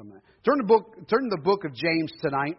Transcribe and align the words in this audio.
some 0.00 0.12
of 0.12 0.14
that. 0.14 0.22
Turn 0.44 0.56
the 0.56 0.64
book. 0.64 0.96
Turn 1.08 1.28
the 1.28 1.40
book 1.42 1.64
of 1.64 1.74
James 1.74 2.10
tonight. 2.22 2.56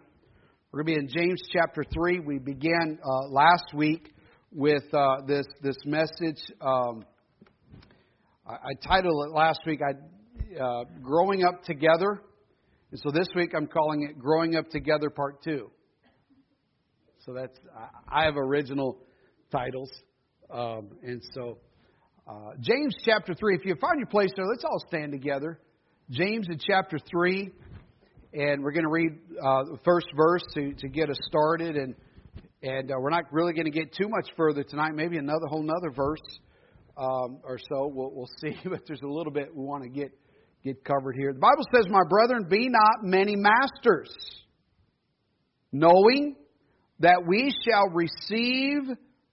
We're 0.70 0.84
going 0.84 0.94
to 0.94 1.00
be 1.00 1.06
in 1.06 1.28
James 1.28 1.42
chapter 1.52 1.82
three. 1.92 2.20
We 2.20 2.38
began 2.38 2.98
uh, 3.04 3.28
last 3.30 3.74
week 3.74 4.14
with 4.52 4.84
uh, 4.94 5.22
this 5.26 5.44
this 5.60 5.76
message. 5.84 6.40
Um, 6.60 7.04
I, 8.46 8.52
I, 8.52 8.74
titled 8.86 9.26
it 9.26 9.34
last 9.34 9.58
week. 9.66 9.80
I 9.82 10.62
uh, 10.62 10.84
growing 11.02 11.42
up 11.42 11.64
together, 11.64 12.22
and 12.92 13.00
so 13.00 13.10
this 13.10 13.26
week 13.34 13.54
I'm 13.56 13.66
calling 13.66 14.04
it 14.08 14.18
"Growing 14.20 14.54
Up 14.54 14.70
Together" 14.70 15.10
Part 15.10 15.42
Two. 15.42 15.68
So 17.26 17.32
that's 17.32 17.58
I 18.08 18.24
have 18.24 18.36
original 18.36 18.98
titles, 19.50 19.90
um, 20.48 20.90
and 21.02 21.20
so 21.34 21.58
uh, 22.28 22.50
James 22.60 22.94
chapter 23.04 23.34
3. 23.34 23.56
If 23.56 23.64
you 23.64 23.74
find 23.80 23.98
your 23.98 24.06
place 24.06 24.30
there, 24.36 24.46
let's 24.46 24.64
all 24.64 24.84
stand 24.86 25.10
together. 25.10 25.58
James 26.12 26.46
in 26.50 26.58
chapter 26.58 26.98
3, 27.10 27.50
and 28.34 28.62
we're 28.62 28.72
going 28.72 28.84
to 28.84 28.90
read 28.90 29.12
uh, 29.42 29.64
the 29.64 29.78
first 29.82 30.08
verse 30.14 30.42
to, 30.52 30.74
to 30.74 30.88
get 30.88 31.08
us 31.08 31.16
started. 31.22 31.74
And, 31.74 31.94
and 32.62 32.90
uh, 32.90 32.96
we're 33.00 33.08
not 33.08 33.24
really 33.32 33.54
going 33.54 33.64
to 33.64 33.70
get 33.70 33.94
too 33.94 34.10
much 34.10 34.28
further 34.36 34.62
tonight, 34.62 34.90
maybe 34.94 35.16
another 35.16 35.46
whole 35.48 35.62
another 35.62 35.90
verse 35.90 36.20
um, 36.98 37.38
or 37.42 37.58
so. 37.58 37.90
We'll, 37.90 38.10
we'll 38.12 38.28
see, 38.42 38.54
but 38.62 38.80
there's 38.86 39.00
a 39.02 39.08
little 39.08 39.32
bit 39.32 39.56
we 39.56 39.64
want 39.64 39.84
to 39.84 39.88
get, 39.88 40.12
get 40.62 40.84
covered 40.84 41.16
here. 41.16 41.32
The 41.32 41.38
Bible 41.38 41.64
says, 41.74 41.86
My 41.88 42.04
brethren, 42.06 42.46
be 42.46 42.68
not 42.68 43.04
many 43.04 43.34
masters, 43.34 44.14
knowing 45.72 46.36
that 47.00 47.22
we 47.26 47.54
shall 47.64 47.88
receive 47.88 48.82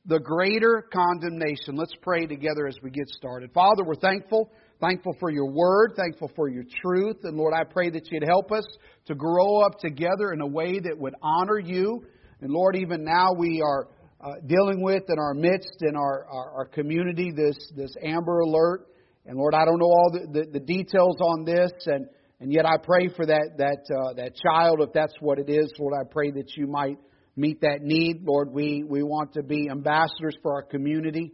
the 0.06 0.20
greater 0.20 0.88
condemnation. 0.94 1.76
Let's 1.76 1.94
pray 2.02 2.26
together 2.26 2.68
as 2.68 2.76
we 2.82 2.90
get 2.90 3.10
started. 3.10 3.52
Father, 3.54 3.84
we're 3.84 3.96
thankful. 3.96 4.50
Thankful 4.82 5.14
for 5.20 5.30
your 5.30 5.52
word, 5.52 5.94
thankful 5.98 6.32
for 6.38 6.48
your 6.48 6.64
truth. 6.82 7.18
And 7.24 7.36
Lord, 7.36 7.54
I 7.54 7.66
pray 7.66 7.90
that 7.90 8.10
you'd 8.10 8.24
help 8.24 8.52
us 8.52 8.66
to 9.08 9.16
grow 9.16 9.60
up 9.62 9.78
together 9.80 10.32
in 10.32 10.40
a 10.40 10.48
way 10.48 10.80
that 10.80 10.98
would 10.98 11.16
honor 11.22 11.60
you. 11.60 12.06
And 12.40 12.50
Lord, 12.52 12.78
even 12.78 13.04
now 13.04 13.34
we 13.38 13.62
are 13.62 13.90
uh, 14.22 14.36
dealing 14.48 14.82
with 14.82 15.04
in 15.10 15.20
our 15.20 15.34
midst, 15.34 15.82
in 15.82 15.98
our, 15.98 16.26
our, 16.32 16.52
our, 16.60 16.66
community, 16.66 17.32
this, 17.36 17.58
this 17.76 17.94
Amber 18.02 18.40
Alert. 18.40 18.88
And 19.26 19.38
Lord, 19.38 19.54
I 19.54 19.66
don't 19.66 19.80
know 19.80 19.86
all 19.86 20.12
the, 20.14 20.40
the, 20.40 20.60
the 20.60 20.60
details 20.60 21.18
on 21.22 21.44
this, 21.44 21.72
and, 21.86 22.08
and 22.40 22.52
yet 22.52 22.66
I 22.66 22.78
pray 22.82 23.10
for 23.10 23.26
that, 23.26 23.52
that, 23.58 23.94
uh, 23.94 24.14
that 24.14 24.34
child, 24.36 24.80
if 24.82 24.94
that's 24.94 25.14
what 25.20 25.40
it 25.40 25.50
is. 25.50 25.74
Lord, 25.78 25.94
I 25.94 26.04
pray 26.10 26.32
that 26.32 26.56
you 26.56 26.68
might 26.68 26.98
meet 27.36 27.62
that 27.62 27.82
need. 27.82 28.24
Lord, 28.24 28.50
we, 28.52 28.84
we 28.88 29.04
want 29.04 29.34
to 29.34 29.44
be 29.44 29.70
ambassadors 29.70 30.38
for 30.42 30.54
our 30.54 30.64
community. 30.64 31.34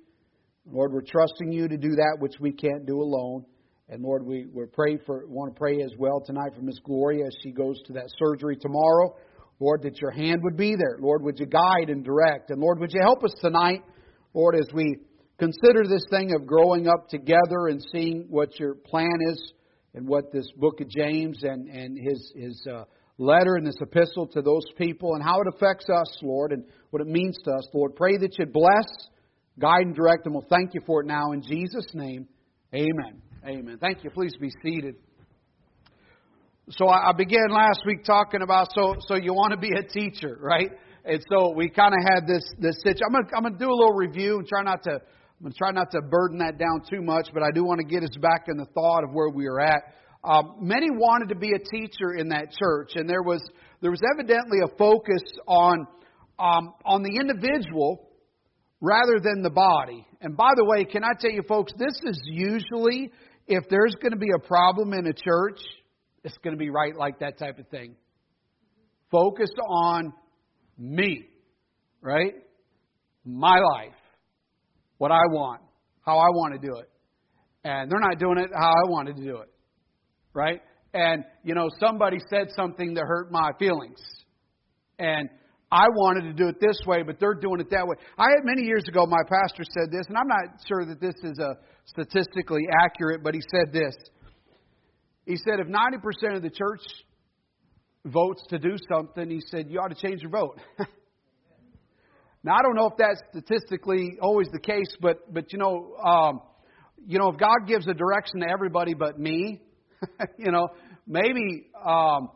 Lord, 0.72 0.94
we're 0.94 1.02
trusting 1.02 1.52
you 1.52 1.68
to 1.68 1.78
do 1.78 1.92
that 1.96 2.18
which 2.20 2.36
we 2.40 2.52
can't 2.52 2.86
do 2.86 3.02
alone. 3.02 3.46
And 3.88 4.02
Lord, 4.04 4.26
we, 4.26 4.48
we 4.52 4.66
pray 4.66 4.98
for 5.06 5.28
want 5.28 5.54
to 5.54 5.58
pray 5.58 5.82
as 5.84 5.92
well 5.98 6.20
tonight 6.26 6.54
for 6.56 6.62
Miss 6.62 6.80
Gloria 6.84 7.26
as 7.28 7.36
she 7.44 7.52
goes 7.52 7.80
to 7.84 7.94
that 7.94 8.10
surgery 8.18 8.58
tomorrow. 8.60 9.16
Lord, 9.60 9.84
that 9.84 10.02
your 10.02 10.12
hand 10.12 10.42
would 10.44 10.58
be 10.58 10.76
there. 10.76 10.98
Lord, 11.00 11.24
would 11.24 11.40
you 11.40 11.46
guide 11.46 11.90
and 11.90 12.04
direct? 12.04 12.50
And 12.50 12.60
Lord, 12.60 12.80
would 12.80 12.92
you 12.92 13.00
help 13.02 13.24
us 13.24 13.34
tonight, 13.42 13.84
Lord, 14.34 14.56
as 14.56 14.68
we 14.74 14.98
consider 15.38 15.84
this 15.88 16.04
thing 16.10 16.34
of 16.34 16.48
growing 16.48 16.88
up 16.88 17.10
together 17.10 17.68
and 17.70 17.86
seeing 17.92 18.26
what 18.30 18.60
your 18.60 18.74
plan 18.74 19.18
is 19.30 19.54
and 19.94 20.08
what 20.08 20.34
this 20.34 20.50
book 20.58 20.82
of 20.82 20.90
James 20.90 21.44
and, 21.44 21.70
and 21.70 21.98
his, 21.98 22.34
his 22.36 22.68
uh, 22.70 22.84
letter 23.18 23.56
and 23.56 23.66
this 23.66 23.78
epistle 23.80 24.28
to 24.28 24.42
those 24.42 24.66
people 24.78 25.14
and 25.14 25.24
how 25.24 25.40
it 25.40 25.48
affects 25.56 25.86
us, 25.90 26.18
Lord, 26.22 26.52
and 26.52 26.66
what 26.90 27.02
it 27.02 27.08
means 27.08 27.38
to 27.46 27.52
us. 27.52 27.68
Lord, 27.74 27.96
pray 27.96 28.18
that 28.18 28.38
you'd 28.38 28.52
bless, 28.52 28.88
guide, 29.60 29.82
and 29.82 29.96
direct, 29.96 30.26
and 30.26 30.34
we'll 30.34 30.46
thank 30.50 30.74
you 30.74 30.82
for 30.86 31.02
it 31.02 31.08
now 31.08 31.32
in 31.32 31.42
Jesus' 31.42 31.88
name. 31.94 32.28
Amen. 32.74 33.22
Amen. 33.46 33.78
Thank 33.80 34.04
you. 34.04 34.10
Please 34.10 34.36
be 34.40 34.52
seated. 34.64 34.96
So 36.70 36.90
I 36.90 37.12
began 37.16 37.50
last 37.52 37.84
week 37.86 38.04
talking 38.04 38.42
about 38.42 38.70
so 38.74 38.96
so 39.08 39.16
you 39.16 39.34
want 39.34 39.52
to 39.52 39.58
be 39.58 39.70
a 39.78 39.84
teacher, 39.84 40.36
right? 40.42 40.72
And 41.06 41.24
so 41.30 41.54
we 41.56 41.70
kind 41.70 41.94
of 41.94 42.00
had 42.12 42.26
this 42.26 42.44
this 42.58 42.76
situation. 42.78 43.04
I'm 43.06 43.14
gonna 43.14 43.28
I'm 43.38 43.44
gonna 43.44 43.60
do 43.60 43.70
a 43.70 43.78
little 43.78 43.94
review 43.94 44.40
and 44.40 44.48
try 44.48 44.64
not 44.64 44.82
to 44.84 44.94
I'm 44.94 45.44
gonna 45.44 45.54
try 45.56 45.72
not 45.72 45.92
to 45.92 46.02
burden 46.02 46.40
that 46.40 46.58
down 46.58 46.82
too 46.90 47.04
much, 47.04 47.30
but 47.36 47.44
I 47.44 47.52
do 47.54 47.64
want 47.64 47.82
to 47.82 47.86
get 47.86 48.02
us 48.02 48.18
back 48.20 48.46
in 48.48 48.58
the 48.58 48.66
thought 48.66 49.04
of 49.04 49.12
where 49.12 49.30
we 49.30 49.46
are 49.46 49.60
at. 49.60 49.84
Um, 50.24 50.56
many 50.60 50.90
wanted 50.90 51.30
to 51.30 51.36
be 51.36 51.52
a 51.52 51.60
teacher 51.60 52.16
in 52.18 52.30
that 52.30 52.52
church, 52.52 52.94
and 52.96 53.08
there 53.08 53.22
was 53.22 53.48
there 53.82 53.92
was 53.92 54.02
evidently 54.16 54.58
a 54.66 54.76
focus 54.76 55.22
on 55.48 55.86
um, 56.40 56.74
on 56.84 57.04
the 57.04 57.16
individual 57.20 58.05
rather 58.82 59.20
than 59.22 59.42
the 59.42 59.50
body. 59.50 60.06
And 60.22 60.36
by 60.36 60.52
the 60.56 60.66
way, 60.66 60.86
can 60.86 61.04
I 61.04 61.14
tell 61.20 61.32
you, 61.32 61.42
folks, 61.48 61.72
this 61.78 62.00
is 62.04 62.20
usually 62.26 63.12
if 63.48 63.64
there's 63.70 63.96
going 64.02 64.12
to 64.12 64.18
be 64.18 64.32
a 64.36 64.40
problem 64.40 64.94
in 64.94 65.08
a 65.08 65.14
church, 65.14 65.60
it's 66.24 66.38
going 66.44 66.56
to 66.56 66.60
be 66.60 66.70
right 66.70 66.96
like 66.96 67.20
that 67.20 67.38
type 67.38 67.60
of 67.60 67.68
thing. 67.70 67.96
Focused 69.12 69.60
on 69.68 70.14
me, 70.78 71.28
right? 72.02 72.34
My 73.24 73.60
life, 73.60 73.94
what 74.98 75.12
I 75.12 75.22
want, 75.30 75.62
how 76.02 76.18
I 76.18 76.30
want 76.30 76.60
to 76.60 76.68
do 76.68 76.76
it. 76.78 76.90
And 77.64 77.90
they're 77.90 78.00
not 78.00 78.20
doing 78.20 78.38
it 78.38 78.52
how 78.54 78.70
I 78.70 78.90
wanted 78.90 79.18
to 79.18 79.24
do 79.24 79.38
it 79.38 79.50
right? 80.36 80.62
And, 80.94 81.24
you 81.44 81.56
know, 81.56 81.70
somebody 81.80 82.18
said 82.30 82.50
something 82.56 82.94
that 82.94 83.06
hurt 83.08 83.32
my 83.32 83.52
feelings. 83.58 84.00
And 85.00 85.30
I 85.76 85.90
wanted 85.90 86.22
to 86.22 86.34
do 86.34 86.48
it 86.48 86.62
this 86.62 86.80
way, 86.88 87.04
but 87.04 87.20
they're 87.20 87.34
doing 87.34 87.60
it 87.60 87.70
that 87.72 87.86
way. 87.86 87.96
I 88.18 88.28
had 88.30 88.46
many 88.46 88.66
years 88.66 88.86
ago, 88.88 89.06
my 89.06 89.22
pastor 89.28 89.64
said 89.70 89.92
this, 89.92 90.06
and 90.08 90.16
I'm 90.16 90.28
not 90.28 90.62
sure 90.66 90.86
that 90.86 91.02
this 91.02 91.16
is 91.22 91.38
a 91.38 91.56
statistically 91.86 92.62
accurate, 92.82 93.22
but 93.22 93.36
he 93.36 93.42
said 93.42 93.74
this. 93.74 93.94
He 95.26 95.36
said, 95.36 95.60
if 95.60 95.68
90% 95.68 96.38
of 96.38 96.44
the 96.44 96.50
church 96.50 96.80
votes 98.06 98.42
to 98.52 98.58
do 98.58 98.78
something, 98.90 99.30
he 99.30 99.42
said, 99.52 99.66
you 99.70 99.80
ought 99.80 99.90
to 99.90 100.02
change 100.02 100.22
your 100.22 100.32
vote. 100.32 100.62
now, 102.44 102.56
I 102.56 102.62
don't 102.62 102.76
know 102.76 102.88
if 102.88 102.98
that's 102.98 103.20
statistically 103.32 104.18
always 104.22 104.48
the 104.54 104.60
case, 104.60 104.96
but, 105.02 105.34
but 105.34 105.52
you 105.52 105.60
know, 105.60 105.98
um, 105.98 106.42
you 107.06 107.20
know, 107.20 107.28
if 107.30 107.38
God 107.38 107.68
gives 107.68 107.86
a 107.88 107.94
direction 107.94 108.40
to 108.40 108.48
everybody 108.48 108.94
but 108.94 109.20
me, 109.20 109.62
you 110.38 110.54
know, 110.54 110.70
maybe 111.06 111.68
um, 111.86 112.30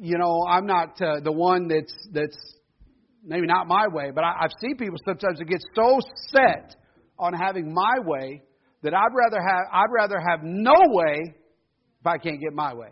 you 0.00 0.18
know 0.18 0.46
I'm 0.48 0.66
not 0.66 1.00
uh, 1.00 1.20
the 1.20 1.32
one 1.32 1.68
that's 1.68 1.94
that's 2.12 2.36
maybe 3.24 3.46
not 3.46 3.66
my 3.66 3.86
way, 3.88 4.10
but 4.14 4.24
I, 4.24 4.32
I've 4.42 4.52
seen 4.60 4.76
people 4.76 4.96
sometimes 5.04 5.38
that 5.38 5.46
get 5.46 5.60
so 5.74 5.98
set 6.28 6.76
on 7.18 7.32
having 7.32 7.72
my 7.72 7.98
way 8.04 8.42
that 8.82 8.94
I'd 8.94 9.14
rather 9.14 9.40
have 9.40 9.66
I'd 9.72 9.92
rather 9.94 10.18
have 10.18 10.40
no 10.42 10.74
way 10.88 11.34
if 12.00 12.06
I 12.06 12.18
can't 12.18 12.40
get 12.40 12.52
my 12.52 12.74
way. 12.74 12.88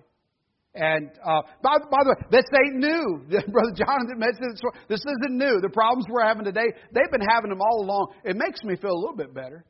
And 0.72 1.10
uh, 1.24 1.42
by, 1.62 1.78
by 1.90 2.04
the 2.04 2.14
way, 2.14 2.26
this 2.30 2.44
ain't 2.54 2.76
new. 2.76 3.26
Brother 3.52 3.74
Jonathan 3.74 4.18
mentioned 4.18 4.52
this. 4.52 4.60
This 4.88 5.00
isn't 5.00 5.36
new. 5.36 5.60
The 5.60 5.70
problems 5.70 6.06
we're 6.08 6.24
having 6.24 6.44
today, 6.44 6.70
they've 6.94 7.10
been 7.10 7.26
having 7.28 7.50
them 7.50 7.60
all 7.60 7.82
along. 7.82 8.14
It 8.24 8.36
makes 8.36 8.62
me 8.62 8.76
feel 8.76 8.92
a 8.92 9.00
little 9.00 9.16
bit 9.16 9.34
better. 9.34 9.64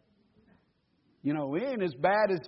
You 1.22 1.32
know, 1.32 1.47
we 1.47 1.65
ain't 1.65 1.82
as 1.82 1.94
bad 1.94 2.31
as 2.31 2.41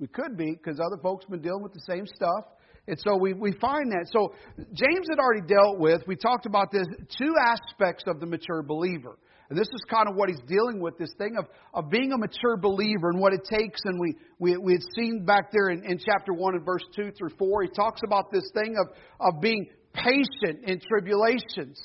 we 0.00 0.08
could 0.08 0.36
be 0.36 0.52
because 0.52 0.80
other 0.80 1.00
folks 1.02 1.24
have 1.24 1.30
been 1.30 1.42
dealing 1.42 1.62
with 1.62 1.72
the 1.72 1.82
same 1.86 2.04
stuff. 2.06 2.46
And 2.88 2.98
so 2.98 3.16
we, 3.16 3.34
we 3.34 3.52
find 3.60 3.92
that. 3.92 4.06
So 4.10 4.34
James 4.72 5.06
had 5.10 5.18
already 5.18 5.46
dealt 5.46 5.78
with, 5.78 6.02
we 6.06 6.16
talked 6.16 6.46
about 6.46 6.72
this, 6.72 6.86
two 7.18 7.34
aspects 7.38 8.04
of 8.06 8.18
the 8.18 8.26
mature 8.26 8.62
believer. 8.62 9.18
And 9.50 9.58
this 9.58 9.68
is 9.68 9.80
kind 9.88 10.08
of 10.08 10.16
what 10.16 10.28
he's 10.28 10.40
dealing 10.46 10.80
with 10.80 10.98
this 10.98 11.12
thing 11.16 11.36
of, 11.38 11.46
of 11.72 11.90
being 11.90 12.12
a 12.12 12.18
mature 12.18 12.56
believer 12.56 13.10
and 13.10 13.20
what 13.20 13.32
it 13.32 13.44
takes. 13.44 13.80
And 13.84 14.00
we, 14.00 14.14
we, 14.38 14.56
we 14.56 14.72
had 14.72 14.82
seen 14.96 15.24
back 15.24 15.52
there 15.52 15.68
in, 15.68 15.84
in 15.84 15.98
chapter 15.98 16.32
1 16.32 16.54
and 16.54 16.64
verse 16.64 16.84
2 16.96 17.12
through 17.12 17.30
4, 17.38 17.62
he 17.62 17.68
talks 17.68 18.00
about 18.04 18.32
this 18.32 18.50
thing 18.54 18.76
of, 18.78 18.88
of 19.20 19.40
being 19.40 19.68
patient 19.92 20.64
in 20.64 20.80
tribulations. 20.80 21.80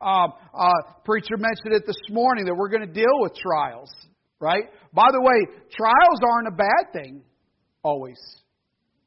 Um, 0.00 0.32
uh, 0.52 0.70
preacher 1.04 1.36
mentioned 1.36 1.72
it 1.72 1.84
this 1.86 1.96
morning 2.10 2.44
that 2.46 2.54
we're 2.54 2.68
going 2.68 2.86
to 2.86 2.92
deal 2.92 3.20
with 3.20 3.32
trials, 3.34 3.90
right? 4.40 4.64
By 4.92 5.08
the 5.10 5.20
way, 5.20 5.58
trials 5.76 6.20
aren't 6.32 6.48
a 6.48 6.56
bad 6.56 6.92
thing 6.92 7.22
always. 7.82 8.18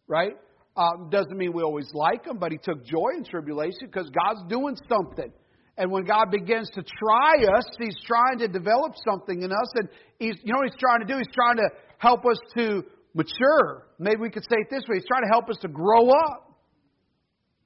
Right? 0.07 0.37
Um, 0.77 1.09
doesn't 1.09 1.35
mean 1.35 1.53
we 1.53 1.63
always 1.63 1.89
like 1.93 2.25
him, 2.25 2.37
but 2.37 2.51
he 2.51 2.59
took 2.61 2.85
joy 2.85 3.17
in 3.17 3.23
tribulation 3.25 3.87
because 3.87 4.09
God's 4.11 4.47
doing 4.47 4.77
something. 4.87 5.31
And 5.77 5.91
when 5.91 6.05
God 6.05 6.31
begins 6.31 6.69
to 6.73 6.83
try 6.83 7.57
us, 7.57 7.65
He's 7.77 7.95
trying 8.05 8.39
to 8.39 8.47
develop 8.47 8.93
something 9.07 9.43
in 9.43 9.51
us. 9.51 9.71
And 9.75 9.89
He's, 10.17 10.35
you 10.43 10.53
know 10.53 10.59
what 10.59 10.69
He's 10.69 10.79
trying 10.79 10.99
to 11.01 11.05
do? 11.05 11.17
He's 11.17 11.33
trying 11.33 11.57
to 11.57 11.69
help 11.99 12.25
us 12.25 12.37
to 12.57 12.83
mature. 13.13 13.87
Maybe 13.99 14.21
we 14.21 14.29
could 14.29 14.43
say 14.43 14.57
it 14.57 14.67
this 14.71 14.83
way 14.89 14.97
He's 14.97 15.07
trying 15.07 15.23
to 15.23 15.29
help 15.31 15.49
us 15.49 15.57
to 15.61 15.67
grow 15.67 16.09
up. 16.09 16.59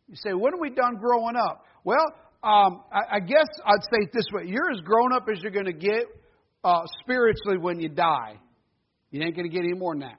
You 0.10 0.16
say, 0.16 0.34
when 0.34 0.54
are 0.54 0.60
we 0.60 0.72
done 0.72 0.96
growing 1.00 1.38
up? 1.38 1.66
Well, 1.86 2.06
um, 2.44 2.82
I, 2.92 3.18
I, 3.18 3.20
guess 3.20 3.48
I'd 3.66 3.84
say 3.84 4.00
it 4.02 4.10
this 4.14 4.26
way 4.34 4.44
You're 4.46 4.72
as 4.72 4.82
grown 4.82 5.14
up 5.14 5.28
as 5.32 5.42
you're 5.42 5.52
going 5.52 5.68
to 5.68 5.74
get 5.74 6.04
uh, 6.66 6.82
spiritually 7.02 7.60
when 7.60 7.80
you 7.80 7.88
die. 7.88 8.40
You 9.10 9.22
ain't 9.22 9.36
going 9.36 9.50
to 9.50 9.56
get 9.56 9.64
any 9.64 9.78
more 9.78 9.94
than 9.94 10.02
that 10.02 10.18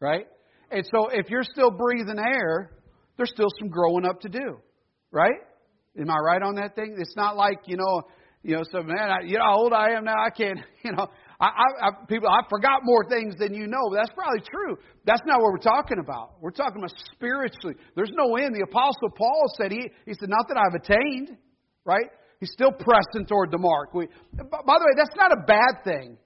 right? 0.00 0.26
And 0.70 0.84
so 0.92 1.08
if 1.12 1.30
you're 1.30 1.44
still 1.44 1.70
breathing 1.70 2.18
air, 2.18 2.72
there's 3.16 3.30
still 3.30 3.48
some 3.58 3.68
growing 3.68 4.04
up 4.04 4.20
to 4.22 4.28
do, 4.28 4.58
right? 5.10 5.40
Am 5.98 6.10
I 6.10 6.18
right 6.18 6.42
on 6.42 6.56
that 6.56 6.74
thing? 6.74 6.96
It's 6.98 7.16
not 7.16 7.36
like, 7.36 7.60
you 7.66 7.76
know, 7.76 8.02
you 8.42 8.54
know, 8.54 8.62
so 8.70 8.82
man, 8.82 9.10
I, 9.10 9.20
you 9.24 9.38
know 9.38 9.44
how 9.44 9.56
old 9.56 9.72
I 9.72 9.90
am 9.92 10.04
now. 10.04 10.14
I 10.14 10.30
can't, 10.30 10.60
you 10.84 10.92
know, 10.92 11.08
I, 11.40 11.46
I, 11.46 11.86
I, 11.88 11.90
people, 12.08 12.28
I 12.28 12.40
forgot 12.48 12.80
more 12.84 13.08
things 13.08 13.34
than 13.38 13.54
you 13.54 13.66
know. 13.66 13.90
But 13.90 13.96
That's 13.96 14.14
probably 14.14 14.40
true. 14.40 14.76
That's 15.04 15.22
not 15.26 15.40
what 15.40 15.52
we're 15.52 15.58
talking 15.58 15.98
about. 15.98 16.34
We're 16.40 16.50
talking 16.50 16.78
about 16.78 16.92
spiritually. 17.12 17.74
There's 17.94 18.12
no 18.14 18.36
end. 18.36 18.54
The 18.54 18.62
Apostle 18.62 19.10
Paul 19.16 19.44
said, 19.60 19.72
he, 19.72 19.90
he 20.04 20.14
said, 20.14 20.28
not 20.28 20.46
that 20.48 20.56
I've 20.56 20.80
attained, 20.80 21.36
right? 21.84 22.06
He's 22.38 22.52
still 22.52 22.72
pressing 22.72 23.26
toward 23.26 23.50
the 23.50 23.58
mark. 23.58 23.94
We, 23.94 24.08
by 24.36 24.78
the 24.78 24.84
way, 24.84 24.94
that's 24.96 25.16
not 25.16 25.32
a 25.32 25.42
bad 25.46 25.84
thing. 25.84 26.18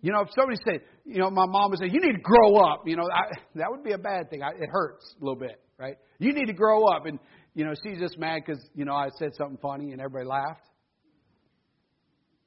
You 0.00 0.12
know, 0.12 0.22
if 0.22 0.28
somebody 0.34 0.58
said, 0.64 0.80
you 1.04 1.18
know, 1.18 1.30
my 1.30 1.46
mom 1.46 1.70
would 1.70 1.80
say, 1.80 1.86
you 1.86 2.00
need 2.00 2.12
to 2.12 2.22
grow 2.22 2.56
up, 2.56 2.82
you 2.86 2.96
know, 2.96 3.02
I, 3.02 3.34
that 3.56 3.66
would 3.70 3.82
be 3.82 3.92
a 3.92 3.98
bad 3.98 4.30
thing. 4.30 4.42
I, 4.42 4.50
it 4.50 4.68
hurts 4.70 5.14
a 5.20 5.24
little 5.24 5.38
bit, 5.38 5.60
right? 5.78 5.96
You 6.18 6.32
need 6.32 6.46
to 6.46 6.52
grow 6.52 6.84
up. 6.86 7.06
And, 7.06 7.18
you 7.54 7.64
know, 7.64 7.72
she's 7.82 7.98
just 7.98 8.18
mad 8.18 8.42
because, 8.46 8.62
you 8.74 8.84
know, 8.84 8.94
I 8.94 9.08
said 9.18 9.30
something 9.36 9.58
funny 9.60 9.92
and 9.92 10.00
everybody 10.00 10.26
laughed. 10.26 10.66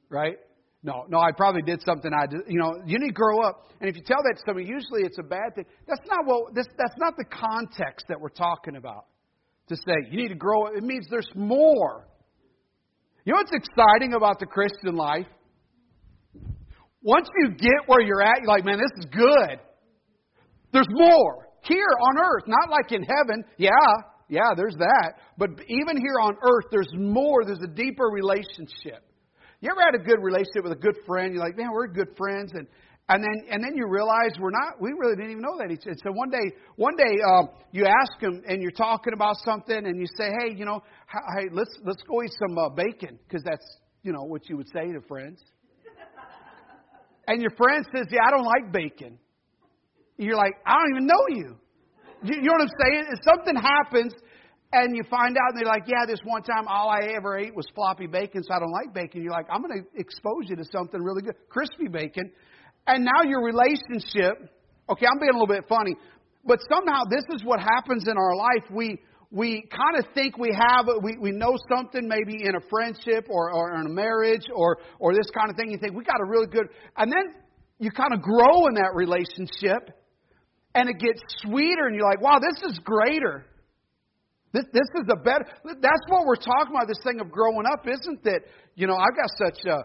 Right? 0.10 0.38
No, 0.84 1.06
no, 1.10 1.20
I 1.20 1.32
probably 1.36 1.64
did 1.64 1.82
something 1.82 2.12
I. 2.14 2.26
You 2.48 2.60
know, 2.60 2.82
you 2.86 3.00
need 3.00 3.08
to 3.08 3.14
grow 3.14 3.42
up. 3.42 3.66
And 3.82 3.90
if 3.90 3.96
you 3.96 4.04
tell 4.06 4.22
that 4.24 4.38
to 4.38 4.42
somebody, 4.46 4.68
usually 4.68 5.02
it's 5.02 5.18
a 5.18 5.24
bad 5.24 5.56
thing. 5.56 5.66
That's 5.88 6.02
not 6.08 6.26
what, 6.26 6.54
this, 6.54 6.68
that's 6.78 6.94
not 6.98 7.16
the 7.18 7.26
context 7.26 8.06
that 8.08 8.22
we're 8.22 8.30
talking 8.30 8.76
about. 8.76 9.06
To 9.70 9.76
say, 9.76 9.96
you 10.12 10.18
need 10.18 10.28
to 10.28 10.36
grow 10.36 10.68
up, 10.68 10.74
it 10.78 10.84
means 10.84 11.08
there's 11.10 11.28
more. 11.34 12.08
You 13.26 13.34
know 13.34 13.40
what's 13.40 13.52
exciting 13.52 14.14
about 14.14 14.40
the 14.40 14.46
Christian 14.46 14.96
life? 14.96 15.26
Once 17.06 17.30
you 17.38 17.52
get 17.52 17.86
where 17.86 18.02
you're 18.02 18.24
at, 18.24 18.42
you're 18.42 18.50
like, 18.50 18.66
man, 18.66 18.80
this 18.80 18.92
is 18.98 19.06
good. 19.12 19.60
There's 20.74 20.90
more 20.90 21.48
here 21.62 21.94
on 22.02 22.18
earth, 22.18 22.44
not 22.48 22.72
like 22.72 22.92
in 22.92 23.04
heaven. 23.04 23.46
Yeah, 23.58 23.70
yeah, 24.28 24.58
there's 24.58 24.76
that. 24.80 25.14
But 25.38 25.52
even 25.68 25.98
here 25.98 26.18
on 26.20 26.34
earth, 26.42 26.66
there's 26.72 26.90
more. 26.96 27.46
There's 27.46 27.62
a 27.64 27.74
deeper 27.76 28.06
relationship. 28.06 29.06
You 29.62 29.70
ever 29.70 29.82
had 29.86 29.94
a 29.94 30.04
good 30.04 30.18
relationship 30.22 30.64
with 30.64 30.74
a 30.74 30.82
good 30.82 30.98
friend? 31.06 31.32
You're 31.32 31.44
like, 31.44 31.56
man, 31.56 31.70
we're 31.72 31.88
good 31.88 32.10
friends, 32.18 32.52
and 32.56 32.68
and 33.08 33.24
then 33.24 33.54
and 33.54 33.64
then 33.64 33.76
you 33.76 33.86
realize 33.88 34.34
we're 34.40 34.50
not. 34.50 34.82
We 34.82 34.90
really 34.98 35.16
didn't 35.16 35.30
even 35.30 35.44
know 35.44 35.58
that. 35.60 35.70
And 35.70 36.00
so 36.04 36.12
one 36.12 36.32
day, 36.32 36.58
one 36.76 36.96
day, 36.98 37.22
um, 37.22 37.50
you 37.72 37.86
ask 37.86 38.20
him, 38.20 38.42
and 38.48 38.64
you're 38.64 38.72
talking 38.72 39.14
about 39.14 39.36
something, 39.46 39.78
and 39.78 40.00
you 40.02 40.08
say, 40.18 40.32
hey, 40.42 40.56
you 40.58 40.66
know, 40.66 40.82
hey, 41.38 41.50
let's 41.52 41.72
let's 41.86 42.02
go 42.10 42.24
eat 42.24 42.34
some 42.48 42.58
uh, 42.58 42.70
bacon, 42.70 43.20
because 43.28 43.44
that's 43.44 43.78
you 44.02 44.12
know 44.12 44.24
what 44.24 44.50
you 44.50 44.58
would 44.58 44.70
say 44.74 44.92
to 44.92 45.02
friends. 45.08 45.40
And 47.28 47.42
your 47.42 47.52
friend 47.52 47.86
says, 47.96 48.08
yeah, 48.12 48.20
I 48.26 48.32
don't 48.32 48.46
like 48.46 48.72
bacon. 48.72 49.18
You're 50.18 50.38
like, 50.38 50.54
I 50.66 50.74
don't 50.74 50.92
even 50.92 51.08
know 51.08 51.26
you. 51.30 51.58
You, 52.24 52.42
know 52.42 52.54
what 52.54 52.62
I'm 52.62 52.76
saying? 52.80 53.06
If 53.12 53.20
something 53.24 53.56
happens 53.56 54.14
and 54.72 54.96
you 54.96 55.04
find 55.10 55.36
out 55.38 55.54
and 55.54 55.60
they're 55.60 55.72
like, 55.72 55.84
yeah, 55.88 56.06
this 56.08 56.20
one 56.24 56.42
time 56.42 56.68
all 56.68 56.90
I 56.90 57.14
ever 57.16 57.38
ate 57.38 57.56
was 57.56 57.66
floppy 57.76 58.08
bacon, 58.08 58.44
so 58.44 58.54
I 58.54 58.60
don't 58.60 58.72
like 58.72 58.94
bacon. 58.94 59.22
You're 59.22 59.34
like, 59.34 59.48
I'm 59.52 59.62
going 59.62 59.84
to 59.84 60.00
expose 60.00 60.50
you 60.50 60.56
to 60.56 60.66
something 60.72 61.02
really 61.02 61.22
good, 61.22 61.36
crispy 61.50 61.88
bacon. 61.88 62.32
And 62.88 63.06
now 63.06 63.28
your 63.28 63.44
relationship, 63.44 64.50
okay, 64.90 65.06
I'm 65.06 65.20
being 65.20 65.34
a 65.34 65.38
little 65.38 65.48
bit 65.48 65.66
funny, 65.68 65.96
but 66.46 66.60
somehow 66.70 67.04
this 67.10 67.24
is 67.34 67.44
what 67.44 67.60
happens 67.60 68.08
in 68.08 68.18
our 68.18 68.36
life. 68.36 68.70
We, 68.72 69.00
we 69.32 69.68
kind 69.70 69.98
of 70.00 70.14
think 70.14 70.38
we 70.38 70.50
have, 70.54 70.88
we, 71.02 71.18
we 71.20 71.32
know 71.32 71.56
something 71.70 72.08
maybe 72.08 72.44
in 72.44 72.56
a 72.56 72.62
friendship 72.70 73.28
or, 73.30 73.54
or 73.54 73.80
in 73.80 73.86
a 73.86 73.90
marriage 73.90 74.46
or, 74.54 74.78
or 75.00 75.14
this 75.14 75.28
kind 75.38 75.50
of 75.50 75.56
thing. 75.58 75.72
You 75.72 75.78
think, 75.78 75.96
we 75.96 76.04
got 76.04 76.22
a 76.22 76.30
really 76.30 76.48
good, 76.48 76.68
and 76.98 77.12
then 77.12 77.36
you 77.80 77.92
kind 77.92 78.14
of 78.14 78.22
grow 78.22 78.68
in 78.68 78.76
that 78.76 78.92
relationship 78.94 79.92
and 80.76 80.90
it 80.90 81.00
gets 81.00 81.22
sweeter, 81.42 81.88
and 81.88 81.96
you're 81.96 82.08
like, 82.08 82.22
wow, 82.22 82.38
this 82.38 82.70
is 82.70 82.80
greater. 82.80 83.46
This, 84.52 84.66
this 84.74 84.90
is 84.96 85.08
a 85.12 85.16
better. 85.16 85.46
That's 85.64 86.06
what 86.08 86.26
we're 86.26 86.36
talking 86.36 86.76
about. 86.76 86.88
This 86.88 87.00
thing 87.04 87.20
of 87.20 87.32
growing 87.32 87.66
up, 87.72 87.88
isn't 87.88 88.24
that? 88.24 88.42
You 88.76 88.88
know, 88.88 88.96
I've 88.96 89.16
got 89.16 89.30
such 89.38 89.66
a. 89.66 89.84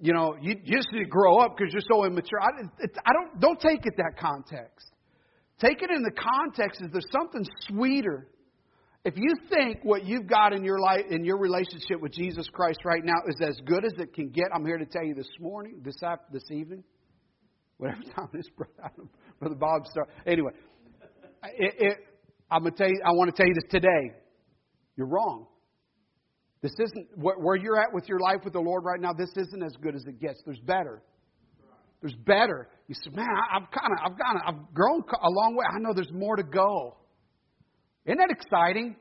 You 0.00 0.12
know, 0.12 0.36
you, 0.40 0.56
you 0.62 0.76
just 0.76 0.88
need 0.92 1.04
to 1.04 1.08
grow 1.08 1.38
up 1.38 1.56
because 1.56 1.72
you're 1.72 1.82
so 1.90 2.04
immature. 2.04 2.38
I, 2.40 2.64
I 3.04 3.12
don't 3.12 3.40
don't 3.40 3.60
take 3.60 3.84
it 3.84 3.94
that 3.96 4.12
context. 4.20 4.92
Take 5.60 5.82
it 5.82 5.90
in 5.90 6.02
the 6.02 6.12
context 6.12 6.80
is 6.80 6.88
there's 6.92 7.10
something 7.12 7.44
sweeter. 7.68 8.28
If 9.04 9.14
you 9.16 9.34
think 9.50 9.78
what 9.82 10.04
you've 10.04 10.26
got 10.26 10.52
in 10.52 10.64
your 10.64 10.78
life 10.78 11.04
in 11.10 11.24
your 11.24 11.38
relationship 11.38 12.00
with 12.00 12.12
Jesus 12.12 12.48
Christ 12.52 12.80
right 12.84 13.04
now 13.04 13.16
is 13.26 13.36
as 13.42 13.58
good 13.64 13.84
as 13.84 13.92
it 13.98 14.14
can 14.14 14.28
get, 14.28 14.46
I'm 14.54 14.64
here 14.64 14.78
to 14.78 14.86
tell 14.86 15.04
you 15.04 15.14
this 15.14 15.28
morning, 15.40 15.80
this 15.84 15.96
this 16.32 16.42
evening, 16.50 16.84
whatever 17.78 18.02
time 18.16 18.28
it 18.34 18.38
is, 18.38 18.50
Brother 19.40 19.54
Bob. 19.54 19.86
Start. 19.86 20.10
Anyway, 20.26 20.52
it, 21.56 21.74
it, 21.78 21.98
I'm 22.50 22.62
gonna 22.62 22.74
tell 22.76 22.88
you. 22.88 23.00
I 23.04 23.10
want 23.12 23.34
to 23.34 23.36
tell 23.36 23.46
you 23.46 23.54
this 23.54 23.70
today. 23.70 24.12
You're 24.96 25.06
wrong. 25.06 25.46
This 26.60 26.72
isn't 26.78 27.06
where 27.16 27.56
you're 27.56 27.80
at 27.80 27.92
with 27.92 28.08
your 28.08 28.18
life 28.18 28.40
with 28.44 28.52
the 28.52 28.60
Lord 28.60 28.84
right 28.84 29.00
now. 29.00 29.12
This 29.12 29.30
isn't 29.36 29.62
as 29.62 29.72
good 29.80 29.94
as 29.94 30.04
it 30.06 30.20
gets. 30.20 30.42
There's 30.44 30.58
better. 30.58 31.02
There's 32.00 32.16
better. 32.26 32.68
You 32.88 32.94
say, 32.94 33.10
man, 33.14 33.26
I've 33.52 33.70
kind 33.70 33.92
of, 33.92 33.98
I've 34.00 34.18
kind 34.18 34.36
of, 34.36 34.42
I've 34.48 34.74
grown 34.74 35.02
a 35.22 35.28
long 35.28 35.54
way. 35.54 35.64
I 35.68 35.78
know 35.78 35.92
there's 35.94 36.12
more 36.12 36.36
to 36.36 36.42
go. 36.42 36.96
Isn't 38.06 38.18
that 38.18 38.30
exciting? 38.30 38.96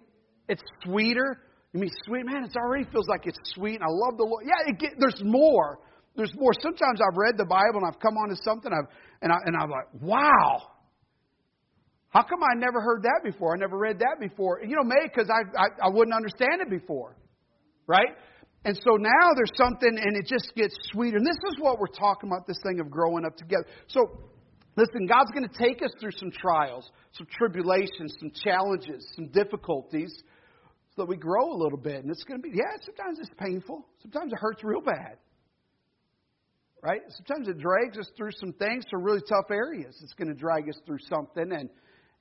It's 0.50 0.62
sweeter. 0.84 1.40
You 1.74 1.80
mean 1.80 1.90
sweet, 2.06 2.26
man? 2.26 2.44
It 2.44 2.56
already 2.58 2.84
feels 2.92 3.08
like 3.08 3.22
it's 3.26 3.40
sweet. 3.56 3.76
and 3.76 3.84
I 3.84 3.90
love 3.90 4.18
the 4.18 4.24
Lord. 4.24 4.44
Yeah, 4.46 4.72
it 4.72 4.78
get, 4.78 4.92
there's 5.00 5.22
more. 5.24 5.80
There's 6.18 6.34
more. 6.36 6.52
Sometimes 6.62 7.00
I've 7.00 7.16
read 7.16 7.38
the 7.38 7.46
Bible 7.46 7.80
and 7.80 7.88
I've 7.88 8.00
come 8.00 8.18
onto 8.18 8.36
something 8.44 8.72
I've, 8.74 8.92
and, 9.22 9.32
I, 9.32 9.38
and 9.46 9.56
I'm 9.56 9.70
like, 9.70 9.88
wow. 10.02 10.64
How 12.10 12.24
come 12.24 12.44
I 12.44 12.58
never 12.58 12.82
heard 12.82 13.04
that 13.04 13.22
before? 13.24 13.56
I 13.56 13.60
never 13.60 13.78
read 13.78 14.00
that 14.00 14.18
before. 14.20 14.60
You 14.64 14.76
know, 14.76 14.84
maybe 14.84 15.12
because 15.14 15.30
I, 15.30 15.48
I, 15.58 15.88
I 15.88 15.90
wouldn't 15.90 16.16
understand 16.16 16.60
it 16.60 16.70
before. 16.70 17.16
Right? 17.86 18.10
And 18.66 18.76
so 18.76 18.96
now 18.98 19.34
there's 19.36 19.56
something 19.56 19.98
and 19.98 20.18
it 20.18 20.26
just 20.28 20.54
gets 20.56 20.76
sweeter. 20.92 21.18
And 21.18 21.26
this 21.26 21.38
is 21.38 21.60
what 21.60 21.80
we're 21.80 21.88
talking 21.88 22.30
about 22.30 22.48
this 22.48 22.60
thing 22.64 22.80
of 22.80 22.90
growing 22.90 23.26
up 23.26 23.38
together. 23.38 23.66
So, 23.88 24.02
listen, 24.76 25.06
God's 25.08 25.32
going 25.32 25.48
to 25.48 25.58
take 25.58 25.82
us 25.82 25.92
through 26.00 26.12
some 26.18 26.32
trials, 26.32 26.90
some 27.14 27.28
tribulations, 27.32 28.16
some 28.20 28.32
challenges, 28.44 29.08
some 29.16 29.28
difficulties 29.28 30.12
so 30.96 31.04
that 31.04 31.08
we 31.08 31.16
grow 31.16 31.54
a 31.54 31.58
little 31.58 31.78
bit. 31.78 32.04
And 32.04 32.10
it's 32.10 32.24
going 32.24 32.42
to 32.42 32.44
be, 32.44 32.54
yeah, 32.54 32.76
sometimes 32.84 33.20
it's 33.20 33.32
painful. 33.40 33.88
Sometimes 34.02 34.34
it 34.34 34.40
hurts 34.40 34.64
real 34.64 34.82
bad 34.82 35.18
right? 36.84 37.02
Sometimes 37.10 37.48
it 37.48 37.58
drags 37.58 37.98
us 37.98 38.10
through 38.16 38.32
some 38.40 38.54
things, 38.54 38.86
some 38.92 39.04
really 39.04 39.22
tough 39.28 39.50
areas. 39.52 39.98
It's 40.04 40.14
going 40.14 40.28
to 40.28 40.34
drag 40.34 40.70
us 40.70 40.80
through 40.86 41.00
something, 41.10 41.52
and 41.52 41.70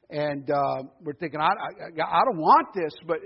and 0.09 0.51
uh, 0.51 0.83
we're 1.03 1.15
thinking, 1.15 1.41
I, 1.41 1.47
I, 1.49 2.21
I 2.21 2.25
don't 2.25 2.39
want 2.39 2.69
this, 2.75 2.95
but 3.07 3.19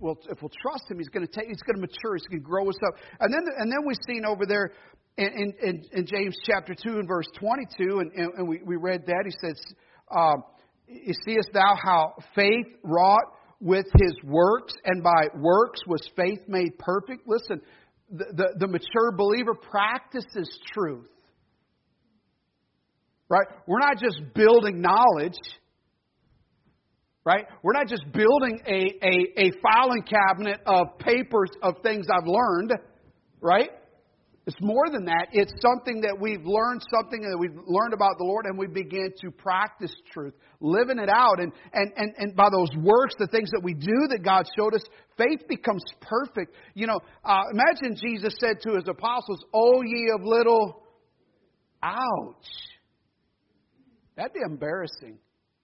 we'll, 0.00 0.18
if 0.28 0.42
we'll 0.42 0.52
trust 0.62 0.90
Him, 0.90 0.98
He's 0.98 1.08
going 1.08 1.26
to 1.26 1.32
take, 1.32 1.46
He's 1.48 1.62
going 1.62 1.76
to 1.76 1.80
mature, 1.80 2.16
He's 2.16 2.26
going 2.26 2.42
to 2.42 2.46
grow 2.46 2.68
us 2.68 2.78
up, 2.86 2.94
and 3.20 3.32
then 3.32 3.44
and 3.58 3.70
then 3.70 3.78
we've 3.86 3.96
seen 4.06 4.24
over 4.24 4.46
there. 4.46 4.72
In, 5.16 5.52
in, 5.62 5.84
in 5.92 6.06
James 6.06 6.34
chapter 6.46 6.74
2 6.74 6.98
and 6.98 7.06
verse 7.06 7.26
22, 7.38 7.98
and, 7.98 8.12
and, 8.12 8.32
and 8.38 8.48
we, 8.48 8.60
we 8.64 8.76
read 8.76 9.02
that, 9.06 9.24
he 9.26 9.32
says, 9.44 9.60
um, 10.16 10.44
Seest 11.24 11.50
thou 11.52 11.74
how 11.82 12.14
faith 12.34 12.66
wrought 12.82 13.34
with 13.60 13.86
his 14.00 14.14
works, 14.24 14.72
and 14.84 15.02
by 15.02 15.28
works 15.36 15.80
was 15.86 16.00
faith 16.16 16.40
made 16.48 16.78
perfect? 16.78 17.26
Listen, 17.26 17.60
the, 18.10 18.24
the, 18.32 18.46
the 18.60 18.66
mature 18.66 19.12
believer 19.16 19.54
practices 19.54 20.58
truth. 20.72 21.08
Right? 23.28 23.46
We're 23.66 23.78
not 23.78 23.98
just 23.98 24.20
building 24.34 24.80
knowledge. 24.80 25.38
Right? 27.24 27.44
We're 27.62 27.74
not 27.74 27.86
just 27.86 28.04
building 28.12 28.60
a, 28.66 28.98
a, 29.04 29.46
a 29.46 29.50
filing 29.62 30.02
cabinet 30.02 30.60
of 30.66 30.98
papers 30.98 31.50
of 31.62 31.74
things 31.82 32.06
I've 32.10 32.26
learned. 32.26 32.72
Right? 33.40 33.70
It's 34.46 34.56
more 34.60 34.88
than 34.90 35.04
that. 35.04 35.28
It's 35.32 35.52
something 35.60 36.00
that 36.00 36.16
we've 36.18 36.44
learned, 36.44 36.82
something 36.90 37.20
that 37.20 37.36
we've 37.38 37.54
learned 37.66 37.92
about 37.92 38.16
the 38.18 38.24
Lord, 38.24 38.46
and 38.46 38.58
we 38.58 38.66
begin 38.66 39.12
to 39.20 39.30
practice 39.30 39.94
truth, 40.12 40.32
living 40.60 40.98
it 40.98 41.10
out. 41.10 41.40
And, 41.40 41.52
and, 41.72 41.92
and, 41.96 42.14
and 42.16 42.34
by 42.34 42.48
those 42.50 42.70
works, 42.82 43.14
the 43.18 43.28
things 43.28 43.50
that 43.50 43.60
we 43.62 43.74
do 43.74 44.08
that 44.08 44.24
God 44.24 44.48
showed 44.58 44.74
us, 44.74 44.82
faith 45.18 45.46
becomes 45.46 45.84
perfect. 46.00 46.56
You 46.74 46.86
know, 46.86 46.98
uh, 47.24 47.42
imagine 47.52 47.96
Jesus 48.02 48.34
said 48.40 48.60
to 48.62 48.74
his 48.74 48.88
apostles, 48.88 49.38
O 49.54 49.82
ye 49.82 50.10
of 50.18 50.24
little, 50.24 50.82
ouch. 51.82 52.50
That'd 54.16 54.32
be 54.32 54.40
embarrassing. 54.44 55.18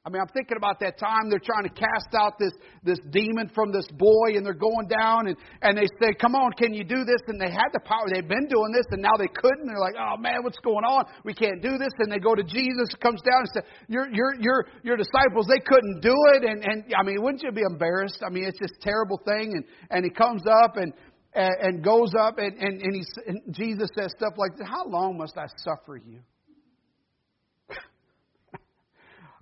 I 0.07 0.09
mean, 0.09 0.23
I'm 0.23 0.31
thinking 0.31 0.57
about 0.57 0.79
that 0.87 1.03
time 1.03 1.27
they're 1.27 1.43
trying 1.43 1.67
to 1.67 1.75
cast 1.75 2.15
out 2.15 2.39
this, 2.39 2.55
this 2.87 3.03
demon 3.11 3.51
from 3.51 3.75
this 3.75 3.91
boy, 3.99 4.39
and 4.39 4.47
they're 4.47 4.55
going 4.55 4.87
down, 4.87 5.27
and, 5.27 5.37
and 5.63 5.77
they 5.77 5.91
say, 5.99 6.15
Come 6.15 6.37
on, 6.39 6.53
can 6.53 6.73
you 6.73 6.85
do 6.85 7.03
this? 7.03 7.19
And 7.27 7.41
they 7.41 7.51
had 7.51 7.75
the 7.75 7.83
power. 7.83 8.07
They'd 8.15 8.29
been 8.29 8.47
doing 8.47 8.71
this, 8.71 8.87
and 8.95 9.03
now 9.03 9.19
they 9.19 9.27
couldn't. 9.27 9.67
They're 9.67 9.83
like, 9.83 9.99
Oh, 9.99 10.15
man, 10.17 10.47
what's 10.47 10.63
going 10.63 10.87
on? 10.87 11.07
We 11.25 11.35
can't 11.35 11.61
do 11.61 11.75
this. 11.75 11.91
And 11.99 12.13
they 12.13 12.21
go 12.21 12.37
to 12.37 12.45
Jesus, 12.47 12.95
comes 13.03 13.21
down 13.27 13.43
and 13.43 13.51
says, 13.51 13.65
Your, 13.89 14.07
your, 14.15 14.39
your, 14.39 14.67
your 14.87 14.97
disciples, 14.97 15.51
they 15.51 15.59
couldn't 15.67 15.99
do 15.99 16.15
it. 16.39 16.45
And, 16.47 16.63
and 16.63 16.85
I 16.95 17.03
mean, 17.03 17.19
wouldn't 17.19 17.43
you 17.43 17.51
be 17.51 17.67
embarrassed? 17.69 18.23
I 18.25 18.31
mean, 18.31 18.45
it's 18.45 18.61
this 18.63 18.79
terrible 18.83 19.19
thing. 19.27 19.59
And, 19.59 19.65
and 19.91 20.05
he 20.07 20.11
comes 20.15 20.47
up 20.47 20.77
and, 20.77 20.95
and, 21.35 21.55
and 21.61 21.85
goes 21.85 22.15
up, 22.15 22.39
and, 22.39 22.55
and, 22.63 22.81
and, 22.81 22.95
he, 22.95 23.03
and 23.27 23.43
Jesus 23.51 23.91
says 23.99 24.15
stuff 24.17 24.35
like, 24.39 24.53
How 24.63 24.87
long 24.87 25.19
must 25.19 25.37
I 25.37 25.51
suffer 25.67 25.99
you? 25.99 26.23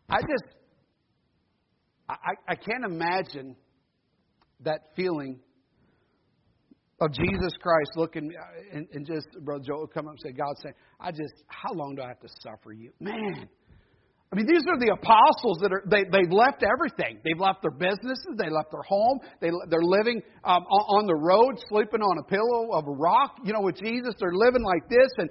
I 0.09 0.21
just, 0.21 0.57
I, 2.09 2.33
I 2.49 2.55
can't 2.55 2.85
imagine 2.85 3.57
that 4.61 4.81
feeling 4.97 5.41
of 7.01 7.13
Jesus 7.13 7.53
Christ 7.61 7.91
looking 7.97 8.33
and, 8.73 8.87
and 8.93 9.07
just 9.07 9.27
Brother 9.45 9.65
Joe 9.67 9.87
come 9.93 10.07
up 10.07 10.13
and 10.13 10.21
say, 10.23 10.33
God 10.33 10.55
saying, 10.63 10.75
I 11.01 11.11
just 11.11 11.43
how 11.49 11.73
long 11.73 11.97
do 11.97 12.03
I 12.03 12.09
have 12.09 12.21
to 12.21 12.29
suffer 12.43 12.73
you? 12.73 12.91
Man. 13.01 13.49
I 14.33 14.37
mean, 14.37 14.47
these 14.47 14.63
are 14.67 14.79
the 14.81 14.91
apostles 14.91 15.59
that 15.63 15.71
are, 15.71 15.85
they, 15.87 16.03
they've 16.11 16.33
left 16.33 16.65
everything. 16.65 17.21
They've 17.23 17.39
left 17.39 17.63
their 17.63 17.71
businesses, 17.71 18.35
they 18.37 18.51
left 18.51 18.73
their 18.73 18.83
home, 18.83 19.21
they, 19.41 19.51
they're 19.71 19.85
living 19.87 20.23
um, 20.43 20.65
on 20.65 21.07
the 21.07 21.15
road, 21.15 21.55
sleeping 21.69 22.01
on 22.01 22.19
a 22.19 22.25
pillow 22.25 22.77
of 22.77 22.89
a 22.89 22.91
rock, 22.91 23.39
you 23.45 23.53
know, 23.53 23.61
with 23.61 23.77
Jesus. 23.77 24.13
They're 24.19 24.35
living 24.35 24.65
like 24.65 24.89
this. 24.89 25.07
And, 25.19 25.31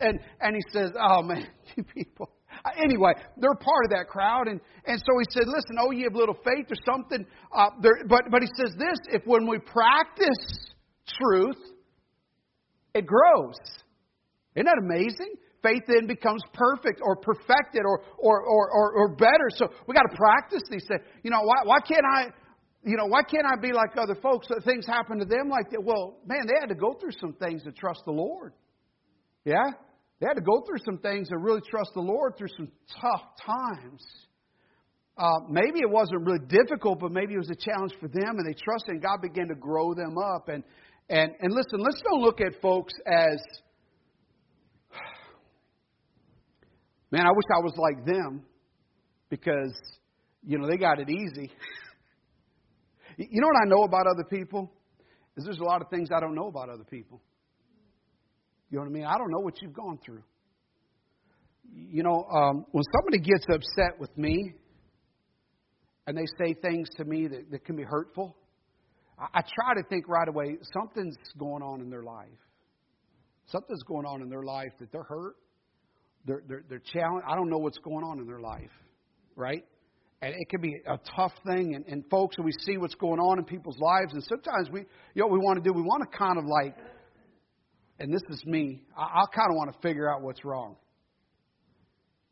and, 0.00 0.20
and 0.40 0.56
he 0.56 0.62
says, 0.72 0.90
Oh, 0.98 1.22
man, 1.22 1.48
you 1.76 1.84
people. 1.84 2.30
Anyway, 2.76 3.12
they're 3.36 3.54
part 3.54 3.84
of 3.84 3.90
that 3.90 4.06
crowd, 4.08 4.48
and, 4.48 4.60
and 4.84 4.98
so 4.98 5.18
he 5.18 5.24
said, 5.30 5.44
"Listen, 5.46 5.76
oh, 5.80 5.90
you 5.90 6.04
have 6.04 6.14
little 6.14 6.36
faith 6.44 6.66
or 6.70 6.76
something." 6.84 7.26
Uh, 7.54 7.70
there, 7.80 8.04
but 8.06 8.22
but 8.30 8.42
he 8.42 8.48
says 8.56 8.74
this: 8.76 8.98
if 9.12 9.22
when 9.26 9.46
we 9.46 9.58
practice 9.58 10.72
truth, 11.08 11.58
it 12.94 13.06
grows. 13.06 13.56
Isn't 14.54 14.66
that 14.66 14.78
amazing? 14.78 15.34
Faith 15.62 15.82
then 15.86 16.06
becomes 16.06 16.42
perfect 16.54 17.00
or 17.02 17.16
perfected 17.16 17.82
or, 17.84 18.02
or, 18.18 18.42
or, 18.42 18.70
or, 18.70 18.92
or 18.94 19.08
better. 19.14 19.48
So 19.50 19.68
we 19.86 19.94
got 19.94 20.08
to 20.10 20.16
practice 20.16 20.62
these 20.70 20.86
things. 20.88 21.02
You 21.22 21.30
know, 21.30 21.42
why, 21.42 21.56
why 21.64 21.80
can't 21.80 22.04
I, 22.10 22.28
you 22.82 22.96
know, 22.96 23.06
why 23.06 23.22
can't 23.22 23.44
I 23.44 23.60
be 23.60 23.72
like 23.72 23.90
other 23.96 24.16
folks? 24.22 24.48
That 24.48 24.64
things 24.64 24.86
happen 24.86 25.18
to 25.18 25.26
them 25.26 25.50
like 25.50 25.70
that. 25.70 25.84
Well, 25.84 26.16
man, 26.26 26.46
they 26.46 26.58
had 26.58 26.70
to 26.70 26.74
go 26.74 26.94
through 26.94 27.12
some 27.20 27.34
things 27.34 27.62
to 27.64 27.72
trust 27.72 28.00
the 28.06 28.12
Lord. 28.12 28.54
Yeah? 29.44 29.72
They 30.20 30.26
had 30.26 30.34
to 30.34 30.42
go 30.42 30.62
through 30.66 30.78
some 30.84 30.98
things 30.98 31.28
to 31.30 31.38
really 31.38 31.62
trust 31.68 31.90
the 31.94 32.00
Lord 32.00 32.36
through 32.36 32.52
some 32.56 32.68
tough 33.00 33.22
times. 33.44 34.04
Uh, 35.16 35.40
maybe 35.48 35.80
it 35.80 35.90
wasn't 35.90 36.24
really 36.24 36.46
difficult, 36.46 37.00
but 37.00 37.10
maybe 37.10 37.34
it 37.34 37.38
was 37.38 37.50
a 37.50 37.56
challenge 37.56 37.92
for 38.00 38.08
them, 38.08 38.36
and 38.38 38.46
they 38.46 38.54
trusted, 38.54 38.94
and 38.94 39.02
God 39.02 39.20
began 39.22 39.48
to 39.48 39.54
grow 39.54 39.94
them 39.94 40.16
up. 40.18 40.48
And 40.48 40.62
and 41.08 41.32
and 41.40 41.52
listen, 41.52 41.80
let's 41.80 42.00
don't 42.02 42.22
look 42.22 42.40
at 42.40 42.60
folks 42.62 42.92
as 43.06 43.40
Man, 47.12 47.26
I 47.26 47.30
wish 47.30 47.44
I 47.52 47.60
was 47.60 47.74
like 47.76 48.06
them 48.06 48.44
because, 49.30 49.74
you 50.46 50.58
know, 50.58 50.68
they 50.68 50.76
got 50.76 51.00
it 51.00 51.10
easy. 51.10 51.50
you 53.16 53.40
know 53.40 53.48
what 53.48 53.62
I 53.62 53.68
know 53.68 53.82
about 53.82 54.06
other 54.06 54.24
people? 54.30 54.72
Is 55.36 55.44
there's 55.44 55.58
a 55.58 55.64
lot 55.64 55.82
of 55.82 55.88
things 55.90 56.10
I 56.14 56.20
don't 56.20 56.36
know 56.36 56.46
about 56.46 56.68
other 56.68 56.84
people. 56.84 57.20
You 58.70 58.78
know 58.78 58.84
what 58.84 58.90
I 58.90 58.92
mean? 58.92 59.04
I 59.04 59.18
don't 59.18 59.30
know 59.30 59.40
what 59.40 59.60
you've 59.60 59.74
gone 59.74 59.98
through. 60.04 60.22
You 61.72 62.02
know, 62.02 62.24
um, 62.24 62.64
when 62.72 62.84
somebody 62.96 63.18
gets 63.18 63.44
upset 63.52 63.98
with 63.98 64.16
me 64.16 64.54
and 66.06 66.16
they 66.16 66.26
say 66.38 66.54
things 66.54 66.88
to 66.96 67.04
me 67.04 67.28
that, 67.28 67.50
that 67.50 67.64
can 67.64 67.76
be 67.76 67.84
hurtful, 67.84 68.36
I, 69.18 69.38
I 69.38 69.40
try 69.42 69.74
to 69.74 69.82
think 69.88 70.08
right 70.08 70.28
away 70.28 70.58
something's 70.72 71.16
going 71.38 71.62
on 71.62 71.80
in 71.80 71.90
their 71.90 72.02
life. 72.02 72.28
Something's 73.46 73.82
going 73.82 74.06
on 74.06 74.22
in 74.22 74.28
their 74.28 74.44
life 74.44 74.72
that 74.78 74.92
they're 74.92 75.02
hurt 75.02 75.36
they're, 76.26 76.42
they're, 76.46 76.64
they're 76.68 76.82
challenged. 76.92 77.26
I 77.28 77.34
don't 77.34 77.48
know 77.48 77.58
what's 77.58 77.78
going 77.78 78.04
on 78.04 78.18
in 78.18 78.26
their 78.26 78.40
life, 78.40 78.70
right? 79.36 79.64
And 80.22 80.34
it 80.34 80.48
can 80.50 80.60
be 80.60 80.76
a 80.86 80.98
tough 81.16 81.32
thing. 81.46 81.74
And, 81.74 81.84
and 81.86 82.04
folks, 82.10 82.36
we 82.38 82.52
see 82.66 82.76
what's 82.76 82.94
going 82.94 83.20
on 83.20 83.38
in 83.38 83.44
people's 83.44 83.78
lives, 83.78 84.12
and 84.12 84.22
sometimes 84.24 84.70
we, 84.70 84.80
you 85.14 85.22
know, 85.22 85.26
what 85.26 85.38
we 85.40 85.44
want 85.44 85.62
to 85.62 85.68
do, 85.68 85.72
we 85.74 85.82
want 85.82 86.10
to 86.10 86.18
kind 86.18 86.38
of 86.38 86.44
like, 86.44 86.76
and 88.00 88.12
this 88.12 88.22
is 88.30 88.44
me, 88.46 88.82
I, 88.96 89.02
I 89.02 89.24
kind 89.34 89.50
of 89.50 89.56
want 89.56 89.72
to 89.72 89.78
figure 89.86 90.10
out 90.10 90.22
what's 90.22 90.44
wrong. 90.44 90.76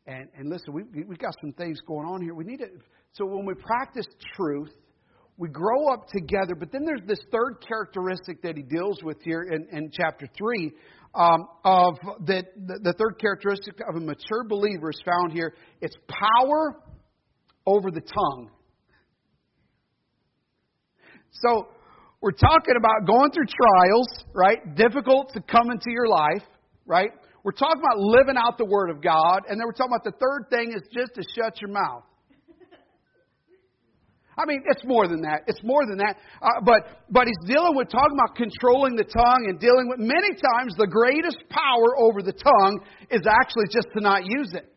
And, 0.07 0.27
and 0.35 0.49
listen, 0.49 0.73
we, 0.73 0.83
we've 1.03 1.19
got 1.19 1.35
some 1.39 1.53
things 1.53 1.79
going 1.87 2.07
on 2.07 2.21
here. 2.21 2.33
We 2.33 2.43
need 2.43 2.57
to, 2.57 2.67
so 3.13 3.25
when 3.25 3.45
we 3.45 3.53
practice 3.53 4.07
truth, 4.35 4.71
we 5.37 5.47
grow 5.47 5.93
up 5.93 6.07
together. 6.07 6.55
But 6.59 6.71
then 6.71 6.83
there's 6.83 7.07
this 7.07 7.19
third 7.31 7.63
characteristic 7.65 8.41
that 8.41 8.57
he 8.57 8.63
deals 8.63 9.03
with 9.03 9.21
here 9.21 9.43
in, 9.43 9.67
in 9.71 9.91
chapter 9.91 10.27
3 10.35 10.71
um, 11.13 11.47
of 11.63 11.95
the, 12.25 12.43
the, 12.65 12.79
the 12.83 12.93
third 12.93 13.19
characteristic 13.21 13.75
of 13.87 13.95
a 13.95 13.99
mature 13.99 14.43
believer 14.47 14.89
is 14.89 14.99
found 15.05 15.31
here. 15.31 15.53
It's 15.81 15.95
power 16.07 16.81
over 17.67 17.91
the 17.91 18.01
tongue. 18.01 18.49
So 21.31 21.67
we're 22.21 22.31
talking 22.31 22.75
about 22.77 23.07
going 23.07 23.31
through 23.31 23.45
trials, 23.47 24.07
right? 24.33 24.75
Difficult 24.75 25.31
to 25.33 25.41
come 25.41 25.71
into 25.71 25.89
your 25.89 26.07
life, 26.07 26.43
right? 26.85 27.11
We're 27.43 27.53
talking 27.53 27.79
about 27.79 27.97
living 27.97 28.35
out 28.35 28.57
the 28.57 28.65
Word 28.65 28.89
of 28.89 29.01
God, 29.01 29.43
and 29.47 29.59
then 29.59 29.65
we're 29.65 29.73
talking 29.73 29.93
about 29.93 30.03
the 30.03 30.17
third 30.19 30.49
thing 30.49 30.73
is 30.75 30.83
just 30.91 31.15
to 31.15 31.23
shut 31.35 31.61
your 31.61 31.71
mouth. 31.71 32.03
I 34.39 34.45
mean, 34.45 34.63
it's 34.67 34.83
more 34.85 35.05
than 35.07 35.21
that. 35.23 35.43
It's 35.47 35.59
more 35.63 35.85
than 35.85 35.97
that. 35.97 36.15
Uh, 36.41 36.63
but, 36.63 37.03
but 37.09 37.27
he's 37.27 37.43
dealing 37.45 37.75
with 37.75 37.89
talking 37.89 38.15
about 38.15 38.37
controlling 38.37 38.95
the 38.95 39.03
tongue 39.03 39.45
and 39.49 39.59
dealing 39.59 39.89
with 39.89 39.99
many 39.99 40.31
times 40.31 40.75
the 40.77 40.87
greatest 40.87 41.43
power 41.49 41.99
over 41.99 42.21
the 42.21 42.31
tongue 42.31 42.79
is 43.11 43.21
actually 43.27 43.65
just 43.67 43.87
to 43.97 44.01
not 44.01 44.23
use 44.23 44.53
it. 44.53 44.71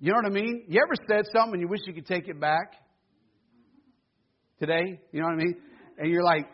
You 0.00 0.10
know 0.10 0.18
what 0.18 0.26
I 0.26 0.34
mean? 0.34 0.64
You 0.68 0.82
ever 0.82 0.94
said 1.08 1.30
something 1.32 1.54
and 1.54 1.60
you 1.60 1.68
wish 1.68 1.80
you 1.86 1.94
could 1.94 2.06
take 2.06 2.26
it 2.26 2.40
back? 2.40 2.74
Today? 4.58 5.00
You 5.12 5.20
know 5.20 5.26
what 5.26 5.34
I 5.34 5.36
mean? 5.36 5.56
And 5.98 6.10
you're 6.10 6.24
like. 6.24 6.46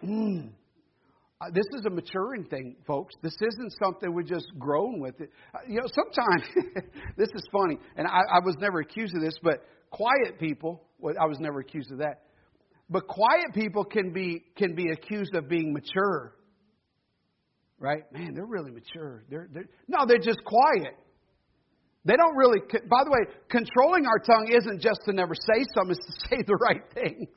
Uh, 1.42 1.50
this 1.52 1.64
is 1.76 1.84
a 1.86 1.90
maturing 1.90 2.44
thing, 2.44 2.76
folks. 2.86 3.16
This 3.20 3.34
isn't 3.34 3.72
something 3.82 4.14
we're 4.14 4.22
just 4.22 4.46
growing 4.60 5.00
with 5.00 5.20
it. 5.20 5.28
Uh, 5.52 5.58
you 5.66 5.80
know, 5.80 5.88
sometimes 5.92 6.44
this 7.16 7.26
is 7.34 7.42
funny, 7.50 7.78
and 7.96 8.06
I, 8.06 8.20
I 8.34 8.44
was 8.44 8.54
never 8.60 8.78
accused 8.78 9.12
of 9.16 9.22
this, 9.22 9.34
but 9.42 9.64
quiet 9.90 10.38
people 10.38 10.84
well, 11.02 11.14
I 11.20 11.26
was 11.26 11.38
never 11.40 11.58
accused 11.58 11.90
of 11.90 11.98
that. 11.98 12.22
But 12.88 13.08
quiet 13.08 13.52
people 13.54 13.84
can 13.84 14.12
be 14.12 14.44
can 14.56 14.74
be 14.74 14.86
accused 14.92 15.34
of 15.34 15.48
being 15.48 15.72
mature. 15.72 16.34
Right? 17.78 18.04
Man, 18.12 18.34
they're 18.34 18.46
really 18.46 18.70
mature. 18.70 19.24
They're, 19.28 19.48
they're 19.52 19.68
no, 19.88 20.06
they're 20.06 20.18
just 20.18 20.44
quiet. 20.44 20.94
They 22.04 22.14
don't 22.14 22.36
really. 22.36 22.60
By 22.88 23.04
the 23.04 23.10
way, 23.10 23.34
controlling 23.50 24.06
our 24.06 24.18
tongue 24.18 24.52
isn't 24.52 24.80
just 24.80 25.00
to 25.06 25.12
never 25.12 25.34
say 25.34 25.64
something; 25.74 25.96
it's 25.96 26.06
to 26.06 26.28
say 26.28 26.42
the 26.46 26.54
right 26.54 26.82
things, 26.94 27.28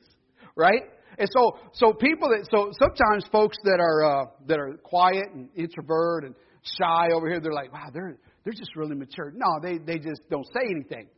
right? 0.56 0.82
And 1.18 1.28
so, 1.32 1.58
so 1.72 1.92
people 1.92 2.28
that 2.30 2.46
so 2.50 2.70
sometimes 2.78 3.24
folks 3.30 3.56
that 3.64 3.78
are 3.80 4.04
uh, 4.04 4.26
that 4.46 4.58
are 4.58 4.76
quiet 4.82 5.32
and 5.32 5.48
introvert 5.56 6.24
and 6.24 6.34
shy 6.78 7.08
over 7.14 7.28
here, 7.28 7.40
they're 7.40 7.52
like, 7.52 7.72
wow, 7.72 7.88
they're 7.92 8.18
they're 8.44 8.52
just 8.52 8.74
really 8.76 8.96
mature. 8.96 9.32
No, 9.34 9.60
they 9.62 9.78
they 9.78 9.98
just 9.98 10.28
don't 10.30 10.46
say 10.46 10.68
anything. 10.70 11.08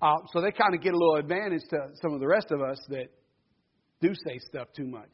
Uh, 0.00 0.16
so 0.32 0.40
they 0.40 0.50
kind 0.50 0.74
of 0.74 0.80
get 0.80 0.94
a 0.94 0.96
little 0.96 1.16
advantage 1.16 1.62
to 1.70 1.78
some 2.00 2.12
of 2.12 2.20
the 2.20 2.26
rest 2.26 2.50
of 2.50 2.60
us 2.60 2.78
that 2.88 3.06
do 4.00 4.12
say 4.26 4.38
stuff 4.38 4.68
too 4.76 4.86
much. 4.86 5.12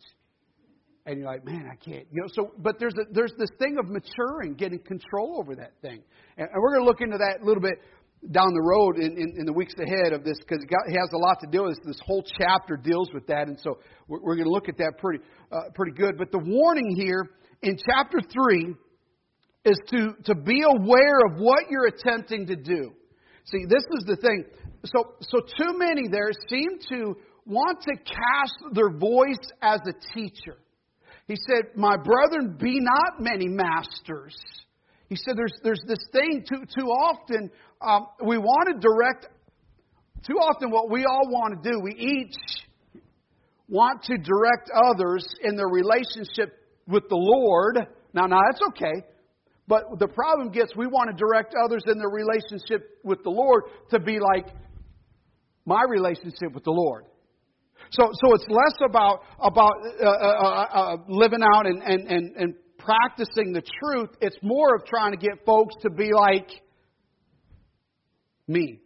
And 1.05 1.19
you're 1.19 1.27
like, 1.27 1.45
man, 1.45 1.69
I 1.71 1.77
can't. 1.77 2.07
You 2.11 2.23
know, 2.23 2.29
so 2.33 2.53
but 2.59 2.79
there's 2.79 2.95
a, 2.95 3.13
there's 3.13 3.33
this 3.39 3.51
thing 3.59 3.79
of 3.79 3.91
maturing, 3.91 4.55
getting 4.55 4.79
control 4.79 5.39
over 5.41 5.57
that 5.57 5.73
thing, 5.83 6.03
and, 6.37 6.49
and 6.53 6.63
we're 6.63 6.75
going 6.75 6.85
to 6.85 6.87
look 6.87 7.01
into 7.01 7.19
that 7.19 7.43
a 7.43 7.45
little 7.45 7.63
bit 7.63 7.79
down 8.31 8.53
the 8.53 8.63
road 8.63 8.99
in, 8.99 9.13
in, 9.17 9.35
in 9.39 9.47
the 9.47 9.53
weeks 9.53 9.75
ahead 9.79 10.13
of 10.13 10.25
this 10.25 10.39
because 10.39 10.63
it 10.63 10.99
has 10.99 11.13
a 11.13 11.19
lot 11.19 11.39
to 11.41 11.47
do 11.51 11.65
with 11.65 11.77
this. 11.77 11.97
This 11.97 12.01
whole 12.05 12.25
chapter 12.39 12.77
deals 12.77 13.11
with 13.15 13.27
that, 13.29 13.49
and 13.49 13.59
so 13.61 13.79
we're, 14.09 14.21
we're 14.23 14.35
going 14.35 14.47
to 14.47 14.53
look 14.53 14.69
at 14.69 14.77
that 14.79 14.95
pretty 14.99 15.23
uh, 15.53 15.71
pretty 15.75 15.93
good. 15.93 16.19
But 16.19 16.33
the 16.33 16.43
warning 16.45 16.95
here 16.97 17.31
in 17.63 17.79
chapter 17.79 18.19
three 18.21 18.75
is 19.65 19.79
to 19.91 20.15
to 20.25 20.35
be 20.35 20.63
aware 20.63 21.19
of 21.31 21.39
what 21.39 21.71
you're 21.71 21.87
attempting 21.87 22.47
to 22.47 22.57
do. 22.57 22.93
See, 23.45 23.65
this 23.69 23.85
is 23.97 24.05
the 24.05 24.17
thing 24.17 24.45
so, 24.85 25.15
so 25.21 25.41
too 25.41 25.77
many 25.77 26.09
there 26.09 26.31
seem 26.49 26.79
to 26.91 27.17
want 27.47 27.81
to 27.83 27.97
cast 27.97 28.75
their 28.75 28.91
voice 28.91 29.51
as 29.63 29.81
a 29.87 30.15
teacher. 30.15 30.59
He 31.27 31.37
said, 31.47 31.77
My 31.77 31.97
brethren, 31.97 32.57
be 32.59 32.79
not 32.81 33.21
many 33.21 33.49
masters. 33.49 34.37
He 35.09 35.17
said, 35.17 35.37
There's, 35.37 35.59
there's 35.63 35.83
this 35.87 35.99
thing 36.13 36.45
too, 36.49 36.65
too 36.79 36.87
often, 36.87 37.51
um, 37.81 38.07
we 38.25 38.39
want 38.39 38.69
to 38.69 38.89
direct, 38.89 39.27
too 40.27 40.35
often 40.35 40.71
what 40.71 40.91
we 40.91 41.05
all 41.05 41.29
want 41.31 41.63
to 41.63 41.71
do, 41.71 41.81
we 41.81 41.93
each 41.93 42.35
want 43.69 44.03
to 44.05 44.17
direct 44.17 44.71
others 44.75 45.27
in 45.43 45.57
their 45.57 45.69
relationship 45.69 46.59
with 46.87 47.05
the 47.09 47.17
Lord. 47.17 47.79
Now, 48.15 48.27
now 48.27 48.41
that's 48.51 48.63
okay. 48.69 49.05
But 49.69 49.99
the 49.99 50.09
problem 50.09 50.51
gets 50.51 50.75
we 50.75 50.87
want 50.87 51.11
to 51.11 51.17
direct 51.17 51.55
others 51.63 51.83
in 51.87 51.99
their 51.99 52.09
relationship 52.09 52.99
with 53.05 53.23
the 53.23 53.31
Lord 53.31 53.65
to 53.91 54.01
be 54.01 54.19
like 54.19 54.49
my 55.67 55.85
relationship 55.87 56.55
with 56.55 56.65
the 56.65 56.71
Lord. 56.71 57.05
So, 57.91 58.11
so 58.13 58.35
it's 58.35 58.47
less 58.49 58.75
about 58.89 59.21
about 59.41 59.73
uh, 60.03 60.07
uh, 60.07 60.11
uh, 60.11 60.67
uh, 60.73 60.97
living 61.09 61.41
out 61.55 61.67
and, 61.67 61.83
and, 61.83 62.09
and, 62.09 62.37
and 62.37 62.55
practicing 62.79 63.53
the 63.53 63.63
truth. 63.81 64.11
It's 64.21 64.37
more 64.43 64.75
of 64.75 64.87
trying 64.87 65.13
to 65.13 65.19
get 65.19 65.45
folks 65.45 65.75
to 65.83 65.91
be 65.91 66.11
like 66.13 66.49
me. 68.49 68.81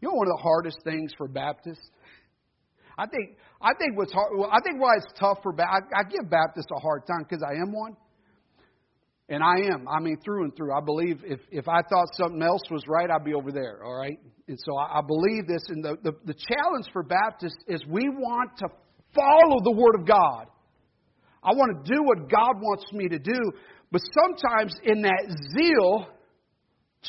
You 0.00 0.08
know, 0.08 0.14
one 0.14 0.26
of 0.28 0.36
the 0.36 0.42
hardest 0.42 0.78
things 0.84 1.12
for 1.16 1.26
Baptists. 1.26 1.90
I 2.98 3.06
think 3.06 3.36
I 3.60 3.72
think 3.78 3.96
what's 3.96 4.12
hard. 4.12 4.32
I 4.50 4.60
think 4.64 4.80
why 4.80 4.92
it's 4.96 5.18
tough 5.18 5.38
for. 5.42 5.54
I, 5.60 5.78
I 5.94 6.02
give 6.08 6.30
Baptists 6.30 6.68
a 6.74 6.80
hard 6.80 7.06
time 7.06 7.24
because 7.28 7.42
I 7.42 7.54
am 7.54 7.72
one. 7.72 7.96
And 9.28 9.42
I 9.42 9.72
am. 9.72 9.88
I 9.88 9.98
mean, 9.98 10.18
through 10.24 10.44
and 10.44 10.56
through. 10.56 10.72
I 10.72 10.80
believe 10.84 11.22
if, 11.24 11.40
if 11.50 11.68
I 11.68 11.80
thought 11.90 12.06
something 12.12 12.42
else 12.42 12.62
was 12.70 12.84
right, 12.86 13.10
I'd 13.10 13.24
be 13.24 13.34
over 13.34 13.50
there, 13.50 13.82
all 13.84 13.98
right? 13.98 14.20
And 14.46 14.56
so 14.64 14.76
I, 14.78 14.98
I 14.98 15.00
believe 15.04 15.48
this. 15.48 15.62
And 15.68 15.84
the, 15.84 15.96
the, 16.04 16.12
the 16.26 16.34
challenge 16.34 16.86
for 16.92 17.02
Baptists 17.02 17.58
is 17.66 17.84
we 17.88 18.08
want 18.08 18.56
to 18.58 18.68
follow 19.12 19.58
the 19.64 19.72
Word 19.72 19.98
of 19.98 20.06
God. 20.06 20.46
I 21.42 21.50
want 21.54 21.84
to 21.84 21.92
do 21.92 22.04
what 22.04 22.30
God 22.30 22.60
wants 22.60 22.84
me 22.92 23.08
to 23.08 23.18
do. 23.18 23.52
But 23.90 24.02
sometimes 24.22 24.74
in 24.84 25.02
that 25.02 25.26
zeal 25.56 26.06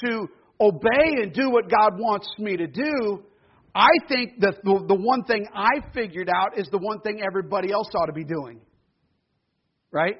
to 0.05 0.27
obey 0.59 1.21
and 1.21 1.33
do 1.33 1.49
what 1.49 1.69
God 1.69 1.99
wants 1.99 2.27
me 2.39 2.57
to 2.57 2.67
do, 2.67 3.23
I 3.75 3.89
think 4.07 4.39
that 4.39 4.55
the, 4.63 4.85
the 4.87 4.95
one 4.95 5.23
thing 5.23 5.47
I 5.53 5.81
figured 5.93 6.29
out 6.29 6.57
is 6.57 6.67
the 6.71 6.79
one 6.79 6.99
thing 7.01 7.21
everybody 7.21 7.71
else 7.71 7.87
ought 7.95 8.07
to 8.07 8.13
be 8.13 8.23
doing. 8.23 8.59
Right? 9.91 10.17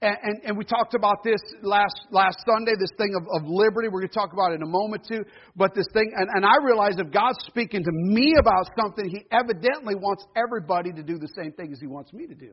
And, 0.00 0.16
and, 0.22 0.40
and, 0.44 0.58
we 0.58 0.64
talked 0.64 0.94
about 0.94 1.24
this 1.24 1.40
last 1.62 2.06
last 2.12 2.38
Sunday, 2.46 2.70
this 2.78 2.92
thing 2.96 3.14
of, 3.18 3.26
of 3.34 3.48
liberty. 3.48 3.88
We're 3.88 4.02
going 4.02 4.10
to 4.10 4.14
talk 4.14 4.32
about 4.32 4.52
it 4.52 4.56
in 4.56 4.62
a 4.62 4.70
moment 4.70 5.04
too. 5.08 5.24
But 5.56 5.74
this 5.74 5.86
thing, 5.92 6.12
and, 6.14 6.28
and 6.32 6.46
I 6.46 6.64
realized 6.64 7.00
if 7.00 7.10
God's 7.10 7.38
speaking 7.46 7.82
to 7.82 7.90
me 7.90 8.36
about 8.38 8.70
something, 8.80 9.10
He 9.10 9.26
evidently 9.32 9.96
wants 9.96 10.24
everybody 10.36 10.92
to 10.92 11.02
do 11.02 11.18
the 11.18 11.28
same 11.36 11.50
thing 11.50 11.72
as 11.72 11.80
He 11.80 11.88
wants 11.88 12.12
me 12.12 12.28
to 12.28 12.34
do. 12.34 12.52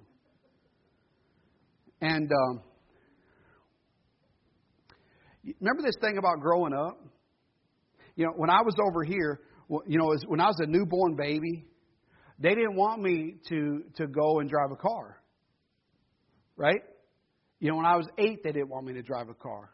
And 2.02 2.32
um, 2.32 2.62
remember 5.60 5.84
this 5.84 5.96
thing 6.02 6.18
about 6.18 6.40
growing 6.40 6.74
up? 6.74 7.00
You 8.16 8.26
know, 8.26 8.32
when 8.36 8.50
I 8.50 8.62
was 8.62 8.76
over 8.86 9.04
here, 9.04 9.42
you 9.88 9.98
know, 9.98 10.16
when 10.28 10.40
I 10.40 10.48
was 10.48 10.60
a 10.60 10.66
newborn 10.66 11.16
baby, 11.16 11.66
they 12.40 12.50
didn't 12.50 12.76
want 12.76 13.02
me 13.02 13.36
to 13.50 13.84
to 13.98 14.08
go 14.08 14.40
and 14.40 14.50
drive 14.50 14.72
a 14.72 14.76
car. 14.76 15.22
Right? 16.58 16.82
You 17.60 17.72
know, 17.72 17.78
when 17.78 17.86
I 17.86 17.96
was 17.96 18.08
eight, 18.18 18.44
they 18.44 18.52
didn't 18.52 18.70
want 18.70 18.86
me 18.86 18.94
to 18.94 19.02
drive 19.02 19.30
a 19.30 19.34
car. 19.34 19.72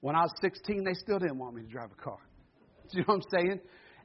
When 0.00 0.16
I 0.16 0.20
was 0.20 0.32
16, 0.40 0.84
they 0.84 0.94
still 0.94 1.18
didn't 1.18 1.38
want 1.38 1.54
me 1.54 1.62
to 1.62 1.68
drive 1.68 1.90
a 1.92 2.02
car. 2.02 2.18
Do 2.90 2.98
you 2.98 3.04
know 3.06 3.14
what 3.14 3.24
I'm 3.34 3.40
saying? 3.40 3.60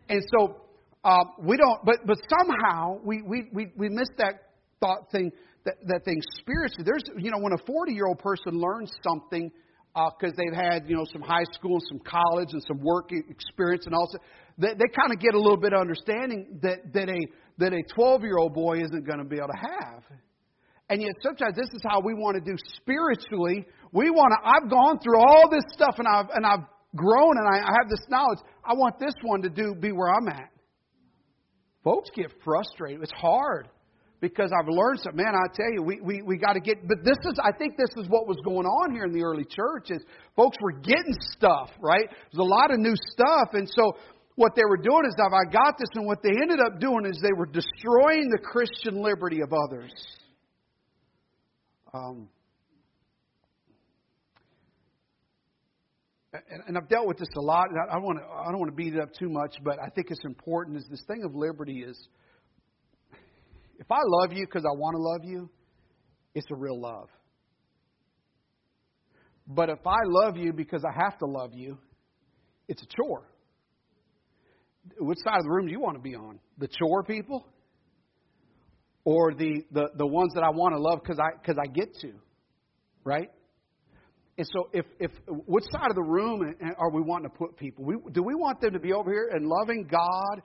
And 0.09 0.23
so 0.37 0.61
uh, 1.03 1.23
we 1.39 1.57
don't, 1.57 1.83
but 1.85 1.99
but 2.05 2.17
somehow 2.29 2.99
we 3.03 3.21
we 3.21 3.49
we, 3.53 3.67
we 3.75 3.89
miss 3.89 4.09
that 4.17 4.35
thought 4.79 5.11
thing 5.11 5.31
that 5.65 5.75
that 5.87 6.05
thing 6.05 6.21
spiritually. 6.39 6.83
There's 6.85 7.03
you 7.17 7.31
know 7.31 7.39
when 7.39 7.53
a 7.53 7.65
40 7.65 7.93
year 7.93 8.07
old 8.07 8.19
person 8.19 8.59
learns 8.59 8.91
something 9.07 9.51
because 9.95 10.33
uh, 10.33 10.37
they've 10.37 10.53
had 10.53 10.89
you 10.89 10.95
know 10.95 11.05
some 11.11 11.21
high 11.21 11.45
school, 11.53 11.79
some 11.87 11.99
college, 11.99 12.49
and 12.51 12.61
some 12.67 12.79
work 12.83 13.11
experience, 13.11 13.85
and 13.85 13.95
also 13.95 14.17
they, 14.57 14.69
they 14.69 14.89
kind 14.91 15.11
of 15.11 15.19
get 15.19 15.33
a 15.33 15.39
little 15.39 15.57
bit 15.57 15.73
of 15.73 15.79
understanding 15.79 16.59
that 16.61 16.93
that 16.93 17.09
a 17.09 17.19
that 17.57 17.73
a 17.73 17.81
12 17.95 18.21
year 18.23 18.37
old 18.37 18.53
boy 18.53 18.81
isn't 18.81 19.05
going 19.05 19.19
to 19.19 19.25
be 19.25 19.37
able 19.37 19.47
to 19.47 19.59
have. 19.59 20.03
And 20.89 21.01
yet 21.01 21.13
sometimes 21.23 21.55
this 21.55 21.69
is 21.73 21.81
how 21.83 21.99
we 22.01 22.13
want 22.13 22.35
to 22.35 22.41
do 22.41 22.57
spiritually. 22.77 23.65
We 23.91 24.11
want 24.11 24.33
to, 24.37 24.47
I've 24.47 24.69
gone 24.69 24.99
through 24.99 25.17
all 25.17 25.49
this 25.49 25.63
stuff 25.73 25.95
and 25.97 26.07
I've, 26.07 26.29
and 26.35 26.45
I've 26.45 26.67
grown 26.95 27.37
and 27.37 27.47
I, 27.47 27.57
I 27.57 27.73
have 27.79 27.89
this 27.89 28.05
knowledge. 28.07 28.39
I 28.63 28.73
want 28.73 28.99
this 28.99 29.13
one 29.23 29.41
to 29.41 29.49
do, 29.49 29.73
be 29.73 29.91
where 29.91 30.13
I'm 30.13 30.27
at. 30.27 30.51
Folks 31.83 32.09
get 32.15 32.31
frustrated. 32.43 33.01
It's 33.01 33.11
hard 33.13 33.67
because 34.25 34.49
I've 34.57 34.67
learned 34.67 35.01
something. 35.03 35.23
Man, 35.23 35.35
I 35.35 35.45
tell 35.53 35.71
you, 35.71 35.83
we, 35.83 36.01
we, 36.01 36.21
we 36.23 36.37
got 36.37 36.53
to 36.53 36.59
get, 36.59 36.87
but 36.87 37.05
this 37.05 37.17
is, 37.29 37.37
I 37.37 37.55
think 37.55 37.77
this 37.77 37.93
is 37.95 38.09
what 38.09 38.27
was 38.27 38.37
going 38.43 38.65
on 38.65 38.91
here 38.91 39.03
in 39.03 39.13
the 39.13 39.21
early 39.21 39.45
church 39.45 39.91
is 39.91 40.01
folks 40.35 40.57
were 40.61 40.71
getting 40.71 41.13
stuff, 41.37 41.69
right? 41.79 42.09
There's 42.09 42.41
a 42.41 42.43
lot 42.43 42.71
of 42.71 42.79
new 42.79 42.95
stuff. 43.11 43.53
And 43.53 43.69
so 43.69 43.93
what 44.33 44.53
they 44.55 44.65
were 44.67 44.81
doing 44.81 45.05
is, 45.07 45.13
I 45.21 45.51
got 45.51 45.77
this, 45.77 45.89
and 45.93 46.07
what 46.07 46.23
they 46.23 46.31
ended 46.41 46.57
up 46.65 46.79
doing 46.79 47.05
is 47.05 47.19
they 47.21 47.37
were 47.37 47.45
destroying 47.45 48.31
the 48.31 48.39
Christian 48.41 48.99
liberty 49.03 49.41
of 49.41 49.53
others. 49.53 49.93
Um, 51.93 52.27
and, 56.33 56.63
and, 56.67 56.77
I've 56.77 56.89
dealt 56.89 57.07
with 57.07 57.19
this 57.19 57.29
a 57.37 57.41
lot. 57.41 57.69
And 57.69 57.77
I, 57.79 57.93
I, 57.93 57.97
want 57.99 58.17
to, 58.17 58.25
I 58.25 58.49
don't 58.49 58.59
want 58.59 58.71
to 58.71 58.75
beat 58.75 58.95
it 58.95 58.99
up 58.99 59.13
too 59.13 59.29
much, 59.29 59.55
but 59.63 59.77
I 59.79 59.87
think 59.89 60.07
it's 60.09 60.25
important. 60.25 60.77
Is 60.77 60.87
this 60.89 61.03
thing 61.07 61.23
of 61.23 61.35
liberty 61.35 61.83
is, 61.87 62.09
if 63.79 63.91
I 63.91 63.99
love 64.05 64.33
you 64.33 64.45
because 64.45 64.63
I 64.65 64.75
want 64.75 64.95
to 64.95 65.01
love 65.01 65.21
you, 65.23 65.49
it's 66.33 66.47
a 66.51 66.55
real 66.55 66.79
love. 66.79 67.09
But 69.47 69.69
if 69.69 69.85
I 69.85 69.99
love 70.05 70.37
you 70.37 70.53
because 70.53 70.83
I 70.83 71.03
have 71.03 71.17
to 71.19 71.25
love 71.25 71.53
you, 71.53 71.77
it's 72.67 72.81
a 72.81 72.87
chore. 72.97 73.27
Which 74.99 75.19
side 75.23 75.37
of 75.37 75.43
the 75.43 75.49
room 75.49 75.67
do 75.67 75.71
you 75.71 75.79
want 75.79 75.97
to 75.97 76.01
be 76.01 76.15
on? 76.15 76.39
The 76.57 76.67
chore 76.67 77.03
people 77.03 77.45
or 79.03 79.33
the, 79.33 79.63
the, 79.71 79.89
the 79.97 80.05
ones 80.05 80.33
that 80.33 80.43
I 80.43 80.49
want 80.49 80.73
to 80.73 80.79
love 80.79 81.01
because 81.01 81.19
I, 81.19 81.45
cause 81.45 81.57
I 81.61 81.67
get 81.67 81.93
to, 82.01 82.13
right? 83.03 83.29
And 84.37 84.47
so, 84.51 84.69
if, 84.73 84.85
if 84.99 85.11
which 85.27 85.63
side 85.71 85.89
of 85.89 85.95
the 85.95 86.03
room 86.03 86.55
are 86.77 86.91
we 86.91 87.01
wanting 87.01 87.29
to 87.29 87.37
put 87.37 87.55
people? 87.55 87.85
We, 87.85 87.95
do 88.11 88.21
we 88.21 88.35
want 88.35 88.59
them 88.59 88.73
to 88.73 88.79
be 88.79 88.91
over 88.91 89.09
here 89.09 89.29
and 89.31 89.47
loving 89.47 89.87
God 89.89 90.41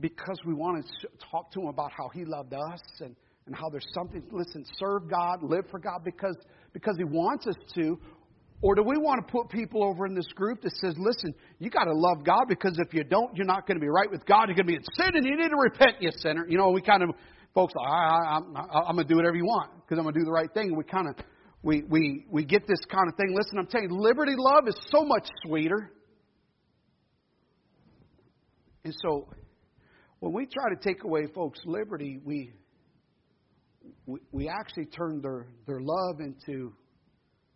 because 0.00 0.38
we 0.46 0.54
want 0.54 0.84
to 0.84 1.08
talk 1.30 1.50
to 1.52 1.60
him 1.60 1.66
about 1.68 1.90
how 1.96 2.08
He 2.08 2.24
loved 2.24 2.54
us 2.54 2.80
and, 3.00 3.14
and 3.46 3.54
how 3.54 3.68
there's 3.68 3.86
something, 3.94 4.22
listen, 4.30 4.64
serve 4.78 5.10
God, 5.10 5.42
live 5.42 5.64
for 5.70 5.78
God 5.78 6.00
because, 6.04 6.36
because 6.72 6.96
He 6.96 7.04
wants 7.04 7.46
us 7.46 7.56
to? 7.74 7.98
Or 8.60 8.74
do 8.74 8.82
we 8.82 8.98
want 8.98 9.24
to 9.24 9.32
put 9.32 9.48
people 9.50 9.84
over 9.84 10.04
in 10.06 10.14
this 10.14 10.26
group 10.34 10.62
that 10.62 10.74
says, 10.76 10.94
listen, 10.98 11.32
you 11.60 11.70
got 11.70 11.84
to 11.84 11.94
love 11.94 12.24
God 12.24 12.44
because 12.48 12.76
if 12.78 12.92
you 12.92 13.04
don't, 13.04 13.36
you're 13.36 13.46
not 13.46 13.68
going 13.68 13.76
to 13.76 13.80
be 13.80 13.88
right 13.88 14.10
with 14.10 14.26
God. 14.26 14.48
You're 14.48 14.56
going 14.56 14.66
to 14.66 14.72
be 14.72 14.74
in 14.74 14.84
sin 14.96 15.14
and 15.14 15.24
you 15.24 15.36
need 15.36 15.50
to 15.50 15.56
repent, 15.56 16.00
you 16.00 16.10
sinner. 16.18 16.44
You 16.48 16.58
know, 16.58 16.70
we 16.70 16.82
kind 16.82 17.04
of, 17.04 17.10
folks, 17.54 17.72
I, 17.80 17.88
I, 17.88 18.36
I'm, 18.36 18.56
I'm 18.56 18.96
going 18.96 19.06
to 19.06 19.12
do 19.12 19.14
whatever 19.14 19.36
you 19.36 19.44
want 19.44 19.70
because 19.76 19.98
I'm 19.98 20.02
going 20.02 20.14
to 20.14 20.20
do 20.20 20.24
the 20.24 20.32
right 20.32 20.52
thing. 20.52 20.76
We 20.76 20.82
kind 20.82 21.06
of, 21.08 21.24
we, 21.62 21.84
we, 21.88 22.26
we 22.30 22.44
get 22.44 22.66
this 22.66 22.80
kind 22.90 23.08
of 23.08 23.16
thing. 23.16 23.32
Listen, 23.32 23.58
I'm 23.60 23.66
telling 23.66 23.90
you, 23.90 23.96
liberty 23.96 24.34
love 24.36 24.66
is 24.66 24.76
so 24.90 25.04
much 25.04 25.28
sweeter. 25.44 25.92
And 28.84 28.94
so, 29.02 29.28
when 30.20 30.32
we 30.32 30.46
try 30.46 30.74
to 30.74 30.80
take 30.80 31.04
away 31.04 31.26
folks' 31.34 31.60
liberty, 31.64 32.20
we, 32.24 32.52
we, 34.06 34.20
we 34.32 34.48
actually 34.48 34.86
turn 34.86 35.20
their, 35.22 35.46
their 35.66 35.80
love 35.80 36.20
into 36.20 36.72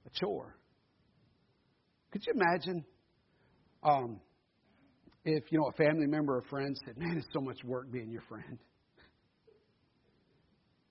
a 0.06 0.10
chore. 0.20 0.56
Could 2.12 2.22
you 2.26 2.34
imagine 2.34 2.84
um, 3.82 4.20
if 5.24 5.44
you 5.50 5.58
know 5.58 5.66
a 5.68 5.72
family 5.72 6.06
member 6.06 6.36
or 6.36 6.42
friend 6.42 6.76
said, 6.84 6.98
"Man, 6.98 7.16
it's 7.16 7.26
so 7.32 7.40
much 7.40 7.58
work 7.64 7.90
being 7.90 8.10
your 8.10 8.22
friend." 8.28 8.58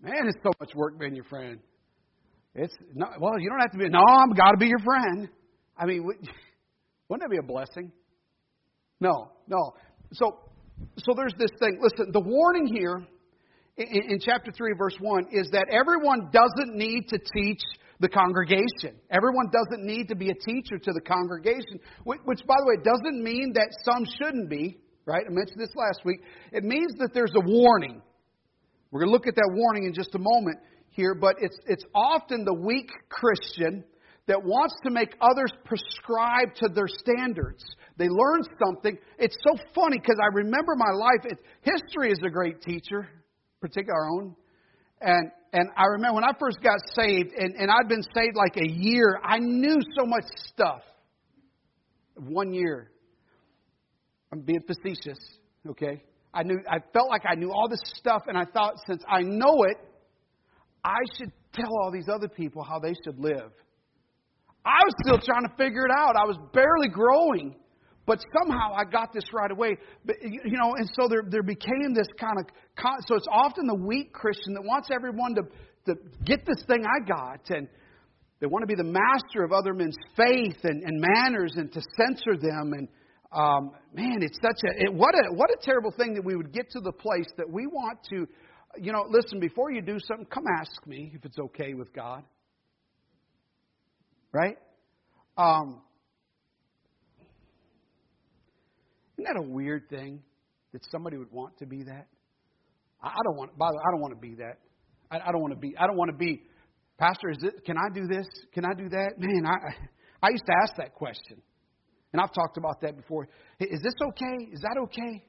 Man, 0.02 0.28
it's 0.28 0.38
so 0.42 0.52
much 0.60 0.74
work 0.74 1.00
being 1.00 1.14
your 1.14 1.26
friend. 1.26 1.60
It's 2.56 2.74
not, 2.96 3.22
well, 3.22 3.40
you 3.40 3.50
don't 3.50 3.60
have 3.60 3.72
to 3.72 3.78
be. 3.78 3.88
No, 3.88 4.00
I'm 4.00 4.32
got 4.32 4.52
to 4.52 4.58
be 4.58 4.66
your 4.66 4.80
friend. 4.80 5.30
I 5.78 5.86
mean, 5.86 6.04
wouldn't 7.08 7.22
that 7.22 7.30
be 7.30 7.38
a 7.38 7.44
blessing? 7.44 7.92
No, 9.00 9.32
no. 9.48 9.74
So, 10.14 10.40
so 10.98 11.14
there's 11.16 11.34
this 11.38 11.52
thing. 11.60 11.80
Listen, 11.82 12.12
the 12.12 12.20
warning 12.20 12.68
here 12.68 13.06
in, 13.78 14.12
in 14.12 14.20
chapter 14.20 14.52
three, 14.52 14.74
verse 14.78 14.96
one, 15.00 15.26
is 15.32 15.50
that 15.52 15.68
everyone 15.72 16.30
doesn't 16.32 16.76
need 16.76 17.10
to 17.10 17.20
teach 17.34 17.62
the 18.00 18.10
congregation. 18.10 19.00
Everyone 19.10 19.48
doesn't 19.52 19.86
need 19.86 20.08
to 20.10 20.16
be 20.16 20.30
a 20.30 20.34
teacher 20.34 20.78
to 20.78 20.92
the 20.92 21.02
congregation, 21.02 21.80
which, 22.04 22.42
by 22.48 22.56
the 22.58 22.66
way, 22.66 22.84
doesn't 22.84 23.24
mean 23.24 23.54
that 23.54 23.70
some 23.86 24.06
shouldn't 24.18 24.50
be, 24.50 24.80
right? 25.06 25.24
I 25.26 25.30
mentioned 25.30 25.60
this 25.60 25.76
last 25.76 26.02
week. 26.04 26.20
It 26.52 26.64
means 26.64 26.94
that 26.98 27.12
there's 27.14 27.34
a 27.36 27.46
warning. 27.46 28.02
We're 28.90 29.02
going 29.02 29.10
to 29.10 29.14
look 29.14 29.28
at 29.28 29.36
that 29.36 29.52
warning 29.54 29.86
in 29.86 29.94
just 29.94 30.16
a 30.16 30.20
moment 30.20 30.58
here, 30.90 31.14
but 31.14 31.36
it's, 31.40 31.58
it's 31.68 31.86
often 31.94 32.44
the 32.44 32.54
weak 32.54 32.90
Christian 33.08 33.84
that 34.28 34.44
wants 34.44 34.76
to 34.84 34.92
make 34.92 35.16
others 35.22 35.52
prescribe 35.64 36.54
to 36.56 36.70
their 36.74 36.88
standards. 36.88 37.64
They 37.98 38.08
learn 38.08 38.42
something. 38.66 38.98
It's 39.18 39.38
so 39.48 39.62
funny 39.76 40.00
because 40.00 40.18
I 40.22 40.34
remember 40.34 40.76
my 40.76 40.92
life. 40.94 41.26
It, 41.26 41.40
history 41.62 42.12
is 42.12 42.20
a 42.26 42.30
great 42.30 42.62
teacher, 42.62 43.08
particularly 43.60 43.94
our 43.94 44.10
own. 44.10 44.36
And 45.02 45.32
and 45.54 45.70
I 45.76 45.86
remember 45.88 46.16
when 46.16 46.24
I 46.24 46.32
first 46.40 46.60
got 46.64 46.80
saved, 46.96 47.34
and, 47.38 47.56
and 47.56 47.70
I'd 47.70 47.90
been 47.90 48.04
saved 48.16 48.36
like 48.36 48.56
a 48.56 48.70
year, 48.70 49.20
I 49.22 49.38
knew 49.40 49.80
so 49.98 50.06
much 50.06 50.24
stuff. 50.48 50.82
One 52.16 52.54
year. 52.54 52.92
I'm 54.32 54.42
being 54.42 54.62
facetious, 54.66 55.20
okay? 55.70 56.04
I 56.34 56.44
knew 56.44 56.60
I 56.70 56.78
felt 56.94 57.10
like 57.10 57.24
I 57.28 57.36
knew 57.36 57.52
all 57.52 57.68
this 57.68 57.82
stuff, 57.96 58.24
and 58.28 58.38
I 58.38 58.46
thought 58.46 58.76
since 58.88 59.04
I 59.10 59.22
know 59.22 59.64
it, 59.64 59.78
I 60.86 61.00
should 61.18 61.32
tell 61.54 61.70
all 61.84 61.92
these 61.92 62.08
other 62.08 62.30
people 62.30 62.64
how 62.64 62.80
they 62.80 62.94
should 63.04 63.20
live. 63.20 63.52
I 64.66 64.80
was 64.86 64.94
still 65.04 65.20
trying 65.20 65.44
to 65.44 65.54
figure 65.58 65.86
it 65.86 65.92
out. 65.92 66.16
I 66.16 66.26
was 66.26 66.38
barely 66.54 66.88
growing. 66.88 67.56
But 68.12 68.20
somehow 68.38 68.74
I 68.76 68.84
got 68.84 69.14
this 69.14 69.24
right 69.32 69.50
away. 69.50 69.78
But, 70.04 70.18
you 70.22 70.58
know, 70.58 70.76
and 70.76 70.86
so 71.00 71.08
there, 71.08 71.24
there 71.30 71.44
became 71.44 71.94
this 71.96 72.10
kind 72.20 72.40
of. 72.40 72.46
So 73.08 73.16
it's 73.16 73.28
often 73.32 73.68
the 73.68 73.74
weak 73.88 74.12
Christian 74.12 74.54
that 74.56 74.64
wants 74.64 74.90
everyone 74.94 75.34
to, 75.36 75.44
to 75.86 75.96
get 76.26 76.46
this 76.46 76.62
thing 76.68 76.84
I 76.84 77.08
got. 77.08 77.50
And 77.56 77.70
they 78.42 78.48
want 78.48 78.64
to 78.64 78.68
be 78.68 78.76
the 78.76 78.84
master 78.84 79.46
of 79.46 79.54
other 79.54 79.74
men's 79.74 79.96
faith 80.18 80.58
and, 80.64 80.84
and 80.84 81.00
manners 81.00 81.54
and 81.56 81.72
to 81.72 81.82
censor 81.96 82.36
them. 82.36 82.74
And 82.78 82.90
um, 83.32 83.72
man, 83.94 84.18
it's 84.20 84.38
such 84.42 84.60
a 84.70 84.84
it, 84.88 84.94
what 84.94 85.16
a 85.16 85.34
what 85.34 85.50
a 85.50 85.58
terrible 85.62 85.92
thing 85.92 86.14
that 86.16 86.26
we 86.26 86.36
would 86.36 86.52
get 86.52 86.70
to 86.72 86.82
the 86.82 86.92
place 86.92 87.32
that 87.38 87.50
we 87.50 87.66
want 87.66 88.00
to, 88.10 88.28
you 88.78 88.92
know, 88.92 89.06
listen. 89.08 89.40
Before 89.40 89.72
you 89.72 89.82
do 89.82 90.00
something, 90.06 90.26
come 90.26 90.44
ask 90.60 90.86
me 90.86 91.14
if 91.16 91.24
it's 91.24 91.40
okay 91.40 91.76
with 91.76 91.94
God. 91.94 92.24
Right? 94.34 94.58
Um, 95.38 95.82
Isn't 99.22 99.36
that 99.36 99.40
a 99.40 99.50
weird 99.54 99.88
thing 99.90 100.20
that 100.74 100.82
somebody 100.92 101.18
would 101.18 101.32
want 101.32 101.56
to 101.60 101.68
be 101.68 101.84
that? 101.84 102.08
I 103.04 103.14
don't 103.24 103.38
want. 103.38 103.56
By 103.58 103.68
the 103.70 103.78
way, 103.78 103.84
I 103.88 103.92
don't 103.92 104.02
want 104.02 104.14
to 104.14 104.20
be 104.20 104.36
that. 104.36 104.58
I, 105.12 105.30
I 105.30 105.32
don't 105.32 105.42
want 105.42 105.54
to 105.54 105.60
be. 105.60 105.76
I 105.78 105.86
don't 105.86 105.98
want 105.98 106.10
to 106.10 106.18
be. 106.18 106.42
Pastor, 106.98 107.30
is 107.30 107.38
it? 107.44 107.64
Can 107.64 107.78
I 107.78 107.94
do 107.94 108.08
this? 108.08 108.26
Can 108.54 108.66
I 108.66 108.74
do 108.76 108.90
that? 108.90 109.14
Man, 109.20 109.46
I 109.46 110.26
I 110.26 110.30
used 110.32 110.46
to 110.48 110.54
ask 110.64 110.76
that 110.78 110.96
question, 110.96 111.38
and 112.14 112.22
I've 112.22 112.34
talked 112.34 112.58
about 112.58 112.82
that 112.82 112.96
before. 112.96 113.28
Is 113.60 113.82
this 113.84 113.94
okay? 114.10 114.50
Is 114.54 114.62
that 114.62 114.78
okay? 114.86 115.24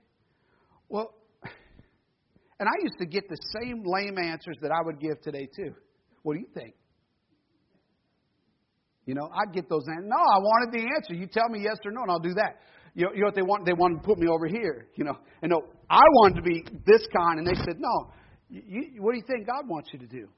Well, 0.88 1.12
and 2.58 2.68
I 2.68 2.72
used 2.82 2.96
to 2.98 3.06
get 3.06 3.28
the 3.28 3.38
same 3.60 3.82
lame 3.84 4.16
answers 4.16 4.56
that 4.62 4.70
I 4.70 4.80
would 4.84 5.00
give 5.00 5.20
today 5.20 5.48
too. 5.54 5.74
What 6.22 6.34
do 6.34 6.40
you 6.40 6.48
think? 6.54 6.74
You 9.04 9.14
know, 9.14 9.28
I'd 9.34 9.52
get 9.52 9.68
those 9.68 9.84
answers. 9.86 10.08
No, 10.08 10.16
I 10.16 10.38
wanted 10.38 10.72
the 10.72 10.80
answer. 10.80 11.12
You 11.12 11.26
tell 11.26 11.50
me 11.50 11.60
yes 11.60 11.76
or 11.84 11.90
no, 11.90 12.02
and 12.02 12.10
I'll 12.10 12.20
do 12.20 12.34
that. 12.34 12.56
You 12.94 13.06
know, 13.06 13.26
what 13.26 13.34
they 13.34 13.42
want? 13.42 13.64
They 13.64 13.72
wanted 13.72 14.02
to 14.02 14.06
put 14.06 14.18
me 14.18 14.28
over 14.28 14.46
here. 14.46 14.88
You 14.94 15.04
know, 15.04 15.16
and 15.40 15.50
no, 15.50 15.62
I 15.88 16.02
wanted 16.02 16.36
to 16.36 16.42
be 16.42 16.64
this 16.86 17.06
kind, 17.16 17.38
and 17.38 17.46
they 17.46 17.54
said, 17.54 17.78
no. 17.78 18.12
You, 18.48 19.00
what 19.02 19.12
do 19.12 19.18
you 19.18 19.24
think 19.26 19.46
God 19.46 19.66
wants 19.66 19.88
you 19.92 19.98
to 20.00 20.06
do? 20.06 20.28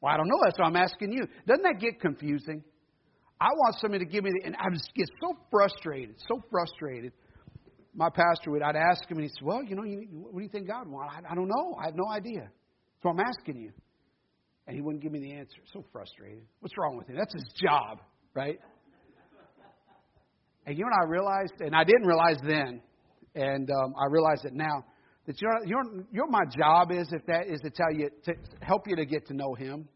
Well, 0.00 0.12
I 0.12 0.16
don't 0.16 0.28
know. 0.28 0.38
That's 0.44 0.58
what 0.58 0.66
I'm 0.66 0.76
asking 0.76 1.12
you. 1.12 1.26
Doesn't 1.46 1.62
that 1.62 1.78
get 1.78 2.00
confusing? 2.00 2.64
I 3.40 3.48
want 3.48 3.76
somebody 3.80 4.04
to 4.04 4.10
give 4.10 4.24
me 4.24 4.30
the, 4.30 4.46
and 4.46 4.56
I 4.56 4.68
just 4.72 4.90
get 4.94 5.06
so 5.20 5.36
frustrated, 5.50 6.16
so 6.28 6.42
frustrated. 6.50 7.12
My 7.94 8.08
pastor 8.08 8.50
would, 8.50 8.62
I'd 8.62 8.76
ask 8.76 9.08
him, 9.10 9.18
and 9.18 9.22
he 9.22 9.28
said, 9.28 9.46
"Well, 9.46 9.62
you 9.62 9.76
know, 9.76 9.84
you, 9.84 10.06
what 10.10 10.38
do 10.38 10.42
you 10.42 10.48
think 10.48 10.66
God 10.66 10.88
wants? 10.88 11.14
I, 11.16 11.32
I 11.32 11.34
don't 11.34 11.48
know. 11.48 11.76
I 11.80 11.86
have 11.86 11.94
no 11.96 12.08
idea. 12.10 12.50
So 13.02 13.08
I'm 13.08 13.20
asking 13.20 13.56
you." 13.56 13.72
And 14.66 14.76
he 14.76 14.82
wouldn't 14.82 15.02
give 15.02 15.12
me 15.12 15.20
the 15.20 15.32
answer. 15.32 15.60
So 15.72 15.84
frustrated. 15.92 16.42
What's 16.60 16.76
wrong 16.76 16.96
with 16.96 17.08
him? 17.08 17.16
That's 17.16 17.32
his 17.32 17.50
job, 17.60 18.00
right? 18.34 18.58
And 20.70 20.78
you 20.78 20.84
know 20.84 20.90
what 20.92 21.08
I 21.08 21.10
realized, 21.10 21.54
and 21.58 21.74
I 21.74 21.82
didn't 21.82 22.06
realize 22.06 22.36
then, 22.46 22.80
and 23.34 23.68
um, 23.72 23.92
I 24.00 24.06
realize 24.08 24.44
it 24.44 24.52
now, 24.52 24.84
that 25.26 25.34
you 25.42 25.48
know, 25.48 25.54
you 25.66 25.74
know, 25.74 26.04
you 26.12 26.18
know 26.18 26.26
what 26.28 26.30
my 26.30 26.44
job 26.56 26.92
is 26.92 27.08
if 27.10 27.26
that 27.26 27.48
is 27.48 27.58
to 27.62 27.70
tell 27.70 27.92
you 27.92 28.08
to 28.26 28.34
help 28.60 28.86
you 28.86 28.94
to 28.94 29.04
get 29.04 29.26
to 29.26 29.34
know 29.34 29.52
Him. 29.54 29.88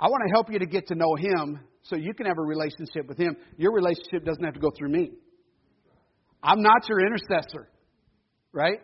I 0.00 0.08
want 0.08 0.24
to 0.26 0.32
help 0.32 0.50
you 0.50 0.58
to 0.58 0.66
get 0.66 0.88
to 0.88 0.96
know 0.96 1.14
Him 1.14 1.60
so 1.82 1.94
you 1.94 2.14
can 2.14 2.26
have 2.26 2.36
a 2.36 2.42
relationship 2.42 3.06
with 3.06 3.16
Him. 3.16 3.36
Your 3.58 3.72
relationship 3.72 4.24
doesn't 4.24 4.42
have 4.42 4.54
to 4.54 4.60
go 4.60 4.72
through 4.76 4.88
me. 4.88 5.12
I'm 6.42 6.60
not 6.60 6.88
your 6.88 7.06
intercessor, 7.06 7.68
right? 8.50 8.80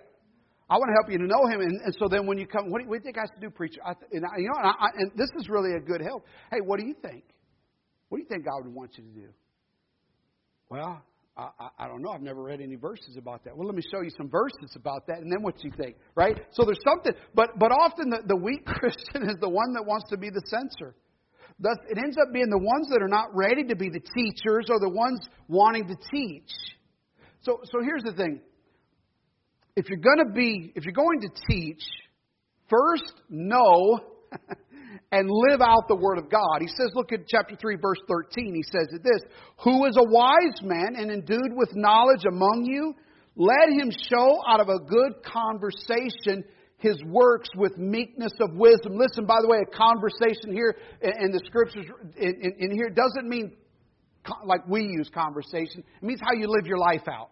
I 0.70 0.74
want 0.74 0.86
to 0.86 0.94
help 1.02 1.10
you 1.10 1.18
to 1.18 1.26
know 1.26 1.50
Him, 1.50 1.62
and, 1.62 1.80
and 1.82 1.96
so 1.98 2.06
then 2.08 2.28
when 2.28 2.38
you 2.38 2.46
come, 2.46 2.70
what 2.70 2.78
do 2.78 2.84
you, 2.84 2.90
what 2.90 3.02
do 3.02 3.08
you 3.08 3.12
think 3.12 3.18
I 3.18 3.26
to 3.26 3.40
do, 3.40 3.50
preacher? 3.50 3.80
I, 3.84 3.94
and 4.12 4.24
I, 4.24 4.38
you 4.38 4.46
know, 4.46 4.54
and, 4.62 4.68
I, 4.68 4.88
and 4.98 5.10
this 5.16 5.30
is 5.36 5.48
really 5.48 5.74
a 5.74 5.80
good 5.80 6.00
help. 6.00 6.24
Hey, 6.52 6.58
what 6.64 6.78
do 6.78 6.86
you 6.86 6.94
think? 7.02 7.24
What 8.08 8.18
do 8.18 8.22
you 8.22 8.28
think 8.28 8.44
God 8.44 8.64
would 8.64 8.72
want 8.72 8.92
you 8.96 9.02
to 9.02 9.10
do? 9.10 9.28
Well, 10.70 11.02
I, 11.36 11.48
I, 11.58 11.68
I 11.78 11.88
don't 11.88 12.02
know. 12.02 12.10
I've 12.10 12.22
never 12.22 12.42
read 12.42 12.60
any 12.60 12.74
verses 12.74 13.16
about 13.16 13.44
that. 13.44 13.56
Well, 13.56 13.66
let 13.66 13.76
me 13.76 13.82
show 13.90 14.02
you 14.02 14.10
some 14.16 14.28
verses 14.28 14.74
about 14.74 15.06
that, 15.06 15.18
and 15.18 15.30
then 15.30 15.42
what 15.42 15.62
you 15.62 15.70
think, 15.80 15.96
right? 16.14 16.36
So 16.50 16.64
there's 16.64 16.82
something, 16.84 17.12
but 17.34 17.58
but 17.58 17.70
often 17.72 18.10
the, 18.10 18.22
the 18.26 18.36
weak 18.36 18.64
Christian 18.66 19.22
is 19.28 19.36
the 19.40 19.48
one 19.48 19.72
that 19.74 19.84
wants 19.86 20.10
to 20.10 20.18
be 20.18 20.30
the 20.30 20.42
censor. 20.46 20.94
Thus, 21.60 21.76
it 21.88 21.98
ends 21.98 22.16
up 22.20 22.32
being 22.32 22.50
the 22.50 22.58
ones 22.58 22.88
that 22.90 23.02
are 23.02 23.08
not 23.08 23.34
ready 23.34 23.64
to 23.64 23.76
be 23.76 23.88
the 23.88 24.00
teachers 24.00 24.66
or 24.68 24.78
the 24.78 24.90
ones 24.90 25.20
wanting 25.48 25.88
to 25.88 25.96
teach. 26.12 26.50
So 27.40 27.60
so 27.64 27.80
here's 27.82 28.02
the 28.02 28.12
thing. 28.12 28.40
If 29.76 29.88
you're 29.88 29.98
going 29.98 30.26
to 30.26 30.32
be, 30.32 30.72
if 30.74 30.84
you're 30.84 30.92
going 30.92 31.20
to 31.20 31.28
teach, 31.48 31.82
first 32.68 33.14
know 33.28 34.00
and 35.10 35.28
live 35.30 35.60
out 35.60 35.88
the 35.88 35.96
Word 35.96 36.18
of 36.18 36.30
God. 36.30 36.60
He 36.60 36.68
says, 36.68 36.90
look 36.94 37.12
at 37.12 37.26
chapter 37.26 37.56
3, 37.56 37.76
verse 37.80 37.98
13. 38.08 38.54
He 38.54 38.62
says 38.62 38.88
it 38.92 39.02
this 39.02 39.22
Who 39.64 39.86
is 39.86 39.96
a 39.96 40.04
wise 40.04 40.60
man 40.62 40.96
and 40.96 41.10
endued 41.10 41.52
with 41.56 41.70
knowledge 41.74 42.24
among 42.26 42.66
you? 42.66 42.94
Let 43.36 43.70
him 43.70 43.90
show 43.90 44.40
out 44.48 44.60
of 44.60 44.68
a 44.68 44.80
good 44.80 45.22
conversation 45.24 46.44
his 46.78 47.02
works 47.04 47.48
with 47.56 47.76
meekness 47.76 48.32
of 48.40 48.54
wisdom. 48.54 48.96
Listen, 48.96 49.26
by 49.26 49.38
the 49.42 49.48
way, 49.48 49.58
a 49.58 49.76
conversation 49.76 50.52
here 50.52 50.76
in 51.02 51.32
the 51.32 51.40
scriptures 51.44 51.86
in, 52.16 52.70
here 52.72 52.90
doesn't 52.90 53.28
mean 53.28 53.56
like 54.44 54.66
we 54.68 54.82
use 54.82 55.10
conversation. 55.12 55.82
It 56.00 56.06
means 56.06 56.20
how 56.20 56.34
you 56.34 56.48
live 56.48 56.66
your 56.66 56.78
life 56.78 57.06
out. 57.08 57.30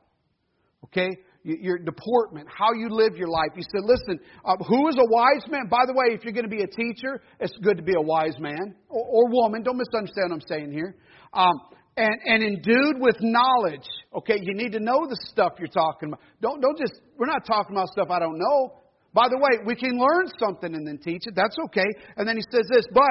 Okay? 0.84 1.18
Your 1.46 1.78
deportment, 1.78 2.48
how 2.50 2.72
you 2.72 2.88
live 2.90 3.16
your 3.16 3.28
life. 3.28 3.50
He 3.54 3.62
said, 3.62 3.84
listen, 3.84 4.18
uh, 4.44 4.56
who 4.66 4.88
is 4.88 4.96
a 4.96 5.06
wise 5.08 5.46
man? 5.48 5.68
By 5.70 5.86
the 5.86 5.92
way, 5.92 6.14
if 6.14 6.24
you're 6.24 6.32
going 6.32 6.48
to 6.48 6.50
be 6.50 6.62
a 6.62 6.66
teacher, 6.66 7.22
it's 7.38 7.56
good 7.62 7.76
to 7.76 7.84
be 7.84 7.94
a 7.96 8.02
wise 8.02 8.34
man 8.40 8.74
or, 8.88 9.04
or 9.04 9.28
woman. 9.30 9.62
Don't 9.62 9.78
misunderstand 9.78 10.30
what 10.30 10.42
I'm 10.42 10.48
saying 10.48 10.72
here. 10.72 10.96
Um, 11.32 11.54
and, 11.96 12.18
and 12.24 12.42
endued 12.42 13.00
with 13.00 13.16
knowledge. 13.20 13.86
Okay, 14.14 14.38
you 14.42 14.54
need 14.54 14.72
to 14.72 14.80
know 14.80 15.06
the 15.08 15.16
stuff 15.30 15.52
you're 15.58 15.68
talking 15.68 16.08
about. 16.08 16.20
Don't, 16.42 16.60
don't 16.60 16.78
just, 16.78 17.00
we're 17.16 17.26
not 17.26 17.46
talking 17.46 17.76
about 17.76 17.88
stuff 17.88 18.08
I 18.10 18.18
don't 18.18 18.38
know. 18.38 18.82
By 19.14 19.28
the 19.30 19.38
way, 19.38 19.64
we 19.64 19.76
can 19.76 19.98
learn 19.98 20.26
something 20.38 20.74
and 20.74 20.86
then 20.86 20.98
teach 20.98 21.22
it. 21.26 21.34
That's 21.34 21.56
okay. 21.66 21.86
And 22.16 22.28
then 22.28 22.36
he 22.36 22.42
says 22.50 22.66
this, 22.70 22.84
but 22.92 23.04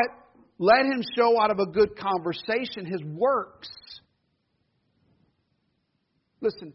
let 0.59 0.85
him 0.85 1.01
show 1.17 1.41
out 1.41 1.51
of 1.51 1.59
a 1.59 1.65
good 1.65 1.97
conversation 1.97 2.85
his 2.85 3.01
works. 3.03 3.69
Listen, 6.41 6.73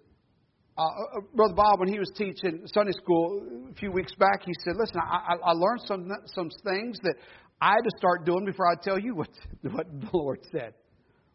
uh, 0.83 1.21
Brother 1.35 1.55
Bob, 1.55 1.81
when 1.81 1.89
he 1.89 1.99
was 1.99 2.11
teaching 2.17 2.63
Sunday 2.73 2.93
school 2.93 3.43
a 3.71 3.75
few 3.75 3.93
weeks 3.93 4.15
back, 4.19 4.43
he 4.45 4.53
said, 4.65 4.75
"Listen, 4.79 5.01
I, 5.01 5.35
I 5.45 5.53
learned 5.53 5.81
some 5.87 6.11
some 6.27 6.49
things 6.65 6.99
that 7.03 7.15
I 7.61 7.71
had 7.71 7.85
to 7.85 7.91
start 7.99 8.25
doing 8.25 8.45
before 8.45 8.67
I 8.67 8.75
tell 8.83 8.99
you 8.99 9.15
what 9.15 9.29
what 9.63 9.87
the 10.01 10.09
Lord 10.13 10.41
said." 10.53 10.75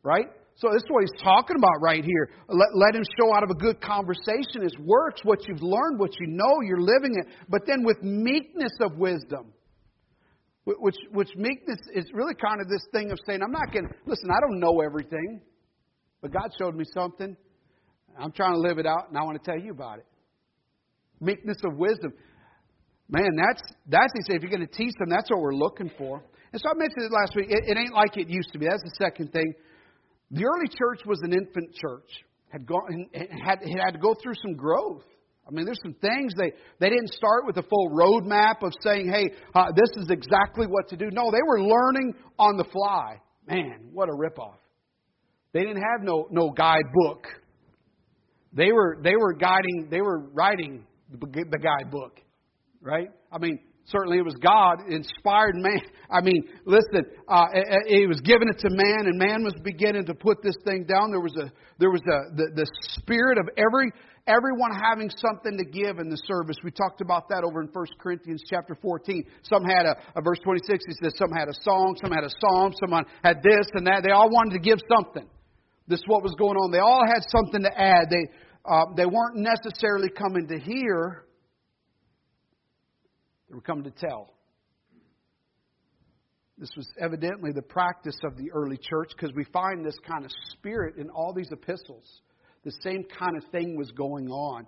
Right? 0.04 0.28
So 0.58 0.70
this 0.72 0.84
is 0.84 0.90
what 0.90 1.04
he's 1.04 1.22
talking 1.22 1.58
about 1.58 1.82
right 1.82 2.04
here. 2.04 2.30
Let, 2.48 2.70
let 2.76 2.96
him 2.96 3.04
show 3.20 3.36
out 3.36 3.44
of 3.44 3.50
a 3.50 3.56
good 3.56 3.82
conversation 3.82 4.64
his 4.64 4.78
works, 4.80 5.20
what 5.24 5.46
you've 5.48 5.62
learned, 5.62 6.00
what 6.00 6.18
you 6.18 6.28
know, 6.28 6.62
you're 6.64 6.80
living 6.80 7.14
it, 7.20 7.28
but 7.50 7.62
then 7.68 7.84
with 7.84 8.02
meekness 8.02 8.72
of 8.80 8.98
wisdom. 8.98 9.52
Which, 10.64 10.96
which 11.12 11.30
meekness 11.36 11.78
is 11.94 12.06
really 12.14 12.34
kind 12.34 12.60
of 12.60 12.68
this 12.68 12.82
thing 12.92 13.12
of 13.12 13.20
saying, 13.28 13.42
I'm 13.44 13.52
not 13.52 13.72
going 13.72 13.88
to, 13.88 13.94
listen, 14.08 14.32
I 14.32 14.40
don't 14.40 14.60
know 14.60 14.82
everything, 14.82 15.42
but 16.22 16.34
God 16.34 16.50
showed 16.58 16.74
me 16.74 16.86
something. 16.92 17.38
I'm 18.20 18.32
trying 18.32 18.54
to 18.54 18.60
live 18.60 18.78
it 18.78 18.86
out, 18.86 19.10
and 19.10 19.18
I 19.18 19.24
want 19.24 19.42
to 19.42 19.52
tell 19.52 19.60
you 19.60 19.72
about 19.72 20.00
it. 20.00 20.06
Meekness 21.20 21.58
of 21.66 21.78
wisdom. 21.78 22.14
Man, 23.10 23.30
that's 23.38 23.62
that's 23.88 24.12
he 24.14 24.22
said. 24.26 24.38
If 24.38 24.42
you're 24.42 24.52
going 24.52 24.68
to 24.68 24.78
teach 24.78 24.94
them, 25.00 25.10
that's 25.10 25.30
what 25.30 25.40
we're 25.40 25.56
looking 25.56 25.92
for. 25.98 26.24
And 26.52 26.62
so 26.62 26.70
I 26.70 26.74
mentioned 26.76 27.06
it 27.06 27.12
last 27.12 27.36
week. 27.36 27.48
It, 27.50 27.64
it 27.68 27.78
ain't 27.78 27.94
like 27.94 28.18
it 28.18 28.30
used 28.30 28.52
to 28.54 28.60
be. 28.60 28.66
That's 28.66 28.82
the 28.84 28.96
second 28.98 29.32
thing. 29.32 29.54
The 30.32 30.44
early 30.46 30.68
church 30.68 31.06
was 31.06 31.20
an 31.24 31.34
infant 31.34 31.74
church. 31.76 32.10
Had 32.50 32.66
gone 32.66 33.06
had 33.14 33.60
had 33.62 33.92
to 33.92 34.00
go 34.00 34.16
through 34.22 34.34
some 34.42 34.56
growth. 34.56 35.04
I 35.48 35.52
mean, 35.52 35.66
there's 35.66 35.80
some 35.84 35.96
things 36.02 36.34
they 36.36 36.54
they 36.80 36.90
didn't 36.90 37.14
start 37.14 37.46
with 37.46 37.58
a 37.58 37.64
full 37.64 37.92
roadmap 37.92 38.64
of 38.64 38.74
saying, 38.82 39.10
"Hey, 39.12 39.32
uh, 39.54 39.68
this 39.76 40.04
is 40.04 40.10
exactly 40.10 40.66
what 40.66 40.88
to 40.90 40.98
do." 40.98 41.10
No, 41.12 41.30
they 41.30 41.44
were 41.46 41.62
learning 41.62 42.16
on 42.40 42.58
the 42.58 42.66
fly. 42.66 43.22
Man, 43.48 43.90
what 43.92 44.10
a 44.10 44.14
ripoff! 44.14 44.58
They 45.54 45.62
didn't 45.62 45.84
have 45.84 46.02
no 46.02 46.28
no 46.32 46.50
guidebook 46.50 47.28
they 48.56 48.72
were 48.72 48.98
they 49.04 49.16
were 49.16 49.34
guiding 49.34 49.88
they 49.92 50.02
were 50.02 50.20
writing 50.34 50.86
the, 51.12 51.60
guidebook, 51.60 52.20
right? 52.82 53.10
I 53.32 53.38
mean, 53.38 53.60
certainly 53.86 54.18
it 54.18 54.26
was 54.26 54.36
God 54.42 54.90
inspired 54.90 55.56
man. 55.56 55.82
I 56.10 56.22
mean, 56.22 56.44
listen, 56.66 57.06
uh, 57.28 57.46
it, 57.54 58.08
was 58.08 58.20
given 58.22 58.48
it 58.50 58.60
to 58.60 58.70
man, 58.70 59.08
and 59.08 59.18
man 59.18 59.44
was 59.44 59.54
beginning 59.64 60.06
to 60.06 60.14
put 60.14 60.42
this 60.42 60.56
thing 60.66 60.86
down. 60.86 61.12
There 61.12 61.22
was 61.22 61.36
a 61.36 61.52
there 61.80 61.92
was 61.92 62.02
a 62.02 62.36
the, 62.36 62.52
the 62.56 62.68
spirit 62.98 63.38
of 63.38 63.50
every 63.58 63.92
everyone 64.28 64.72
having 64.74 65.10
something 65.10 65.58
to 65.58 65.66
give 65.66 66.00
in 66.00 66.10
the 66.10 66.18
service. 66.26 66.58
We 66.64 66.72
talked 66.72 67.02
about 67.02 67.30
that 67.30 67.44
over 67.44 67.62
in 67.62 67.68
1 67.68 67.86
Corinthians 68.00 68.42
chapter 68.50 68.76
14. 68.82 69.24
Some 69.44 69.64
had 69.64 69.86
a, 69.86 69.96
a 70.16 70.22
verse 70.22 70.40
26. 70.44 70.84
He 70.88 70.94
says 71.04 71.14
some 71.18 71.32
had 71.32 71.48
a 71.48 71.54
song, 71.62 71.96
some 72.02 72.12
had 72.12 72.24
a 72.24 72.34
psalm, 72.42 72.74
someone 72.80 73.06
had 73.24 73.44
this 73.44 73.68
and 73.74 73.86
that. 73.88 74.02
They 74.04 74.12
all 74.12 74.30
wanted 74.30 74.54
to 74.54 74.60
give 74.60 74.80
something. 74.90 75.28
This 75.88 76.00
is 76.00 76.06
what 76.08 76.24
was 76.24 76.34
going 76.34 76.58
on. 76.58 76.72
They 76.72 76.82
all 76.82 77.06
had 77.06 77.22
something 77.30 77.62
to 77.62 77.70
add. 77.70 78.10
They 78.10 78.26
uh, 78.68 78.86
they 78.96 79.06
weren't 79.06 79.38
necessarily 79.38 80.10
coming 80.10 80.48
to 80.48 80.60
hear, 80.60 81.26
they 83.50 83.56
were 83.56 83.62
coming 83.62 83.84
to 83.84 83.92
tell. 83.92 84.34
This 86.58 86.70
was 86.78 86.88
evidently 87.00 87.52
the 87.52 87.62
practice 87.62 88.18
of 88.24 88.38
the 88.38 88.52
early 88.54 88.78
church 88.78 89.12
because 89.16 89.36
we 89.36 89.44
find 89.46 89.86
this 89.86 89.98
kind 90.08 90.24
of 90.24 90.32
spirit 90.52 90.96
in 90.98 91.10
all 91.10 91.34
these 91.34 91.52
epistles. 91.52 92.22
The 92.64 92.72
same 92.82 93.04
kind 93.04 93.38
of 93.38 93.44
thing 93.52 93.78
was 93.78 93.92
going 93.92 94.30
on. 94.30 94.66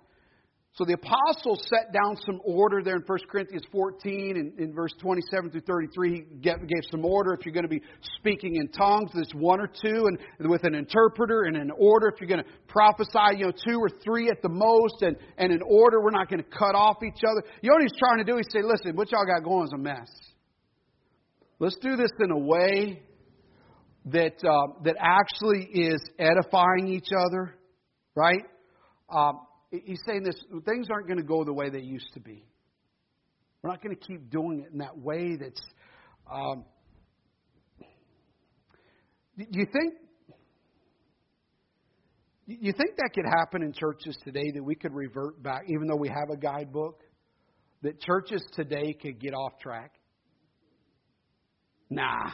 So 0.78 0.84
the 0.84 0.92
apostles 0.94 1.58
set 1.68 1.92
down 1.92 2.14
some 2.24 2.40
order 2.44 2.84
there 2.84 2.94
in 2.94 3.02
1 3.04 3.18
Corinthians 3.28 3.64
14 3.72 4.36
and 4.36 4.56
in 4.60 4.72
verse 4.72 4.92
27 5.00 5.50
through 5.50 5.62
33. 5.62 6.14
He 6.14 6.36
gave, 6.38 6.54
some 6.92 7.04
order. 7.04 7.34
If 7.34 7.44
you're 7.44 7.52
going 7.52 7.64
to 7.64 7.68
be 7.68 7.82
speaking 8.18 8.54
in 8.54 8.68
tongues, 8.68 9.10
there's 9.12 9.32
one 9.34 9.60
or 9.60 9.66
two, 9.66 10.06
and 10.06 10.48
with 10.48 10.62
an 10.62 10.76
interpreter 10.76 11.42
and 11.48 11.56
an 11.56 11.72
order. 11.76 12.06
If 12.06 12.20
you're 12.20 12.28
going 12.28 12.44
to 12.44 12.50
prophesy, 12.68 13.38
you 13.38 13.46
know, 13.46 13.50
two 13.50 13.80
or 13.80 13.88
three 14.04 14.30
at 14.30 14.40
the 14.40 14.48
most, 14.48 15.02
and, 15.02 15.16
and 15.36 15.50
an 15.50 15.62
order. 15.66 16.00
We're 16.00 16.12
not 16.12 16.30
going 16.30 16.44
to 16.44 16.48
cut 16.48 16.76
off 16.76 16.98
each 17.02 17.22
other. 17.28 17.42
You 17.60 17.70
know 17.70 17.74
what 17.74 17.82
he's 17.82 17.98
trying 17.98 18.18
to 18.18 18.24
do? 18.24 18.36
He's 18.36 18.46
saying, 18.52 18.64
listen, 18.64 18.94
what 18.94 19.10
y'all 19.10 19.26
got 19.26 19.42
going 19.42 19.64
is 19.64 19.72
a 19.74 19.78
mess. 19.78 20.08
Let's 21.58 21.76
do 21.82 21.96
this 21.96 22.12
in 22.20 22.30
a 22.30 22.38
way 22.38 23.02
that 24.12 24.36
uh, 24.48 24.80
that 24.84 24.94
actually 25.00 25.64
is 25.64 26.00
edifying 26.20 26.86
each 26.86 27.08
other, 27.26 27.56
right? 28.14 28.44
Um, 29.10 29.40
he's 29.70 30.00
saying 30.06 30.22
this 30.22 30.36
things 30.64 30.88
aren't 30.90 31.06
going 31.06 31.18
to 31.18 31.24
go 31.24 31.44
the 31.44 31.52
way 31.52 31.70
they 31.70 31.80
used 31.80 32.12
to 32.14 32.20
be. 32.20 32.44
We're 33.62 33.70
not 33.70 33.82
going 33.82 33.96
to 33.96 34.00
keep 34.06 34.30
doing 34.30 34.64
it 34.64 34.72
in 34.72 34.78
that 34.78 34.96
way 34.98 35.36
that's. 35.36 35.60
Um, 36.30 36.64
do 39.36 39.46
you 39.50 39.66
think 39.72 39.94
you 42.46 42.72
think 42.72 42.96
that 42.96 43.10
could 43.14 43.26
happen 43.26 43.62
in 43.62 43.72
churches 43.72 44.16
today 44.24 44.50
that 44.54 44.62
we 44.62 44.74
could 44.74 44.94
revert 44.94 45.42
back, 45.42 45.64
even 45.68 45.86
though 45.86 45.96
we 45.96 46.08
have 46.08 46.30
a 46.32 46.36
guidebook, 46.36 47.02
that 47.82 48.00
churches 48.00 48.42
today 48.54 48.94
could 48.94 49.20
get 49.20 49.34
off 49.34 49.58
track? 49.60 49.92
Nah. 51.90 52.30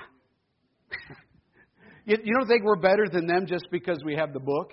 you, 2.05 2.17
you 2.23 2.35
don't 2.35 2.47
think 2.47 2.63
we're 2.63 2.77
better 2.77 3.09
than 3.13 3.27
them 3.27 3.47
just 3.47 3.67
because 3.73 3.99
we 4.05 4.15
have 4.15 4.33
the 4.33 4.41
book? 4.41 4.73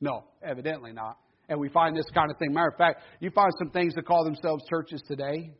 No, 0.00 0.24
evidently 0.42 0.92
not. 0.92 1.18
And 1.48 1.60
we 1.60 1.68
find 1.68 1.96
this 1.96 2.06
kind 2.12 2.30
of 2.30 2.38
thing. 2.38 2.52
Matter 2.52 2.68
of 2.68 2.76
fact, 2.76 3.02
you 3.20 3.30
find 3.30 3.50
some 3.58 3.70
things 3.70 3.94
that 3.94 4.06
call 4.06 4.24
themselves 4.24 4.64
churches 4.68 5.02
today 5.06 5.52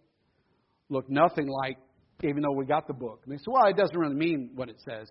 look 0.89 1.09
nothing 1.09 1.49
like, 1.49 1.79
even 2.23 2.43
though 2.43 2.53
we 2.53 2.65
got 2.65 2.87
the 2.87 2.95
book. 2.95 3.23
And 3.25 3.33
they 3.33 3.39
say, 3.39 3.45
well, 3.49 3.67
it 3.67 3.77
doesn't 3.77 3.97
really 3.97 4.15
mean 4.15 4.51
what 4.55 4.69
it 4.69 4.81
says. 4.85 5.09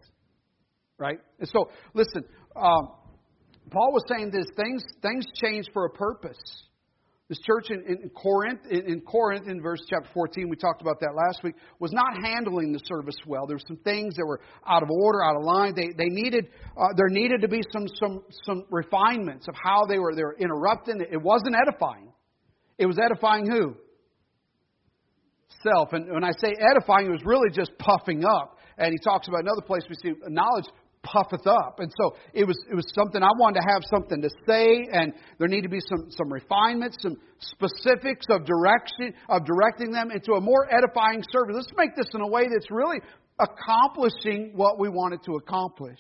Right? 0.98 1.20
And 1.40 1.50
so, 1.50 1.70
listen, 1.94 2.24
um, 2.56 2.90
Paul 3.70 3.92
was 3.92 4.04
saying 4.08 4.32
this 4.32 4.46
things, 4.56 4.84
things 5.02 5.26
change 5.36 5.66
for 5.74 5.86
a 5.86 5.90
purpose. 5.90 6.40
This 7.28 7.40
church 7.40 7.72
in, 7.72 7.84
in 7.88 8.10
Corinth, 8.10 8.60
in, 8.70 8.86
in, 8.86 9.02
Corinth, 9.02 9.48
in 9.48 9.60
verse 9.60 9.80
chapter 9.90 10.08
14, 10.14 10.48
we 10.48 10.56
talked 10.56 10.82
about 10.82 11.00
that 11.00 11.16
last 11.16 11.44
week, 11.44 11.56
was 11.80 11.92
not 11.92 12.24
handling 12.24 12.72
the 12.72 12.80
service 12.86 13.16
well. 13.26 13.48
There 13.48 13.56
were 13.56 13.68
some 13.68 13.78
things 13.78 14.16
that 14.16 14.26
were 14.26 14.42
out 14.68 14.84
of 14.84 14.90
order, 14.92 15.24
out 15.24 15.36
of 15.36 15.44
line. 15.44 15.74
They, 15.76 15.90
they 15.98 16.10
needed, 16.10 16.50
uh, 16.78 16.90
there 16.96 17.10
needed 17.10 17.42
to 17.42 17.48
be 17.48 17.64
some, 17.74 17.88
some, 18.00 18.24
some 18.46 18.66
refinements 18.70 19.48
of 19.48 19.56
how 19.56 19.86
they 19.88 19.98
were, 19.98 20.14
they 20.14 20.24
were 20.24 20.38
interrupting. 20.38 21.02
It 21.02 21.20
wasn't 21.20 21.56
edifying. 21.56 22.14
It 22.78 22.86
was 22.86 23.00
edifying 23.04 23.50
who? 23.50 23.76
Self. 25.64 25.94
And 25.94 26.12
when 26.12 26.24
I 26.24 26.32
say 26.40 26.54
edifying, 26.60 27.08
it 27.08 27.12
was 27.12 27.26
really 27.26 27.50
just 27.50 27.72
puffing 27.80 28.24
up. 28.24 28.60
And 28.78 28.92
he 28.92 29.00
talks 29.04 29.28
about 29.28 29.40
another 29.40 29.62
place 29.66 29.82
we 29.90 29.96
see 29.96 30.14
knowledge 30.28 30.66
puffeth 31.06 31.48
up. 31.48 31.80
And 31.80 31.92
so 32.02 32.16
it 32.34 32.46
was, 32.46 32.58
it 32.70 32.76
was 32.76 32.86
something 32.94 33.22
I 33.22 33.32
wanted 33.38 33.62
to 33.62 33.68
have 33.72 33.82
something 33.90 34.22
to 34.22 34.30
say, 34.48 34.88
and 34.92 35.14
there 35.38 35.48
need 35.48 35.62
to 35.62 35.70
be 35.70 35.80
some, 35.80 36.10
some 36.10 36.34
refinements, 36.34 36.98
some 37.02 37.16
specifics 37.40 38.26
of 38.30 38.46
direction, 38.46 39.14
of 39.30 39.46
directing 39.46 39.92
them 39.92 40.12
into 40.12 40.34
a 40.34 40.42
more 40.42 40.68
edifying 40.74 41.24
service. 41.32 41.56
Let's 41.56 41.74
make 41.78 41.96
this 41.96 42.08
in 42.14 42.22
a 42.22 42.28
way 42.28 42.48
that's 42.52 42.70
really 42.72 42.98
accomplishing 43.40 44.52
what 44.56 44.80
we 44.80 44.90
wanted 44.90 45.24
to 45.24 45.36
accomplish. 45.36 46.00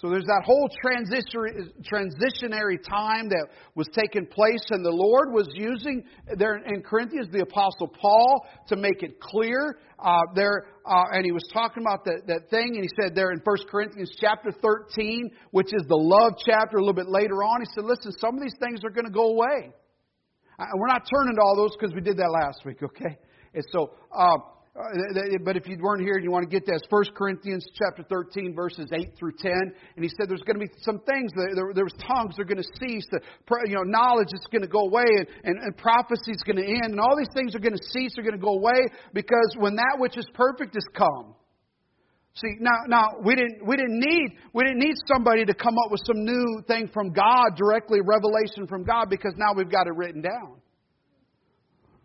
So 0.00 0.08
there's 0.08 0.24
that 0.24 0.44
whole 0.46 0.66
transitionary 0.82 2.78
time 2.88 3.28
that 3.28 3.48
was 3.74 3.86
taking 3.92 4.26
place, 4.26 4.64
and 4.70 4.82
the 4.82 4.90
Lord 4.90 5.30
was 5.30 5.46
using 5.52 6.04
there 6.38 6.56
in 6.56 6.80
Corinthians 6.80 7.28
the 7.30 7.42
Apostle 7.42 7.88
Paul 7.88 8.46
to 8.68 8.76
make 8.76 9.02
it 9.02 9.20
clear. 9.20 9.76
Uh, 10.02 10.20
there, 10.34 10.68
uh, 10.86 11.12
and 11.12 11.26
he 11.26 11.32
was 11.32 11.44
talking 11.52 11.82
about 11.82 12.06
that, 12.06 12.22
that 12.28 12.48
thing, 12.48 12.76
and 12.76 12.82
he 12.82 12.88
said 12.98 13.14
there 13.14 13.32
in 13.32 13.42
1 13.44 13.56
Corinthians 13.70 14.10
chapter 14.18 14.50
13, 14.50 15.30
which 15.50 15.68
is 15.74 15.82
the 15.86 16.00
love 16.00 16.32
chapter, 16.46 16.78
a 16.78 16.80
little 16.80 16.94
bit 16.94 17.10
later 17.10 17.44
on, 17.44 17.60
he 17.60 17.66
said, 17.74 17.84
"Listen, 17.84 18.10
some 18.12 18.36
of 18.36 18.40
these 18.40 18.56
things 18.58 18.80
are 18.82 18.90
going 18.90 19.04
to 19.04 19.12
go 19.12 19.36
away." 19.36 19.68
Uh, 20.58 20.64
we're 20.76 20.88
not 20.88 21.04
turning 21.12 21.36
to 21.36 21.42
all 21.42 21.56
those 21.56 21.76
because 21.78 21.94
we 21.94 22.00
did 22.00 22.16
that 22.16 22.30
last 22.30 22.64
week, 22.64 22.82
okay? 22.82 23.18
And 23.52 23.64
so. 23.70 23.92
Uh, 24.10 24.38
uh, 24.78 25.38
but 25.44 25.56
if 25.56 25.66
you 25.66 25.76
weren't 25.80 26.02
here 26.02 26.14
and 26.14 26.22
you 26.22 26.30
want 26.30 26.48
to 26.48 26.50
get 26.50 26.64
that, 26.66 26.76
it's 26.76 26.86
1 26.88 27.02
Corinthians 27.18 27.66
chapter 27.74 28.04
13, 28.04 28.54
verses 28.54 28.88
8 28.92 29.18
through 29.18 29.32
10. 29.36 29.50
And 29.52 30.04
he 30.04 30.08
said 30.08 30.30
there's 30.30 30.46
going 30.46 30.60
to 30.60 30.64
be 30.64 30.70
some 30.82 31.00
things, 31.00 31.32
that, 31.34 31.58
there, 31.74 31.82
was 31.82 31.94
tongues 31.98 32.38
are 32.38 32.44
going 32.44 32.62
to 32.62 32.70
cease, 32.78 33.04
the, 33.10 33.18
you 33.66 33.74
know, 33.74 33.82
knowledge 33.82 34.30
is 34.32 34.46
going 34.52 34.62
to 34.62 34.70
go 34.70 34.86
away, 34.86 35.06
and, 35.18 35.26
and, 35.42 35.58
and 35.58 35.76
prophecy 35.76 36.30
is 36.30 36.42
going 36.46 36.56
to 36.56 36.64
end, 36.64 36.94
and 36.94 37.00
all 37.00 37.18
these 37.18 37.34
things 37.34 37.54
are 37.56 37.58
going 37.58 37.74
to 37.74 37.86
cease, 37.90 38.14
are 38.16 38.22
going 38.22 38.38
to 38.38 38.38
go 38.38 38.54
away, 38.54 38.86
because 39.12 39.58
when 39.58 39.74
that 39.74 39.98
which 39.98 40.16
is 40.16 40.26
perfect 40.34 40.76
is 40.76 40.86
come. 40.94 41.34
See, 42.34 42.54
now, 42.60 42.86
now 42.86 43.06
we 43.26 43.34
didn't, 43.34 43.66
we 43.66 43.74
didn't 43.74 43.98
need, 43.98 44.38
we 44.54 44.62
didn't 44.62 44.78
need 44.78 44.94
somebody 45.10 45.44
to 45.44 45.54
come 45.54 45.74
up 45.82 45.90
with 45.90 46.00
some 46.06 46.24
new 46.24 46.62
thing 46.68 46.88
from 46.94 47.10
God, 47.10 47.58
directly 47.58 47.98
revelation 48.06 48.68
from 48.68 48.84
God, 48.84 49.10
because 49.10 49.34
now 49.36 49.50
we've 49.52 49.70
got 49.70 49.88
it 49.88 49.96
written 49.96 50.22
down. 50.22 50.59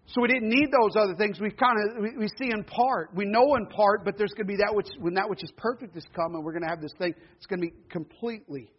So 0.07 0.21
we 0.21 0.27
didn't 0.27 0.49
need 0.49 0.69
those 0.71 0.95
other 0.95 1.15
things. 1.15 1.39
We 1.39 1.49
kind 1.49 1.77
of 1.81 2.03
we, 2.03 2.17
we, 2.17 2.27
see 2.37 2.51
in 2.51 2.63
part. 2.63 3.09
We 3.15 3.25
know 3.25 3.55
in 3.55 3.65
part, 3.65 4.05
but 4.05 4.17
there's 4.17 4.31
going 4.31 4.47
to 4.47 4.53
be 4.53 4.57
that 4.57 4.73
which 4.73 4.87
when 4.99 5.15
that 5.15 5.27
which 5.27 5.43
is 5.43 5.51
perfect 5.57 5.97
is 5.97 6.05
come, 6.15 6.35
and 6.35 6.43
we're 6.43 6.51
going 6.51 6.63
to 6.63 6.69
have 6.69 6.81
this 6.81 6.93
thing. 6.99 7.13
It's 7.37 7.47
going 7.47 7.61
to 7.61 7.67
be 7.67 7.73
completely. 7.89 8.69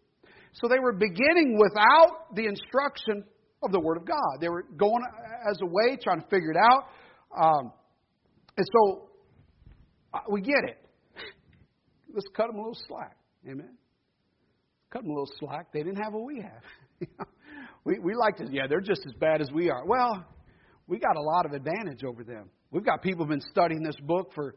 So 0.53 0.67
they 0.67 0.79
were 0.79 0.93
beginning 0.93 1.59
without 1.59 2.33
the 2.33 2.45
instruction 2.45 3.25
of 3.61 3.71
the 3.71 3.79
Word 3.79 3.97
of 3.97 4.05
God. 4.05 4.39
They 4.39 4.47
were 4.47 4.63
going 4.77 5.03
as 5.49 5.57
a 5.61 5.65
way, 5.65 5.97
trying 6.01 6.21
to 6.21 6.27
figure 6.27 6.51
it 6.51 6.57
out. 6.57 6.85
Um, 7.37 7.71
and 8.55 8.65
so 8.73 9.09
uh, 10.13 10.19
we 10.29 10.41
get 10.41 10.63
it. 10.65 10.77
Let's 12.13 12.27
cut 12.35 12.47
them 12.47 12.55
a 12.55 12.59
little 12.59 12.77
slack. 12.87 13.17
Amen. 13.45 13.75
Cut 14.91 15.01
them 15.01 15.11
a 15.11 15.13
little 15.13 15.31
slack. 15.39 15.73
They 15.73 15.83
didn't 15.83 16.01
have 16.01 16.13
what 16.13 16.25
we 16.25 16.41
have. 16.41 17.07
we 17.83 17.99
we 17.99 18.15
like 18.15 18.37
to. 18.37 18.47
Yeah, 18.49 18.67
they're 18.69 18.79
just 18.79 19.01
as 19.05 19.13
bad 19.19 19.41
as 19.41 19.51
we 19.51 19.69
are. 19.69 19.85
Well 19.85 20.25
we 20.87 20.99
got 20.99 21.17
a 21.17 21.21
lot 21.21 21.45
of 21.45 21.51
advantage 21.51 22.03
over 22.03 22.23
them. 22.23 22.49
We've 22.71 22.85
got 22.85 23.01
people 23.01 23.25
who've 23.25 23.29
been 23.29 23.49
studying 23.51 23.83
this 23.83 23.95
book 24.03 24.31
for, 24.33 24.55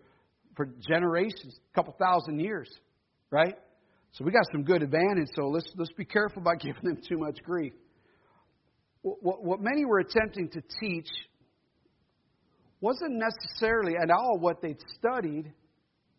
for 0.56 0.66
generations, 0.88 1.58
a 1.72 1.74
couple 1.74 1.94
thousand 2.00 2.40
years, 2.40 2.68
right? 3.30 3.56
So 4.12 4.24
we 4.24 4.32
got 4.32 4.44
some 4.52 4.64
good 4.64 4.82
advantage. 4.82 5.28
So 5.34 5.48
let's 5.48 5.70
let's 5.76 5.92
be 5.92 6.04
careful 6.04 6.42
about 6.42 6.60
giving 6.60 6.82
them 6.82 6.98
too 7.06 7.18
much 7.18 7.38
grief. 7.42 7.72
What, 9.02 9.42
what 9.42 9.60
many 9.60 9.84
were 9.84 10.00
attempting 10.00 10.50
to 10.50 10.62
teach 10.80 11.08
wasn't 12.80 13.18
necessarily 13.18 13.94
at 14.02 14.10
all 14.10 14.38
what 14.38 14.60
they'd 14.60 14.80
studied 14.98 15.52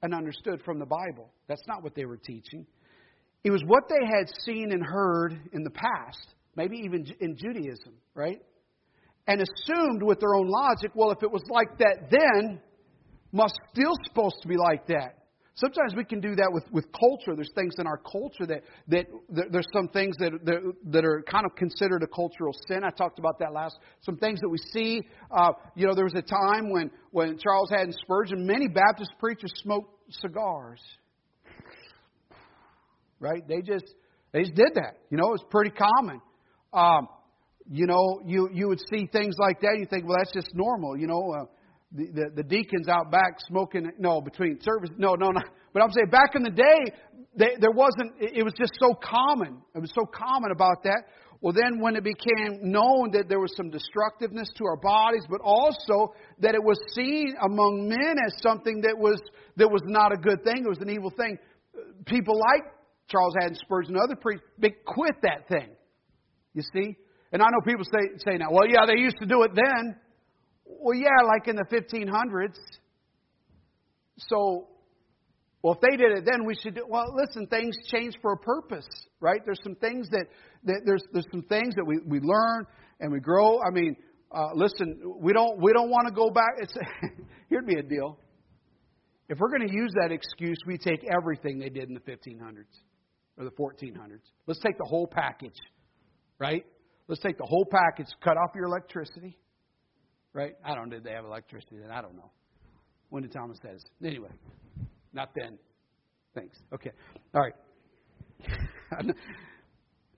and 0.01 0.13
understood 0.13 0.61
from 0.63 0.79
the 0.79 0.85
Bible. 0.85 1.31
That's 1.47 1.61
not 1.67 1.83
what 1.83 1.95
they 1.95 2.05
were 2.05 2.17
teaching. 2.17 2.65
It 3.43 3.51
was 3.51 3.63
what 3.65 3.83
they 3.89 4.05
had 4.05 4.29
seen 4.45 4.71
and 4.71 4.83
heard 4.83 5.33
in 5.53 5.63
the 5.63 5.71
past, 5.71 6.35
maybe 6.55 6.77
even 6.83 7.05
in 7.19 7.35
Judaism, 7.35 7.93
right? 8.13 8.41
And 9.27 9.41
assumed 9.41 10.03
with 10.03 10.19
their 10.19 10.35
own 10.35 10.47
logic, 10.47 10.91
well, 10.95 11.11
if 11.11 11.23
it 11.23 11.31
was 11.31 11.43
like 11.49 11.77
that 11.79 12.09
then, 12.09 12.59
must 13.31 13.53
still 13.73 13.93
supposed 14.07 14.35
to 14.41 14.47
be 14.47 14.57
like 14.57 14.87
that. 14.87 15.17
Sometimes 15.55 15.93
we 15.95 16.05
can 16.05 16.21
do 16.21 16.33
that 16.35 16.49
with, 16.51 16.63
with 16.71 16.85
culture. 16.91 17.35
There's 17.35 17.51
things 17.53 17.73
in 17.77 17.85
our 17.85 17.97
culture 17.97 18.45
that, 18.47 18.63
that, 18.87 19.05
that 19.29 19.51
there's 19.51 19.67
some 19.73 19.89
things 19.89 20.15
that, 20.17 20.31
that, 20.45 20.73
that 20.85 21.05
are 21.05 21.23
kind 21.29 21.45
of 21.45 21.55
considered 21.55 22.03
a 22.03 22.07
cultural 22.07 22.53
sin. 22.67 22.83
I 22.83 22.89
talked 22.89 23.19
about 23.19 23.37
that 23.39 23.51
last. 23.53 23.77
Some 24.01 24.17
things 24.17 24.39
that 24.39 24.49
we 24.49 24.57
see. 24.57 25.01
Uh, 25.29 25.51
you 25.75 25.85
know, 25.85 25.93
there 25.93 26.05
was 26.05 26.15
a 26.15 26.21
time 26.21 26.71
when, 26.71 26.89
when 27.11 27.37
Charles 27.37 27.69
Haddon 27.69 27.93
Spurgeon, 28.01 28.47
many 28.47 28.69
Baptist 28.69 29.11
preachers 29.19 29.51
smoked 29.57 29.93
cigars. 30.09 30.81
Right? 33.19 33.45
They 33.47 33.61
just, 33.61 33.93
they 34.31 34.43
just 34.43 34.55
did 34.55 34.71
that. 34.75 34.99
You 35.09 35.17
know, 35.17 35.27
it 35.27 35.31
was 35.31 35.45
pretty 35.49 35.71
common. 35.71 36.21
Um, 36.73 37.07
you 37.71 37.87
know, 37.87 38.21
you, 38.25 38.49
you 38.53 38.67
would 38.67 38.81
see 38.91 39.07
things 39.11 39.35
like 39.39 39.61
that. 39.61 39.77
You 39.79 39.85
think, 39.89 40.05
well, 40.05 40.17
that's 40.17 40.33
just 40.33 40.49
normal. 40.53 40.97
You 40.97 41.07
know, 41.07 41.31
uh, 41.31 41.45
the, 41.93 42.05
the, 42.13 42.25
the 42.35 42.43
deacons 42.43 42.89
out 42.89 43.11
back 43.11 43.39
smoking, 43.47 43.89
no, 43.97 44.19
between 44.19 44.59
service. 44.61 44.89
No, 44.97 45.15
no, 45.15 45.29
no. 45.29 45.41
But 45.73 45.81
I'm 45.81 45.89
saying 45.91 46.09
back 46.09 46.35
in 46.35 46.43
the 46.43 46.51
day, 46.51 46.93
they, 47.33 47.55
there 47.61 47.71
wasn't, 47.71 48.11
it 48.19 48.43
was 48.43 48.53
just 48.59 48.73
so 48.77 48.93
common. 48.93 49.61
It 49.73 49.79
was 49.79 49.91
so 49.95 50.05
common 50.05 50.51
about 50.51 50.83
that. 50.83 51.03
Well, 51.39 51.53
then 51.53 51.79
when 51.79 51.95
it 51.95 52.03
became 52.03 52.59
known 52.61 53.11
that 53.13 53.29
there 53.29 53.39
was 53.39 53.53
some 53.55 53.69
destructiveness 53.69 54.49
to 54.57 54.65
our 54.65 54.77
bodies, 54.77 55.23
but 55.29 55.39
also 55.41 56.13
that 56.39 56.55
it 56.55 56.63
was 56.63 56.77
seen 56.93 57.35
among 57.41 57.87
men 57.87 58.17
as 58.23 58.33
something 58.43 58.81
that 58.81 58.97
was, 58.97 59.19
that 59.55 59.71
was 59.71 59.81
not 59.85 60.11
a 60.11 60.17
good 60.17 60.43
thing, 60.43 60.63
it 60.65 60.69
was 60.69 60.81
an 60.81 60.89
evil 60.89 61.09
thing, 61.09 61.39
people 62.05 62.37
like 62.37 62.63
Charles 63.07 63.33
Haddon 63.39 63.55
Spurgeon 63.55 63.95
and 63.95 64.03
other 64.03 64.15
priests, 64.15 64.45
they 64.59 64.75
quit 64.85 65.15
that 65.23 65.47
thing. 65.47 65.69
You 66.53 66.63
see? 66.73 66.97
And 67.31 67.41
I 67.41 67.45
know 67.45 67.61
people 67.65 67.85
say, 67.85 68.17
say 68.17 68.37
now, 68.37 68.47
well, 68.51 68.67
yeah, 68.67 68.85
they 68.85 68.99
used 68.99 69.17
to 69.21 69.25
do 69.25 69.43
it 69.43 69.51
then. 69.55 69.95
Well, 70.65 70.97
yeah, 70.97 71.25
like 71.25 71.47
in 71.47 71.55
the 71.55 71.65
1500s. 71.71 72.57
So, 74.17 74.67
well, 75.61 75.75
if 75.75 75.81
they 75.81 75.95
did 75.97 76.17
it 76.17 76.25
then, 76.29 76.45
we 76.45 76.55
should 76.55 76.75
do. 76.75 76.85
Well, 76.87 77.05
listen, 77.15 77.47
things 77.47 77.75
change 77.91 78.15
for 78.21 78.33
a 78.33 78.37
purpose, 78.37 78.87
right? 79.19 79.41
There's 79.45 79.59
some 79.63 79.75
things 79.75 80.09
that, 80.09 80.25
that 80.65 80.81
there's 80.85 81.03
there's 81.13 81.27
some 81.31 81.43
things 81.43 81.75
that 81.75 81.85
we, 81.85 81.99
we 82.05 82.19
learn 82.19 82.65
and 82.99 83.11
we 83.11 83.19
grow. 83.19 83.59
I 83.59 83.71
mean, 83.71 83.95
uh, 84.31 84.49
listen, 84.53 84.99
we 85.19 85.33
don't 85.33 85.61
we 85.61 85.71
don't 85.73 85.89
want 85.89 86.07
to 86.07 86.13
go 86.13 86.29
back. 86.29 86.53
It's, 86.57 86.73
here'd 87.49 87.67
be 87.67 87.75
a 87.75 87.83
deal. 87.83 88.17
If 89.29 89.39
we're 89.39 89.49
going 89.49 89.67
to 89.67 89.73
use 89.73 89.93
that 90.01 90.11
excuse, 90.11 90.57
we 90.65 90.77
take 90.77 91.05
everything 91.15 91.57
they 91.57 91.69
did 91.69 91.87
in 91.87 91.93
the 91.93 92.01
1500s 92.01 92.65
or 93.37 93.45
the 93.45 93.51
1400s. 93.51 94.19
Let's 94.45 94.59
take 94.59 94.77
the 94.77 94.85
whole 94.85 95.07
package, 95.07 95.55
right? 96.37 96.65
Let's 97.11 97.21
take 97.21 97.37
the 97.37 97.45
whole 97.45 97.65
package, 97.65 98.07
cut 98.23 98.37
off 98.37 98.51
your 98.55 98.63
electricity. 98.63 99.37
Right? 100.31 100.53
I 100.63 100.73
don't 100.73 100.87
know. 100.87 100.95
Did 100.95 101.03
they 101.03 101.11
have 101.11 101.25
electricity 101.25 101.75
then? 101.77 101.91
I 101.91 102.01
don't 102.01 102.15
know. 102.15 102.31
When 103.09 103.21
did 103.21 103.33
Thomas 103.33 103.57
says? 103.61 103.83
Anyway, 104.01 104.29
not 105.11 105.31
then. 105.35 105.59
Thanks. 106.33 106.57
Okay. 106.73 106.91
All 107.35 107.41
right. 107.41 107.53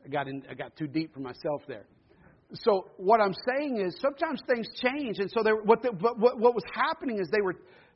I 0.05 0.07
got 0.07 0.27
in. 0.27 0.43
I 0.47 0.53
got 0.53 0.75
too 0.75 0.85
deep 0.85 1.15
for 1.15 1.21
myself 1.21 1.63
there. 1.67 1.87
so 2.53 2.91
what 2.97 3.19
I'm 3.19 3.33
saying 3.57 3.83
is 3.83 3.97
sometimes 3.99 4.41
things 4.47 4.67
change, 4.75 5.17
and 5.17 5.31
so 5.35 5.41
they, 5.41 5.49
what, 5.49 5.81
the, 5.81 5.93
what, 5.93 6.39
what 6.39 6.53
was 6.53 6.63
happening 6.75 7.17
is 7.17 7.27
they 7.31 7.41
were 7.41 7.55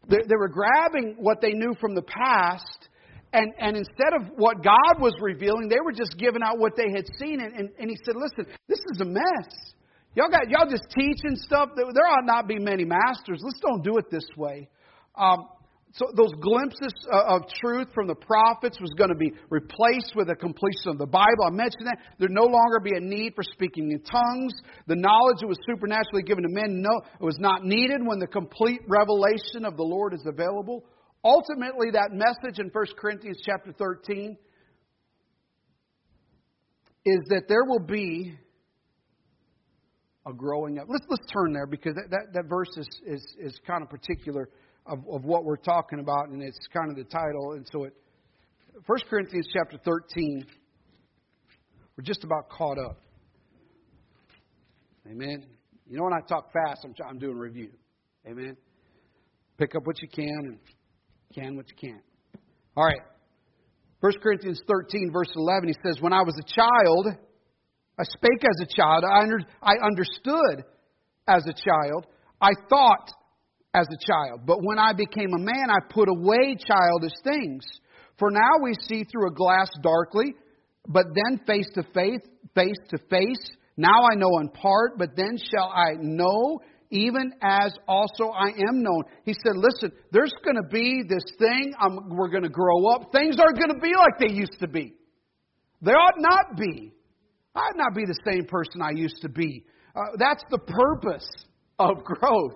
they, 0.10 0.18
they 0.28 0.36
were 0.36 0.50
grabbing 0.50 1.18
what 1.20 1.40
they 1.40 1.52
knew 1.52 1.76
from 1.80 1.94
the 1.94 2.02
past, 2.02 2.87
and 3.34 3.54
and 3.60 3.78
instead 3.78 4.13
of 4.16 4.30
what 4.36 4.63
God 4.63 5.00
was 5.00 5.13
revealing, 5.22 5.70
they 5.70 5.82
were 5.84 5.92
just 5.92 6.18
giving 6.18 6.42
out 6.42 6.60
what 6.60 6.74
they 6.76 6.92
had 6.96 7.06
seen, 7.20 7.42
and, 7.42 7.54
and, 7.54 7.70
and 7.80 7.90
he 7.90 7.98
said, 8.06 8.16
"Listen, 8.16 8.52
this 8.68 8.80
is 8.94 9.02
a 9.02 9.06
mess. 9.06 9.50
Y'all 10.16 10.30
got 10.30 10.50
y'all 10.50 10.70
just 10.70 10.86
teaching 10.96 11.36
stuff. 11.36 11.70
There 11.76 11.86
ought 11.86 12.26
not 12.26 12.48
be 12.48 12.60
many 12.60 12.86
masters. 12.86 13.42
Let's 13.44 13.60
don't 13.60 13.84
do 13.84 13.98
it 13.98 14.10
this 14.10 14.28
way." 14.38 14.70
Um, 15.16 15.48
so 15.94 16.06
those 16.16 16.32
glimpses 16.42 16.94
of 17.12 17.42
truth 17.60 17.88
from 17.96 18.08
the 18.08 18.16
prophets 18.16 18.80
was 18.80 18.92
going 18.98 19.10
to 19.10 19.16
be 19.16 19.32
replaced 19.50 20.13
with 20.16 20.30
a 20.30 20.36
completion 20.36 20.92
of 20.92 20.98
the 21.00 21.08
Bible. 21.08 21.48
I 21.48 21.50
mentioned 21.50 21.88
that. 21.88 21.98
There'd 22.20 22.30
no 22.30 22.44
longer 22.44 22.80
be 22.84 22.92
a 22.96 23.00
need 23.00 23.34
for 23.36 23.44
speaking 23.44 23.92
in 23.92 24.02
tongues. 24.02 24.54
The 24.86 24.96
knowledge 24.96 25.38
that 25.42 25.48
was 25.48 25.58
supernaturally 25.66 26.24
given 26.24 26.44
to 26.44 26.50
men 26.52 26.82
no, 26.82 27.02
it 27.20 27.24
was 27.24 27.40
not 27.40 27.63
needed 27.63 28.06
when 28.06 28.20
the 28.20 28.28
complete 28.28 28.82
revelation 28.88 29.66
of 29.66 29.76
the 29.76 29.84
Lord 29.84 30.13
is 30.13 30.22
available. 30.26 30.84
Ultimately, 31.23 31.91
that 31.91 32.10
message 32.12 32.60
in 32.60 32.69
1 32.69 32.86
Corinthians 32.97 33.41
chapter 33.43 33.73
13 33.73 34.38
is 37.06 37.19
that 37.30 37.43
there 37.47 37.63
will 37.65 37.86
be 37.86 38.34
a 40.25 40.34
growing 40.34 40.77
up. 40.77 40.88
Let's, 40.89 41.06
let's 41.10 41.25
turn 41.32 41.53
there 41.53 41.65
because 41.65 41.95
that, 41.95 42.10
that, 42.12 42.34
that 42.34 42.49
verse 42.49 42.69
is, 42.77 42.88
is, 43.06 43.36
is 43.39 43.60
kind 43.65 43.82
of 43.82 43.89
particular 43.89 44.49
of, 44.86 44.99
of 45.12 45.25
what 45.25 45.43
we're 45.43 45.58
talking 45.58 45.99
about, 45.99 46.30
and 46.30 46.41
it's 46.41 46.60
kind 46.73 46.89
of 46.89 46.97
the 46.97 47.03
title. 47.03 47.53
And 47.53 47.67
so, 47.71 47.86
it, 47.86 47.93
1 48.86 48.99
Corinthians 49.10 49.47
chapter 49.51 49.77
13, 49.84 50.45
we're 51.97 52.03
just 52.03 52.23
about 52.23 52.49
caught 52.49 52.77
up. 52.77 53.01
Amen. 55.10 55.45
You 55.89 55.97
know, 55.97 56.03
when 56.03 56.13
I 56.13 56.19
talk 56.27 56.51
fast, 56.51 56.86
I'm, 56.86 56.93
I'm 57.08 57.17
doing 57.17 57.38
review. 57.38 57.69
Amen. 58.27 58.58
Pick 59.58 59.75
up 59.75 59.86
what 59.86 60.01
you 60.01 60.10
can 60.10 60.39
and 60.43 60.60
can 61.34 61.56
what 61.56 61.66
you 61.70 61.76
can't. 61.90 62.04
All 62.76 62.86
right. 62.86 63.02
1 64.00 64.12
Corinthians 64.22 64.62
13, 64.68 65.12
verse 65.12 65.32
11, 65.36 65.70
he 65.70 65.76
says, 65.86 66.02
When 66.02 66.13
I 66.13 66.22
was 66.22 66.36
a 66.40 66.54
child, 66.54 67.08
I 68.00 68.04
spake 68.04 68.44
as 68.44 68.62
a 68.62 68.76
child. 68.76 69.04
I, 69.04 69.22
under, 69.22 69.40
I 69.62 69.74
understood 69.84 70.66
as 71.28 71.44
a 71.48 71.54
child. 71.54 72.06
I 72.40 72.52
thought 72.70 73.10
as 73.74 73.88
a 73.88 74.06
child. 74.06 74.42
But 74.46 74.60
when 74.62 74.78
I 74.78 74.94
became 74.94 75.34
a 75.34 75.40
man, 75.40 75.70
I 75.70 75.80
put 75.90 76.10
away 76.10 76.56
childish 76.56 77.18
things. 77.24 77.66
For 78.20 78.30
now 78.32 78.63
we 78.63 78.74
see 78.88 79.04
through 79.04 79.30
a 79.30 79.34
glass 79.34 79.70
darkly, 79.82 80.36
but 80.88 81.06
then 81.13 81.42
face 81.46 81.68
to 81.76 81.84
face, 81.94 82.22
face 82.56 82.78
to 82.90 82.98
face. 83.10 83.52
Now 83.76 84.08
I 84.12 84.16
know 84.16 84.40
in 84.40 84.50
part, 84.50 84.98
but 84.98 85.16
then 85.16 85.38
shall 85.38 85.70
I 85.70 85.94
know 86.00 86.60
even 86.89 87.34
as 87.41 87.73
also 87.88 88.30
I 88.30 88.50
am 88.50 88.82
known. 88.82 89.04
He 89.23 89.34
said, 89.34 89.56
Listen, 89.56 89.91
there's 90.12 90.34
going 90.43 90.56
to 90.56 90.67
be 90.69 91.04
this 91.08 91.23
thing, 91.38 91.73
I'm, 91.80 92.10
we're 92.10 92.30
going 92.30 92.43
to 92.43 92.50
grow 92.50 92.88
up. 92.88 93.12
Things 93.12 93.38
aren't 93.39 93.58
going 93.58 93.73
to 93.73 93.82
be 93.82 93.93
like 93.97 94.19
they 94.19 94.34
used 94.34 94.60
to 94.60 94.67
be. 94.67 94.93
They 95.82 95.91
ought 95.91 96.19
not 96.19 96.58
be. 96.58 96.93
I 97.56 97.60
ought 97.60 97.78
not 97.78 97.95
be 97.95 98.06
the 98.06 98.19
same 98.26 98.45
person 98.45 98.82
I 98.82 98.91
used 98.91 99.21
to 99.21 99.30
be. 99.30 99.65
Uh, 99.95 100.15
that's 100.17 100.43
the 100.50 100.60
purpose 100.60 101.28
of 101.80 102.04
growth 102.04 102.56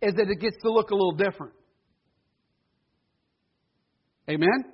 is 0.00 0.14
that 0.14 0.28
it 0.28 0.40
gets 0.40 0.56
to 0.62 0.70
look 0.70 0.90
a 0.90 0.94
little 0.94 1.16
different. 1.16 1.52
Amen? 4.28 4.64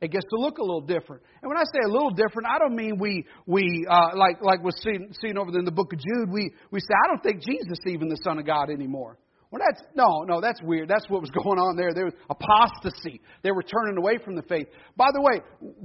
It 0.00 0.10
gets 0.10 0.24
to 0.30 0.40
look 0.40 0.58
a 0.58 0.62
little 0.62 0.80
different. 0.80 1.22
And 1.42 1.48
when 1.48 1.58
I 1.58 1.64
say 1.64 1.80
a 1.84 1.88
little 1.88 2.10
different, 2.10 2.48
I 2.48 2.58
don't 2.58 2.74
mean 2.74 2.98
we, 2.98 3.26
we 3.46 3.86
uh, 3.88 4.16
like, 4.16 4.40
like 4.40 4.62
was 4.62 4.74
seen, 4.82 5.12
seen 5.20 5.36
over 5.36 5.56
in 5.58 5.64
the 5.64 5.70
book 5.70 5.92
of 5.92 5.98
Jude, 5.98 6.30
we, 6.32 6.52
we 6.70 6.80
say, 6.80 6.94
I 7.04 7.08
don't 7.08 7.22
think 7.22 7.42
Jesus 7.42 7.78
is 7.84 7.92
even 7.92 8.08
the 8.08 8.18
Son 8.24 8.38
of 8.38 8.46
God 8.46 8.70
anymore. 8.70 9.18
Well, 9.50 9.60
that's, 9.66 9.82
no, 9.94 10.22
no, 10.22 10.40
that's 10.40 10.62
weird. 10.62 10.88
That's 10.88 11.08
what 11.08 11.20
was 11.20 11.30
going 11.44 11.58
on 11.58 11.76
there. 11.76 11.92
There 11.92 12.06
was 12.06 12.14
apostasy. 12.30 13.20
They 13.42 13.50
were 13.50 13.62
turning 13.62 13.98
away 13.98 14.18
from 14.24 14.36
the 14.36 14.42
faith. 14.42 14.68
By 14.96 15.08
the 15.12 15.20
way, 15.20 15.40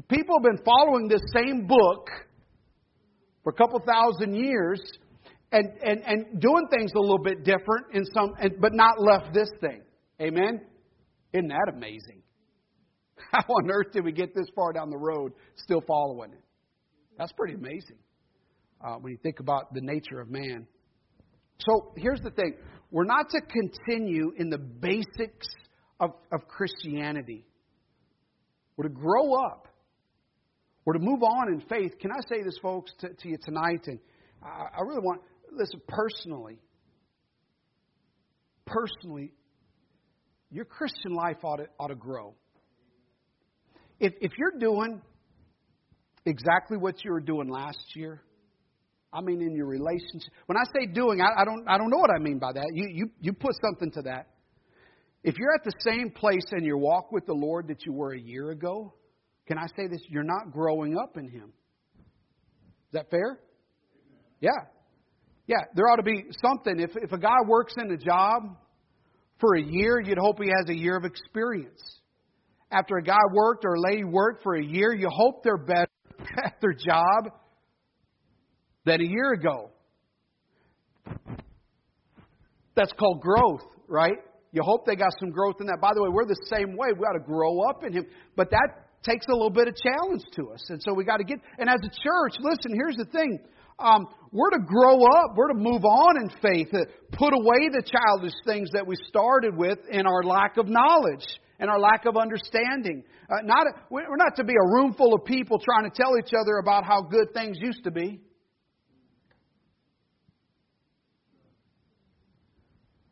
people 0.08 0.38
have 0.40 0.44
been 0.44 0.64
following 0.64 1.10
this 1.10 1.22
same 1.34 1.68
book 1.68 2.08
for 3.44 3.50
a 3.50 3.54
couple 3.54 3.80
thousand 3.86 4.36
years, 4.36 4.82
and, 5.52 5.70
and, 5.84 6.02
and 6.06 6.42
doing 6.42 6.68
things 6.72 6.92
a 6.96 7.00
little 7.00 7.22
bit 7.22 7.44
different 7.44 7.94
in 7.94 8.04
some, 8.14 8.34
and, 8.40 8.60
but 8.60 8.74
not 8.74 9.00
left 9.00 9.34
this 9.34 9.50
thing. 9.62 9.82
Amen? 10.22 10.62
Isn't 11.32 11.50
that 11.50 11.72
amazing? 11.74 12.24
How 13.48 13.54
on 13.54 13.70
earth 13.70 13.92
did 13.92 14.06
we 14.06 14.12
get 14.12 14.34
this 14.34 14.48
far 14.56 14.72
down 14.72 14.90
the 14.90 14.98
road 14.98 15.34
still 15.56 15.82
following 15.86 16.32
it? 16.32 16.44
That's 17.18 17.32
pretty 17.34 17.56
amazing 17.56 17.98
uh, 18.86 18.96
when 18.96 19.12
you 19.12 19.18
think 19.22 19.40
about 19.40 19.74
the 19.74 19.82
nature 19.82 20.22
of 20.22 20.30
man. 20.30 20.68
So 21.60 21.94
here's 21.98 22.22
the 22.22 22.32
thing 22.32 22.56
we're 22.92 23.06
not 23.06 23.30
to 23.32 23.42
continue 23.42 24.32
in 24.38 24.50
the 24.50 24.58
basics 24.58 25.48
of, 26.00 26.12
of 26.32 26.48
Christianity, 26.48 27.46
we're 28.78 28.88
to 28.88 28.94
grow 28.94 29.34
up. 29.34 29.68
We're 30.86 30.94
to 30.94 31.00
move 31.00 31.24
on 31.24 31.52
in 31.52 31.62
faith. 31.62 31.98
Can 32.00 32.12
I 32.12 32.20
say 32.30 32.44
this, 32.44 32.60
folks, 32.62 32.92
to, 33.00 33.10
to 33.10 33.28
you 33.30 33.38
tonight? 33.44 33.88
And 33.88 33.98
I, 34.44 34.78
I 34.78 34.82
really 34.86 35.02
want 35.02 35.22
listen, 35.52 35.82
personally, 35.88 36.60
personally, 38.66 39.32
your 40.52 40.66
Christian 40.66 41.14
life 41.14 41.44
ought 41.44 41.58
to, 41.58 41.66
ought 41.80 41.88
to 41.88 41.96
grow. 41.96 42.36
If, 44.00 44.14
if 44.22 44.32
you're 44.38 44.60
doing 44.60 45.02
exactly 46.26 46.78
what 46.78 47.04
you 47.04 47.12
were 47.12 47.22
doing 47.22 47.50
last 47.50 47.96
year, 47.96 48.22
I 49.14 49.22
mean, 49.22 49.42
in 49.42 49.56
your 49.56 49.68
relationship. 49.68 50.32
When 50.48 50.58
I 50.58 50.64
say 50.76 50.92
doing, 50.92 51.22
I, 51.22 51.42
I, 51.42 51.46
don't, 51.46 51.66
I 51.68 51.78
don't 51.78 51.90
know 51.90 51.98
what 51.98 52.10
I 52.10 52.20
mean 52.20 52.38
by 52.38 52.52
that. 52.54 52.70
You, 52.74 52.88
you, 52.92 53.12
you 53.22 53.34
put 53.34 53.56
something 53.64 53.92
to 53.92 54.02
that. 54.04 54.28
If 55.24 55.38
you're 55.38 55.54
at 55.56 55.64
the 55.64 55.72
same 55.80 56.12
place 56.12 56.46
in 56.52 56.66
your 56.66 56.78
walk 56.78 57.12
with 57.12 57.26
the 57.26 57.34
Lord 57.34 57.70
that 57.70 57.86
you 57.86 57.94
were 57.94 58.14
a 58.14 58.20
year 58.20 58.52
ago, 58.52 58.94
can 59.48 59.58
I 59.58 59.68
say 59.78 59.88
this? 59.90 60.02
You're 60.10 60.24
not 60.24 60.52
growing 60.52 60.98
up 60.98 61.18
in 61.18 61.30
Him. 61.30 61.54
Is 61.96 62.94
that 62.94 63.10
fair? 63.10 63.40
Yeah. 64.42 64.50
Yeah, 65.48 65.58
there 65.76 65.86
ought 65.88 65.98
to 65.98 66.04
be 66.04 66.26
something. 66.46 66.80
If, 66.80 66.92
if 66.96 67.12
a 67.12 67.18
guy 67.18 67.38
works 67.48 67.76
in 67.78 67.92
a 67.92 67.98
job 67.98 68.58
for 69.40 69.56
a 69.56 69.62
year, 69.62 70.02
you'd 70.02 70.18
hope 70.18 70.38
he 70.42 70.50
has 70.50 70.70
a 70.70 70.78
year 70.78 70.98
of 70.98 71.06
experience. 71.06 71.82
After 72.76 72.98
a 72.98 73.02
guy 73.02 73.16
worked 73.32 73.64
or 73.64 73.76
a 73.76 73.80
lady 73.80 74.04
worked 74.04 74.44
for 74.44 74.56
a 74.56 74.64
year, 74.64 74.94
you 74.94 75.08
hope 75.10 75.44
they're 75.44 75.56
better 75.56 75.88
at 76.44 76.56
their 76.60 76.74
job 76.74 77.32
than 78.84 79.00
a 79.00 79.06
year 79.06 79.32
ago. 79.32 79.70
That's 82.76 82.92
called 83.00 83.22
growth, 83.22 83.64
right? 83.88 84.18
You 84.52 84.62
hope 84.62 84.86
they 84.86 84.98
got 84.98 85.12
some 85.22 85.30
growth 85.30 85.56
in 85.62 85.68
that. 85.68 85.78
By 85.82 85.92
the 85.96 86.04
way, 86.04 86.10
we're 86.12 86.26
the 86.26 86.36
same 86.50 86.76
way. 86.76 86.90
We 86.94 87.06
got 87.06 87.14
to 87.14 87.24
grow 87.26 87.62
up 87.62 87.86
in 87.86 87.94
Him. 87.94 88.08
But 88.36 88.50
that 88.50 88.68
takes 89.04 89.26
a 89.28 89.32
little 89.32 89.50
bit 89.50 89.70
of 89.70 89.76
challenge 89.78 90.24
to 90.36 90.52
us. 90.52 90.66
And 90.70 90.84
so 90.84 90.94
we 90.94 91.06
got 91.06 91.18
to 91.18 91.24
get, 91.24 91.40
and 91.58 91.70
as 91.70 91.80
a 91.80 91.90
church, 91.90 92.36
listen, 92.42 92.74
here's 92.76 92.98
the 92.98 93.06
thing. 93.06 93.40
Um, 93.80 94.06
we're 94.34 94.50
to 94.50 94.60
grow 94.66 95.02
up. 95.06 95.32
We're 95.38 95.48
to 95.48 95.58
move 95.58 95.86
on 95.86 96.18
in 96.18 96.30
faith. 96.42 96.72
To 96.72 96.86
put 97.14 97.34
away 97.34 97.70
the 97.72 97.84
childish 97.84 98.36
things 98.46 98.70
that 98.74 98.86
we 98.86 98.98
started 99.08 99.56
with 99.56 99.80
in 99.90 100.06
our 100.06 100.24
lack 100.24 100.58
of 100.58 100.68
knowledge 100.68 101.24
and 101.60 101.70
our 101.70 101.80
lack 101.80 102.06
of 102.06 102.18
understanding. 102.18 103.04
Uh, 103.30 103.38
not, 103.44 103.68
we're 103.90 104.16
not 104.16 104.36
to 104.36 104.44
be 104.44 104.54
a 104.54 104.74
room 104.74 104.94
full 104.94 105.14
of 105.14 105.26
people 105.26 105.60
trying 105.60 105.90
to 105.90 105.96
tell 105.96 106.18
each 106.18 106.34
other 106.40 106.58
about 106.58 106.86
how 106.86 107.02
good 107.02 107.34
things 107.34 107.58
used 107.60 107.84
to 107.84 107.92
be. 107.92 108.22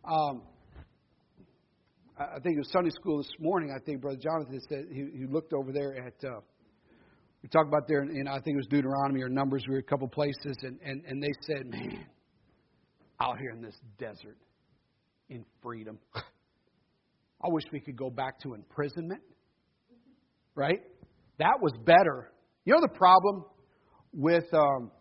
Um, 0.05 0.43
I 2.19 2.39
think 2.43 2.55
it 2.55 2.59
was 2.59 2.71
Sunday 2.71 2.91
school 2.91 3.17
this 3.17 3.31
morning. 3.39 3.73
I 3.75 3.83
think 3.83 4.01
Brother 4.01 4.19
Jonathan 4.21 4.59
said 4.69 4.85
he, 4.91 5.07
he 5.17 5.25
looked 5.25 5.53
over 5.53 5.71
there 5.71 5.95
at 5.95 6.13
uh, 6.23 6.41
we 7.43 7.49
talked 7.49 7.67
about 7.67 7.89
there, 7.89 7.99
and 7.99 8.29
I 8.29 8.39
think 8.39 8.55
it 8.55 8.57
was 8.57 8.67
Deuteronomy 8.67 9.21
or 9.21 9.27
Numbers. 9.27 9.65
We 9.67 9.73
were 9.73 9.81
a 9.81 9.83
couple 9.83 10.07
places, 10.07 10.55
and, 10.61 10.79
and, 10.83 11.03
and 11.05 11.21
they 11.21 11.33
said, 11.41 11.69
man, 11.69 12.05
out 13.19 13.37
here 13.37 13.51
in 13.51 13.61
this 13.61 13.75
desert, 13.99 14.37
in 15.27 15.43
freedom, 15.61 15.99
I 17.43 17.49
wish 17.49 17.63
we 17.71 17.79
could 17.79 17.97
go 17.97 18.09
back 18.09 18.39
to 18.41 18.53
imprisonment. 18.53 19.21
Right? 20.55 20.81
That 21.39 21.59
was 21.61 21.73
better. 21.85 22.31
You 22.65 22.73
know 22.73 22.81
the 22.81 22.95
problem 22.97 23.43
with, 24.13 24.45
um, 24.53 24.91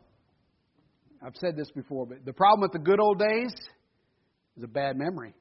I've 1.25 1.37
said 1.37 1.57
this 1.57 1.71
before, 1.71 2.07
but 2.07 2.25
the 2.25 2.33
problem 2.33 2.63
with 2.63 2.73
the 2.73 2.79
good 2.79 2.99
old 2.99 3.19
days 3.19 3.53
is 4.57 4.65
a 4.65 4.69
bad 4.69 4.97
memory. 4.97 5.35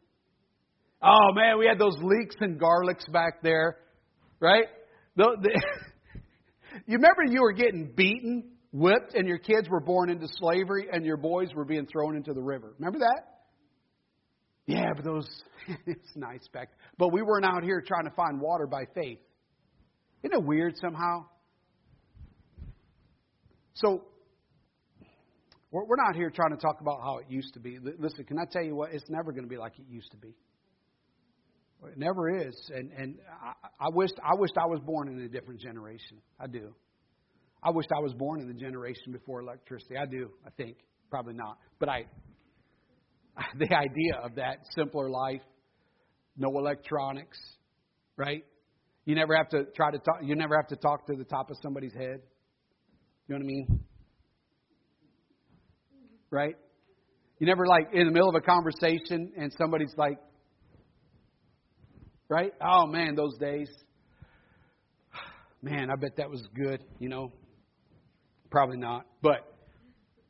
Oh 1.02 1.34
man, 1.34 1.58
we 1.58 1.66
had 1.66 1.80
those 1.80 1.98
leeks 2.02 2.36
and 2.42 2.60
garlics 2.60 3.12
back 3.12 3.42
there, 3.42 3.78
right? 4.40 4.66
The, 5.16 5.36
the 5.42 5.62
You 6.86 6.98
remember 6.98 7.24
you 7.28 7.42
were 7.42 7.54
getting 7.54 7.92
beaten, 7.96 8.52
whipped, 8.72 9.14
and 9.14 9.28
your 9.28 9.38
kids 9.38 9.70
were 9.70 9.82
born 9.82 10.10
into 10.10 10.28
slavery 10.38 10.88
and 10.92 11.06
your 11.06 11.18
boys 11.18 11.50
were 11.54 11.66
being 11.66 11.86
thrown 11.86 12.16
into 12.16 12.34
the 12.34 12.42
river. 12.42 12.74
Remember 12.78 13.00
that? 13.00 13.31
Yeah, 14.72 14.94
but 14.96 15.04
those, 15.04 15.28
it's 15.86 16.10
nice 16.16 16.48
back. 16.54 16.70
But 16.98 17.12
we 17.12 17.22
weren't 17.22 17.46
out 17.46 17.64
here 17.64 17.84
trying 17.86 18.06
to 18.06 18.16
find 18.16 18.40
water 18.40 18.68
by 18.68 18.86
faith. 18.96 19.20
Isn't 20.24 20.34
it 20.34 20.46
weird 20.46 20.76
somehow? 20.80 21.26
So, 23.74 24.04
We're, 25.72 25.96
not 25.98 26.16
here 26.16 26.30
trying 26.30 26.52
to 26.52 26.62
talk 26.62 26.80
about 26.80 27.02
how 27.02 27.18
it 27.18 27.26
used 27.28 27.54
to 27.56 27.60
be. 27.60 27.80
Listen, 27.80 28.24
can 28.26 28.38
I 28.38 28.44
tell 28.50 28.64
you 28.64 28.76
what? 28.76 28.94
It's 28.94 29.10
never 29.10 29.32
going 29.32 29.44
to 29.44 29.50
be 29.50 29.58
like 29.58 29.74
it 29.78 29.86
used 29.90 30.12
to 30.12 30.18
be. 30.18 30.36
It 31.88 31.98
never 31.98 32.30
is. 32.30 32.56
And 32.74 32.92
and 32.92 33.18
I, 33.44 33.86
I 33.86 33.90
wished 33.92 34.14
I 34.24 34.36
wished 34.36 34.54
I 34.56 34.68
was 34.68 34.80
born 34.86 35.08
in 35.08 35.20
a 35.20 35.28
different 35.28 35.60
generation. 35.60 36.18
I 36.40 36.46
do. 36.46 36.76
I 37.64 37.72
wished 37.72 37.90
I 37.92 38.00
was 38.00 38.14
born 38.14 38.40
in 38.40 38.48
the 38.48 38.54
generation 38.54 39.12
before 39.12 39.42
electricity. 39.42 39.96
I 39.98 40.06
do. 40.06 40.30
I 40.46 40.52
think 40.52 40.78
probably 41.10 41.34
not. 41.34 41.58
But 41.80 41.90
I 41.90 42.06
the 43.58 43.74
idea 43.76 44.16
of 44.24 44.36
that 44.36 44.58
simpler 44.76 45.10
life, 45.10 45.42
no 46.38 46.50
electronics, 46.58 47.38
right? 48.18 48.44
You 49.06 49.16
never 49.16 49.36
have 49.36 49.50
to 49.50 49.66
try 49.76 49.92
to 49.92 49.98
talk. 49.98 50.20
You 50.22 50.36
never 50.36 50.56
have 50.56 50.68
to 50.68 50.76
talk 50.76 51.08
to 51.08 51.16
the 51.16 51.24
top 51.24 51.50
of 51.50 51.58
somebody's 51.62 51.94
head. 51.94 52.22
You 53.28 53.36
know 53.36 53.38
what 53.38 53.42
I 53.42 53.46
mean? 53.46 53.80
Right? 56.30 56.56
You 57.40 57.48
never 57.48 57.66
like 57.66 57.88
in 57.94 58.06
the 58.06 58.12
middle 58.12 58.30
of 58.30 58.36
a 58.36 58.42
conversation 58.42 59.32
and 59.36 59.52
somebody's 59.58 59.94
like, 59.98 60.20
right? 62.30 62.54
Oh 62.62 62.86
man, 62.86 63.16
those 63.16 63.38
days. 63.40 63.70
Man, 65.64 65.90
I 65.92 65.96
bet 65.96 66.18
that 66.18 66.30
was 66.30 66.42
good. 66.56 66.82
You 67.00 67.10
know, 67.10 67.32
probably 68.50 68.78
not, 68.78 69.06
but 69.22 69.51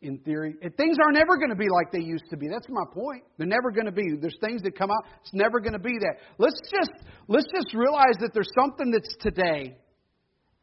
in 0.01 0.17
theory. 0.19 0.55
And 0.61 0.75
things 0.75 0.97
are 1.03 1.11
never 1.11 1.37
going 1.37 1.49
to 1.49 1.55
be 1.55 1.69
like 1.69 1.91
they 1.91 2.01
used 2.01 2.25
to 2.31 2.37
be. 2.37 2.47
That's 2.49 2.67
my 2.69 2.83
point. 2.93 3.23
They're 3.37 3.47
never 3.47 3.71
going 3.71 3.85
to 3.85 3.91
be. 3.91 4.03
There's 4.19 4.37
things 4.41 4.61
that 4.63 4.77
come 4.77 4.89
out. 4.89 5.05
It's 5.21 5.33
never 5.33 5.59
going 5.59 5.73
to 5.73 5.79
be 5.79 5.97
that. 5.99 6.17
Let's 6.37 6.59
just 6.71 6.91
let's 7.27 7.47
just 7.53 7.73
realize 7.73 8.15
that 8.19 8.31
there's 8.33 8.49
something 8.59 8.91
that's 8.91 9.15
today. 9.19 9.77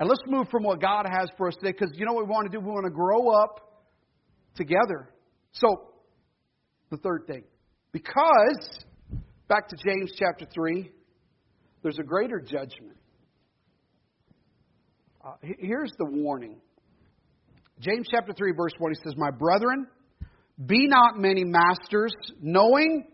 And 0.01 0.09
let's 0.09 0.23
move 0.27 0.49
from 0.51 0.63
what 0.63 0.81
God 0.81 1.07
has 1.11 1.29
for 1.37 1.49
us 1.49 1.55
today 1.57 1.73
because 1.73 1.91
you 1.95 2.07
know 2.07 2.13
what 2.13 2.27
we 2.27 2.31
want 2.31 2.51
to 2.51 2.57
do? 2.57 2.65
We 2.65 2.71
want 2.71 2.85
to 2.85 2.91
grow 2.91 3.31
up 3.31 3.85
together. 4.55 5.11
So, 5.53 5.91
the 6.91 6.99
third 6.99 7.27
thing. 7.27 7.45
Because 7.91 8.85
back 9.49 9.69
to 9.69 9.77
James 9.77 10.13
chapter 10.17 10.47
3, 10.55 10.91
there's 11.83 11.99
a 11.99 12.05
greater 12.05 12.41
judgment. 12.41 12.97
Uh, 15.25 15.33
here's 15.43 15.91
the 15.99 16.05
warning 16.05 16.61
James 17.81 18.07
chapter 18.11 18.33
3, 18.33 18.53
verse 18.57 18.73
1, 18.79 18.93
he 18.93 19.01
says, 19.05 19.15
My 19.17 19.31
brethren, 19.31 19.87
be 20.65 20.89
not 20.89 21.17
many 21.17 21.45
masters, 21.45 22.13
knowing 22.41 23.07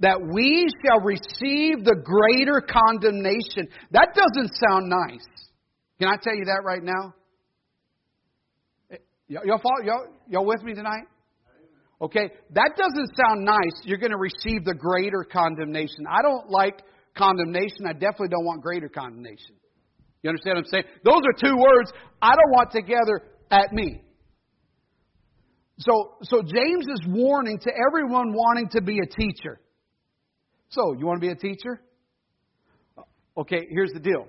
that 0.00 0.18
we 0.20 0.68
shall 0.84 1.00
receive 1.00 1.84
the 1.84 1.96
greater 2.02 2.60
condemnation. 2.60 3.68
That 3.92 4.08
doesn't 4.14 4.52
sound 4.68 4.88
nice. 4.88 5.26
Can 5.98 6.08
I 6.08 6.16
tell 6.22 6.34
you 6.34 6.46
that 6.46 6.62
right 6.64 6.82
now? 6.82 7.14
Eh, 8.90 8.96
y'all, 9.28 9.60
follow, 9.62 9.84
y'all, 9.84 10.06
y'all 10.28 10.46
with 10.46 10.62
me 10.62 10.74
tonight? 10.74 11.04
Okay, 12.02 12.30
that 12.52 12.72
doesn't 12.78 13.10
sound 13.14 13.44
nice. 13.44 13.84
You're 13.84 13.98
going 13.98 14.12
to 14.12 14.16
receive 14.16 14.64
the 14.64 14.74
greater 14.74 15.22
condemnation. 15.30 16.06
I 16.08 16.22
don't 16.22 16.48
like 16.48 16.80
condemnation. 17.14 17.86
I 17.86 17.92
definitely 17.92 18.28
don't 18.28 18.46
want 18.46 18.62
greater 18.62 18.88
condemnation. 18.88 19.56
You 20.22 20.30
understand 20.30 20.56
what 20.56 20.64
I'm 20.64 20.70
saying? 20.70 20.84
Those 21.04 21.20
are 21.20 21.36
two 21.36 21.56
words 21.56 21.92
I 22.22 22.30
don't 22.30 22.52
want 22.52 22.70
together 22.72 23.20
at 23.50 23.72
me. 23.72 24.00
So, 25.80 26.16
so 26.22 26.42
James 26.42 26.86
is 26.86 27.00
warning 27.08 27.58
to 27.58 27.70
everyone 27.88 28.32
wanting 28.34 28.68
to 28.70 28.82
be 28.82 28.98
a 28.98 29.06
teacher. 29.06 29.60
So, 30.68 30.94
you 30.98 31.06
want 31.06 31.20
to 31.20 31.26
be 31.26 31.32
a 31.32 31.36
teacher? 31.36 31.80
Okay, 33.36 33.66
here's 33.70 33.92
the 33.92 34.00
deal. 34.00 34.26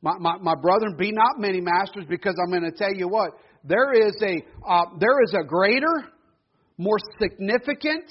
My, 0.00 0.12
my, 0.18 0.36
my 0.38 0.54
brethren, 0.54 0.96
be 0.96 1.10
not 1.10 1.38
many 1.38 1.60
masters, 1.60 2.04
because 2.08 2.34
I'm 2.42 2.50
going 2.50 2.70
to 2.70 2.76
tell 2.76 2.94
you 2.94 3.08
what. 3.08 3.32
There 3.64 3.92
is 3.94 4.14
a 4.22 4.44
uh, 4.68 4.84
there 5.00 5.22
is 5.24 5.32
a 5.32 5.42
greater, 5.42 6.04
more 6.76 6.98
significant 7.18 8.04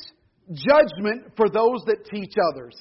judgment 0.51 1.33
for 1.37 1.47
those 1.47 1.81
that 1.85 2.05
teach 2.11 2.33
others. 2.51 2.73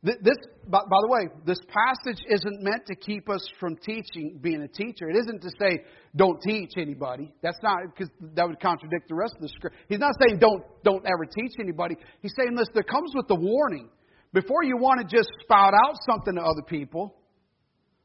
This, 0.00 0.36
by, 0.68 0.78
the 0.86 1.08
way, 1.08 1.26
this 1.44 1.58
passage 1.66 2.22
isn't 2.30 2.62
meant 2.62 2.86
to 2.86 2.94
keep 2.94 3.28
us 3.28 3.44
from 3.58 3.74
teaching, 3.76 4.38
being 4.40 4.62
a 4.62 4.68
teacher. 4.68 5.10
It 5.10 5.16
isn't 5.16 5.42
to 5.42 5.50
say 5.58 5.82
don't 6.14 6.40
teach 6.40 6.70
anybody. 6.76 7.32
That's 7.42 7.58
not 7.64 7.78
because 7.82 8.08
that 8.34 8.46
would 8.46 8.60
contradict 8.60 9.08
the 9.08 9.16
rest 9.16 9.34
of 9.34 9.42
the 9.42 9.48
script. 9.48 9.74
He's 9.88 9.98
not 9.98 10.12
saying 10.20 10.38
don't 10.38 10.62
don't 10.84 11.04
ever 11.04 11.24
teach 11.24 11.52
anybody. 11.58 11.96
He's 12.22 12.32
saying 12.36 12.54
this. 12.54 12.68
There 12.74 12.84
comes 12.84 13.10
with 13.16 13.26
the 13.26 13.34
warning 13.34 13.88
before 14.32 14.62
you 14.62 14.76
want 14.76 15.00
to 15.00 15.16
just 15.16 15.28
spout 15.42 15.74
out 15.74 15.96
something 16.08 16.36
to 16.36 16.42
other 16.42 16.62
people. 16.68 17.16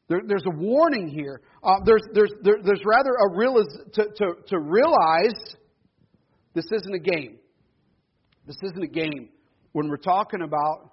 There, 0.08 0.22
there's 0.26 0.46
a 0.48 0.58
warning 0.58 1.08
here. 1.08 1.42
Uh, 1.64 1.76
there's 1.86 2.04
there's 2.14 2.34
there, 2.42 2.58
there's 2.64 2.82
rather 2.88 3.12
a 3.12 3.38
real 3.38 3.64
to, 3.94 4.06
to 4.16 4.34
to 4.48 4.60
realize 4.60 5.56
this 6.56 6.66
isn't 6.72 6.96
a 6.96 7.00
game. 7.00 7.38
This 8.48 8.58
isn't 8.64 8.84
a 8.84 8.88
game 8.88 9.30
when 9.74 9.90
we're 9.90 9.98
talking 9.98 10.42
about 10.42 10.93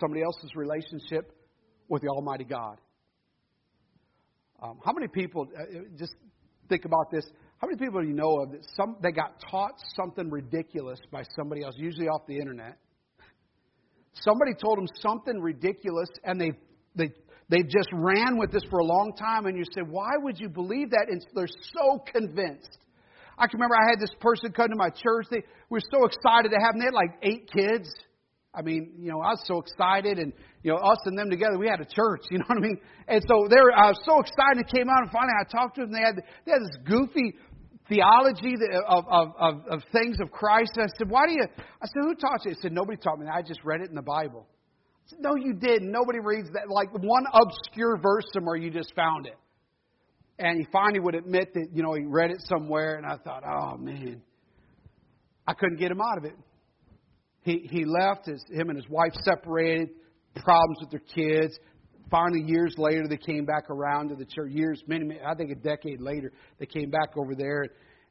somebody 0.00 0.22
else's 0.22 0.54
relationship 0.54 1.32
with 1.88 2.02
the 2.02 2.08
Almighty 2.08 2.44
God. 2.44 2.78
Um, 4.62 4.78
how 4.84 4.92
many 4.92 5.08
people, 5.08 5.48
uh, 5.58 5.62
uh, 5.62 5.82
just 5.98 6.14
think 6.68 6.84
about 6.84 7.10
this, 7.10 7.24
how 7.58 7.66
many 7.66 7.78
people 7.78 8.00
do 8.00 8.06
you 8.06 8.14
know 8.14 8.42
of 8.42 8.52
that 8.52 8.64
some, 8.76 8.96
they 9.02 9.10
got 9.10 9.42
taught 9.50 9.74
something 9.96 10.30
ridiculous 10.30 10.98
by 11.10 11.22
somebody 11.36 11.62
else, 11.64 11.74
usually 11.76 12.06
off 12.06 12.22
the 12.26 12.36
internet? 12.36 12.76
Somebody 14.14 14.52
told 14.54 14.78
them 14.78 14.86
something 15.00 15.40
ridiculous 15.40 16.08
and 16.24 16.40
they, 16.40 16.52
they, 16.94 17.10
they 17.48 17.62
just 17.62 17.88
ran 17.92 18.38
with 18.38 18.52
this 18.52 18.62
for 18.70 18.78
a 18.78 18.84
long 18.84 19.12
time 19.18 19.46
and 19.46 19.56
you 19.56 19.64
say, 19.74 19.82
why 19.82 20.10
would 20.16 20.38
you 20.38 20.48
believe 20.48 20.90
that? 20.90 21.06
And 21.08 21.24
they're 21.34 21.46
so 21.46 21.98
convinced. 21.98 22.78
I 23.38 23.46
can 23.46 23.58
remember 23.58 23.76
I 23.76 23.90
had 23.90 24.00
this 24.00 24.14
person 24.20 24.52
come 24.52 24.68
to 24.68 24.76
my 24.76 24.90
church. 24.90 25.26
They 25.30 25.42
were 25.68 25.80
so 25.92 26.04
excited 26.04 26.50
to 26.50 26.58
have 26.62 26.74
them. 26.74 26.80
They 26.80 26.84
had 26.86 26.94
like 26.94 27.18
eight 27.22 27.50
kids. 27.50 27.92
I 28.54 28.60
mean, 28.60 28.92
you 28.98 29.10
know, 29.10 29.20
I 29.20 29.32
was 29.32 29.42
so 29.46 29.60
excited, 29.60 30.18
and 30.18 30.32
you 30.62 30.72
know, 30.72 30.78
us 30.78 30.98
and 31.06 31.16
them 31.16 31.30
together, 31.30 31.56
we 31.58 31.68
had 31.68 31.80
a 31.80 31.88
church. 31.88 32.20
You 32.30 32.38
know 32.38 32.44
what 32.48 32.58
I 32.58 32.60
mean? 32.60 32.78
And 33.08 33.22
so 33.26 33.48
they 33.48 33.60
were, 33.60 33.72
I 33.72 33.88
was 33.88 34.00
so 34.04 34.20
excited. 34.20 34.68
Came 34.68 34.88
out, 34.90 35.02
and 35.02 35.10
finally, 35.10 35.32
I 35.40 35.44
talked 35.50 35.76
to 35.76 35.82
them. 35.82 35.92
They 35.92 36.04
had 36.04 36.16
they 36.44 36.52
had 36.52 36.60
this 36.60 36.76
goofy 36.84 37.34
theology 37.88 38.54
of, 38.86 39.04
of, 39.08 39.28
of, 39.38 39.54
of 39.68 39.82
things 39.92 40.18
of 40.20 40.30
Christ. 40.30 40.72
And 40.76 40.84
I 40.84 40.88
said, 40.98 41.08
"Why 41.08 41.26
do 41.26 41.32
you?" 41.32 41.44
I 41.44 41.86
said, 41.86 42.02
"Who 42.04 42.14
taught 42.14 42.44
you?" 42.44 42.52
He 42.52 42.60
said, 42.60 42.72
"Nobody 42.72 42.98
taught 42.98 43.18
me. 43.18 43.26
I 43.26 43.40
just 43.40 43.64
read 43.64 43.80
it 43.80 43.88
in 43.88 43.96
the 43.96 44.02
Bible." 44.02 44.46
I 44.46 45.08
said, 45.08 45.20
"No, 45.20 45.34
you 45.34 45.54
didn't. 45.54 45.90
Nobody 45.90 46.20
reads 46.20 46.50
that. 46.52 46.68
Like 46.68 46.92
one 46.92 47.24
obscure 47.32 47.96
verse 47.96 48.24
somewhere, 48.34 48.56
you 48.56 48.70
just 48.70 48.94
found 48.94 49.26
it." 49.26 49.38
And 50.38 50.58
he 50.58 50.66
finally 50.70 51.00
would 51.00 51.14
admit 51.14 51.54
that 51.54 51.68
you 51.72 51.82
know 51.82 51.94
he 51.94 52.04
read 52.04 52.30
it 52.30 52.42
somewhere, 52.44 52.96
and 52.96 53.06
I 53.06 53.16
thought, 53.16 53.44
"Oh 53.48 53.78
man." 53.78 54.20
I 55.46 55.54
couldn't 55.54 55.78
get 55.78 55.90
him 55.90 56.00
out 56.00 56.18
of 56.18 56.24
it. 56.24 56.36
He, 57.42 57.68
he 57.70 57.84
left, 57.84 58.26
his, 58.26 58.44
him 58.50 58.70
and 58.70 58.76
his 58.76 58.88
wife 58.88 59.12
separated, 59.24 59.90
problems 60.36 60.78
with 60.80 60.90
their 60.90 61.00
kids. 61.00 61.58
Finally, 62.10 62.42
years 62.46 62.74
later, 62.78 63.04
they 63.08 63.16
came 63.16 63.44
back 63.44 63.70
around 63.70 64.08
to 64.10 64.14
the 64.14 64.24
church. 64.24 64.50
Years, 64.52 64.82
many, 64.86 65.04
many 65.04 65.20
I 65.20 65.34
think 65.34 65.50
a 65.50 65.54
decade 65.54 66.00
later, 66.00 66.32
they 66.58 66.66
came 66.66 66.90
back 66.90 67.16
over 67.16 67.34
there 67.34 67.64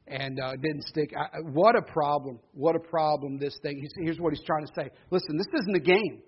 and 0.06 0.40
uh, 0.40 0.52
didn't 0.60 0.82
stick. 0.84 1.12
I, 1.16 1.38
what 1.52 1.76
a 1.76 1.82
problem! 1.82 2.40
What 2.52 2.76
a 2.76 2.80
problem! 2.80 3.38
This 3.38 3.56
thing. 3.62 3.78
He's, 3.80 3.92
here's 4.04 4.18
what 4.18 4.32
he's 4.32 4.44
trying 4.44 4.66
to 4.66 4.72
say. 4.74 4.90
Listen, 5.10 5.36
this 5.36 5.46
isn't 5.62 5.76
a 5.76 5.80
game. 5.80 6.22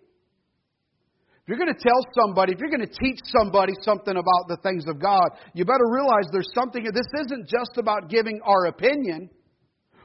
If 1.43 1.49
you're 1.49 1.59
going 1.59 1.75
to 1.75 1.83
tell 1.83 2.01
somebody, 2.19 2.55
if 2.55 2.59
you're 2.59 2.71
going 2.71 2.89
to 2.89 2.95
teach 3.03 3.19
somebody 3.39 3.75
something 3.83 4.17
about 4.17 4.49
the 4.49 4.57
things 4.63 4.85
of 4.89 4.99
God, 4.99 5.29
you 5.53 5.67
better 5.67 5.91
realize 5.91 6.25
there's 6.33 6.51
something. 6.55 6.85
This 6.85 7.27
isn't 7.27 7.49
just 7.49 7.77
about 7.77 8.09
giving 8.09 8.41
our 8.45 8.67
opinion 8.67 9.29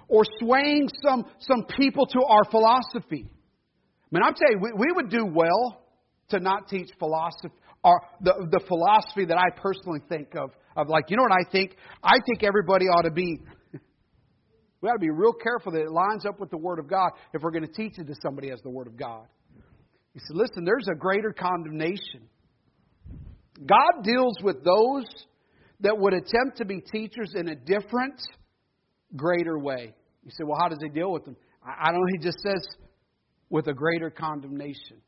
or 0.10 0.24
swaying 0.40 0.90
some, 1.04 1.26
some 1.40 1.66
people 1.78 2.06
to 2.08 2.20
our 2.28 2.44
philosophy. 2.50 3.26
I 3.26 4.08
mean, 4.12 4.24
I'm 4.24 4.34
telling 4.34 4.58
you, 4.58 4.60
we, 4.60 4.88
we 4.88 4.92
would 4.92 5.10
do 5.10 5.26
well 5.26 5.86
to 6.30 6.40
not 6.40 6.68
teach 6.68 6.90
philosophy, 6.98 7.54
the, 8.22 8.48
the 8.52 8.62
philosophy 8.68 9.26
that 9.26 9.38
I 9.38 9.56
personally 9.56 10.00
think 10.10 10.36
of, 10.36 10.52
of 10.76 10.90
like, 10.90 11.06
you 11.10 11.18
know 11.18 11.24
what 11.24 11.32
I 11.32 11.50
think? 11.52 11.76
I 12.04 12.18
think 12.26 12.44
everybody 12.44 12.86
ought 12.86 13.04
to 13.04 13.12
be, 13.12 13.40
we 14.82 14.90
ought 14.90 14.94
to 14.94 15.00
be 15.00 15.12
real 15.12 15.34
careful 15.34 15.72
that 15.74 15.82
it 15.82 15.92
lines 15.92 16.26
up 16.28 16.40
with 16.40 16.50
the 16.50 16.58
Word 16.58 16.80
of 16.80 16.90
God 16.90 17.12
if 17.34 17.42
we're 17.42 17.52
going 17.52 17.66
to 17.66 17.72
teach 17.72 17.98
it 17.98 18.08
to 18.08 18.16
somebody 18.22 18.52
as 18.52 18.60
the 18.62 18.70
Word 18.70 18.88
of 18.88 18.98
God. 18.98 19.26
He 20.14 20.20
said, 20.20 20.36
listen, 20.36 20.66
there's 20.66 20.88
a 20.92 20.96
greater 20.96 21.32
condemnation. 21.32 22.28
God 23.66 24.04
deals 24.04 24.38
with 24.42 24.64
those 24.64 25.06
that 25.82 25.98
would 25.98 26.14
attempt 26.14 26.58
to 26.58 26.66
be 26.66 26.82
teachers 26.82 27.34
in 27.36 27.50
a 27.50 27.56
different, 27.56 28.20
greater 29.16 29.58
way. 29.58 29.94
You 30.30 30.36
say, 30.38 30.44
well, 30.48 30.60
how 30.62 30.70
does 30.70 30.78
he 30.80 30.90
deal 30.90 31.12
with 31.12 31.26
them? 31.26 31.36
I 31.66 31.90
don't 31.90 32.02
know. 32.02 32.08
He 32.12 32.20
just 32.20 32.40
says, 32.42 32.62
with 33.50 33.66
a 33.66 33.74
greater 33.74 34.12
condemnation. 34.12 35.02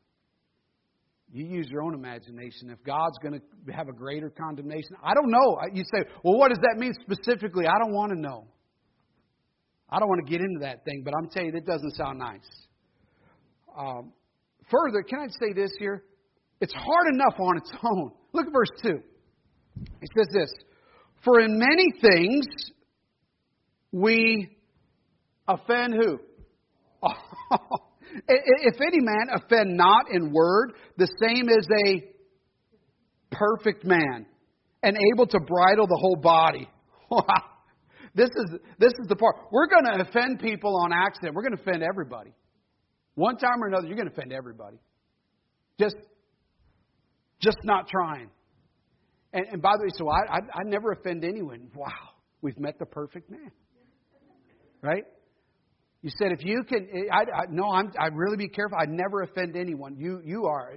You 1.32 1.46
use 1.46 1.68
your 1.70 1.82
own 1.84 1.94
imagination. 1.94 2.70
If 2.70 2.82
God's 2.84 3.16
going 3.22 3.40
to 3.40 3.72
have 3.72 3.86
a 3.86 3.92
greater 3.92 4.30
condemnation, 4.30 4.96
I 5.00 5.14
don't 5.14 5.30
know. 5.30 5.58
You 5.72 5.84
say, 5.84 6.10
well, 6.24 6.36
what 6.36 6.48
does 6.48 6.58
that 6.58 6.76
mean 6.76 6.92
specifically? 7.00 7.66
I 7.68 7.78
don't 7.78 7.94
want 7.94 8.10
to 8.12 8.18
know. 8.18 8.48
I 9.88 10.00
don't 10.00 10.08
want 10.08 10.26
to 10.26 10.30
get 10.30 10.40
into 10.40 10.58
that 10.62 10.84
thing, 10.84 11.02
but 11.04 11.14
I'm 11.16 11.30
telling 11.30 11.46
you, 11.46 11.52
that 11.52 11.66
doesn't 11.66 11.94
sound 11.94 12.18
nice. 12.18 12.50
Um, 13.78 14.12
further, 14.72 15.02
can 15.02 15.20
I 15.20 15.28
say 15.28 15.52
this 15.54 15.70
here? 15.78 16.02
It's 16.60 16.74
hard 16.74 17.14
enough 17.14 17.38
on 17.38 17.58
its 17.58 17.70
own. 17.84 18.10
Look 18.32 18.48
at 18.48 18.52
verse 18.52 18.70
2. 18.82 18.88
It 20.00 20.10
says 20.16 20.26
this 20.32 20.52
For 21.24 21.38
in 21.38 21.58
many 21.58 21.92
things 22.00 22.46
we 23.92 24.56
offend 25.48 25.94
who? 25.94 26.18
if 28.28 28.74
any 28.80 29.00
man 29.00 29.26
offend 29.34 29.76
not 29.76 30.06
in 30.10 30.32
word, 30.32 30.72
the 30.96 31.08
same 31.20 31.48
is 31.48 31.66
a 31.86 32.12
perfect 33.30 33.84
man 33.84 34.26
and 34.82 34.96
able 35.14 35.26
to 35.26 35.40
bridle 35.40 35.86
the 35.86 35.98
whole 36.00 36.16
body. 36.16 36.68
This 38.14 38.28
is, 38.28 38.60
this 38.78 38.92
is 38.92 39.08
the 39.08 39.16
part. 39.16 39.36
We're 39.50 39.68
going 39.68 39.84
to 39.84 40.02
offend 40.02 40.40
people 40.40 40.76
on 40.82 40.92
accident. 40.92 41.34
We're 41.34 41.42
going 41.42 41.56
to 41.56 41.62
offend 41.62 41.82
everybody. 41.82 42.32
One 43.14 43.36
time 43.36 43.62
or 43.62 43.68
another, 43.68 43.86
you're 43.86 43.96
going 43.96 44.08
to 44.08 44.12
offend 44.12 44.32
everybody. 44.32 44.76
Just, 45.78 45.96
just 47.40 47.56
not 47.64 47.88
trying. 47.88 48.28
And, 49.32 49.46
and 49.52 49.62
by 49.62 49.72
the 49.78 49.84
way, 49.84 49.90
so 49.94 50.08
I, 50.08 50.30
I, 50.30 50.38
I 50.38 50.62
never 50.64 50.92
offend 50.92 51.24
anyone. 51.24 51.70
Wow, 51.74 51.88
we've 52.42 52.58
met 52.58 52.78
the 52.78 52.86
perfect 52.86 53.30
man. 53.30 53.50
Right? 54.82 55.04
You 56.02 56.10
said 56.18 56.32
if 56.32 56.44
you 56.44 56.62
can, 56.68 56.88
eh, 56.92 57.04
I, 57.12 57.42
I, 57.42 57.44
no, 57.50 57.70
I'm, 57.72 57.92
I 57.98 58.08
really 58.12 58.36
be 58.36 58.48
careful. 58.48 58.76
I'd 58.80 58.90
never 58.90 59.22
offend 59.22 59.56
anyone. 59.56 59.96
You, 59.96 60.20
you 60.24 60.46
are, 60.46 60.74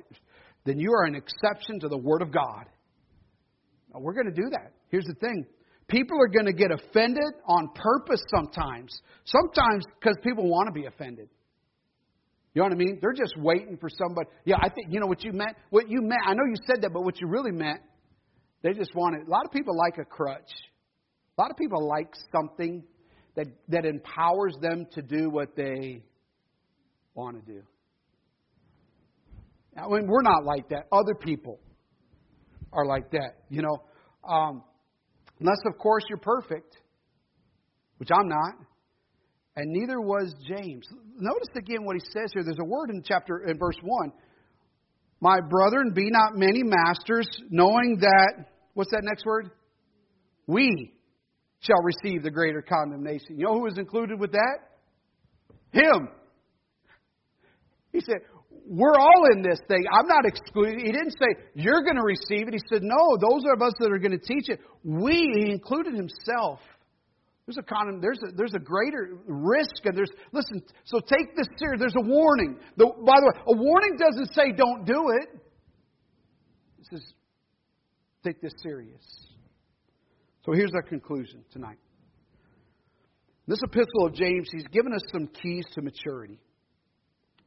then 0.65 0.79
you 0.79 0.91
are 0.91 1.05
an 1.05 1.15
exception 1.15 1.79
to 1.81 1.87
the 1.87 1.97
Word 1.97 2.21
of 2.21 2.31
God. 2.31 2.65
Now, 3.91 4.01
we're 4.01 4.13
going 4.13 4.27
to 4.27 4.41
do 4.41 4.49
that. 4.51 4.73
Here's 4.89 5.05
the 5.05 5.15
thing. 5.15 5.45
People 5.87 6.17
are 6.21 6.27
going 6.27 6.45
to 6.45 6.53
get 6.53 6.71
offended 6.71 7.33
on 7.47 7.69
purpose 7.75 8.21
sometimes. 8.35 8.99
Sometimes 9.25 9.85
because 9.99 10.17
people 10.23 10.47
want 10.47 10.67
to 10.67 10.79
be 10.79 10.85
offended. 10.85 11.29
You 12.53 12.61
know 12.61 12.69
what 12.69 12.73
I 12.73 12.77
mean? 12.77 12.99
They're 13.01 13.13
just 13.13 13.33
waiting 13.37 13.77
for 13.77 13.89
somebody. 13.89 14.29
Yeah, 14.45 14.55
I 14.61 14.69
think, 14.69 14.87
you 14.89 14.99
know 14.99 15.07
what 15.07 15.23
you 15.23 15.33
meant? 15.33 15.57
What 15.71 15.89
you 15.89 16.01
meant, 16.01 16.21
I 16.25 16.33
know 16.33 16.45
you 16.47 16.55
said 16.65 16.81
that, 16.83 16.93
but 16.93 17.03
what 17.03 17.19
you 17.19 17.27
really 17.27 17.51
meant, 17.51 17.81
they 18.61 18.73
just 18.73 18.95
want 18.95 19.15
it. 19.15 19.27
A 19.27 19.29
lot 19.29 19.45
of 19.45 19.51
people 19.51 19.75
like 19.75 19.97
a 19.99 20.05
crutch. 20.05 20.49
A 21.37 21.41
lot 21.41 21.51
of 21.51 21.57
people 21.57 21.85
like 21.85 22.13
something 22.31 22.83
that, 23.35 23.47
that 23.69 23.85
empowers 23.85 24.55
them 24.61 24.87
to 24.93 25.01
do 25.01 25.29
what 25.29 25.55
they 25.55 26.03
want 27.13 27.45
to 27.45 27.53
do. 27.53 27.61
I 29.77 29.87
mean, 29.87 30.07
we're 30.07 30.21
not 30.21 30.45
like 30.45 30.69
that. 30.69 30.87
Other 30.91 31.15
people 31.15 31.59
are 32.71 32.85
like 32.85 33.11
that, 33.11 33.43
you 33.49 33.61
know. 33.61 33.83
Um, 34.27 34.63
unless, 35.39 35.59
of 35.65 35.77
course, 35.77 36.03
you're 36.09 36.17
perfect, 36.17 36.77
which 37.97 38.09
I'm 38.13 38.29
not, 38.29 38.53
and 39.57 39.71
neither 39.71 39.99
was 39.99 40.33
James. 40.47 40.85
Notice 41.17 41.49
again 41.57 41.83
what 41.83 41.95
he 41.95 42.01
says 42.11 42.31
here. 42.33 42.43
There's 42.43 42.59
a 42.59 42.65
word 42.65 42.89
in 42.89 43.03
chapter 43.05 43.45
in 43.47 43.57
verse 43.57 43.77
one. 43.81 44.11
My 45.21 45.39
brethren, 45.39 45.91
be 45.93 46.09
not 46.09 46.35
many 46.35 46.61
masters, 46.63 47.27
knowing 47.49 47.97
that 48.01 48.45
what's 48.73 48.91
that 48.91 49.03
next 49.03 49.25
word? 49.25 49.49
We 50.47 50.93
shall 51.59 51.81
receive 51.83 52.23
the 52.23 52.31
greater 52.31 52.61
condemnation. 52.61 53.37
You 53.37 53.45
know 53.45 53.59
who 53.59 53.67
is 53.67 53.77
included 53.77 54.19
with 54.19 54.31
that? 54.31 54.57
Him. 55.71 56.09
He 57.91 58.01
said, 58.01 58.17
We're 58.67 58.97
all 58.97 59.25
in 59.33 59.41
this 59.41 59.59
thing. 59.67 59.85
I'm 59.91 60.07
not 60.07 60.25
excluded. 60.25 60.81
He 60.81 60.91
didn't 60.91 61.11
say, 61.11 61.41
You're 61.55 61.81
going 61.81 61.95
to 61.95 62.03
receive 62.05 62.47
it. 62.47 62.53
He 62.53 62.59
said, 62.69 62.83
No, 62.83 63.17
those 63.17 63.43
of 63.53 63.61
us 63.61 63.73
that 63.79 63.91
are 63.91 63.99
going 63.99 64.17
to 64.17 64.25
teach 64.25 64.49
it. 64.49 64.59
We, 64.83 65.31
he 65.35 65.51
included 65.51 65.95
himself. 65.95 66.59
There's 67.45 67.57
a 67.57 67.63
condom, 67.63 68.01
there's 68.01 68.19
a, 68.27 68.35
there's 68.35 68.55
a 68.55 68.59
greater 68.59 69.19
risk, 69.27 69.85
and 69.85 69.95
there's 69.95 70.09
listen. 70.31 70.63
So 70.85 70.99
take 70.99 71.35
this 71.35 71.47
serious. 71.59 71.79
There's 71.79 71.95
a 71.95 72.07
warning. 72.07 72.57
The, 72.75 72.85
by 72.85 73.19
the 73.19 73.25
way, 73.27 73.41
a 73.47 73.55
warning 73.55 73.97
doesn't 73.97 74.33
say 74.33 74.51
don't 74.51 74.83
do 74.83 75.11
it. 75.21 75.41
It 76.79 76.87
says 76.91 77.13
take 78.23 78.41
this 78.41 78.53
serious. 78.63 79.03
So 80.45 80.51
here's 80.53 80.73
our 80.75 80.83
conclusion 80.83 81.43
tonight. 81.51 81.79
This 83.47 83.59
epistle 83.63 84.05
of 84.05 84.13
James, 84.13 84.47
he's 84.51 84.67
given 84.71 84.93
us 84.93 85.01
some 85.11 85.27
keys 85.27 85.65
to 85.73 85.81
maturity. 85.81 86.39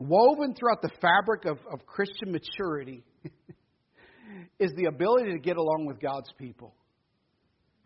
Woven 0.00 0.54
throughout 0.54 0.82
the 0.82 0.90
fabric 1.00 1.44
of, 1.44 1.58
of 1.72 1.86
Christian 1.86 2.32
maturity 2.32 3.04
is 4.58 4.72
the 4.76 4.86
ability 4.86 5.30
to 5.32 5.38
get 5.38 5.56
along 5.56 5.86
with 5.86 6.00
God's 6.00 6.30
people. 6.38 6.74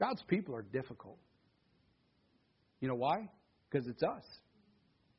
God's 0.01 0.23
people 0.29 0.57
are 0.57 0.63
difficult. 0.63 1.19
You 2.81 2.89
know 2.89 2.95
why? 2.95 3.29
Because 3.71 3.87
it's 3.89 4.03
us. 4.03 4.25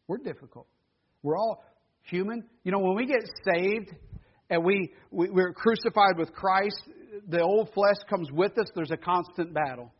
We're 0.07 0.17
difficult. 0.17 0.67
We're 1.21 1.37
all 1.37 1.63
human. 2.01 2.43
You 2.63 2.71
know, 2.71 2.79
when 2.79 2.95
we 2.95 3.05
get 3.05 3.21
saved 3.53 3.91
and 4.49 4.63
we, 4.63 4.91
we, 5.11 5.29
we're 5.29 5.53
crucified 5.53 6.17
with 6.17 6.33
Christ, 6.33 6.81
the 7.27 7.41
old 7.41 7.69
flesh 7.73 7.97
comes 8.09 8.29
with 8.31 8.57
us, 8.57 8.67
there's 8.75 8.91
a 8.91 8.97
constant 8.97 9.53
battle. 9.53 9.91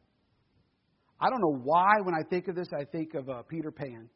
I 1.20 1.30
don't 1.30 1.42
know 1.42 1.60
why, 1.64 2.02
when 2.04 2.14
I 2.14 2.24
think 2.30 2.48
of 2.48 2.56
this, 2.56 2.68
I 2.78 2.84
think 2.86 3.14
of 3.14 3.30
uh, 3.30 3.44
Peter 3.44 3.72
Pan. 3.72 4.10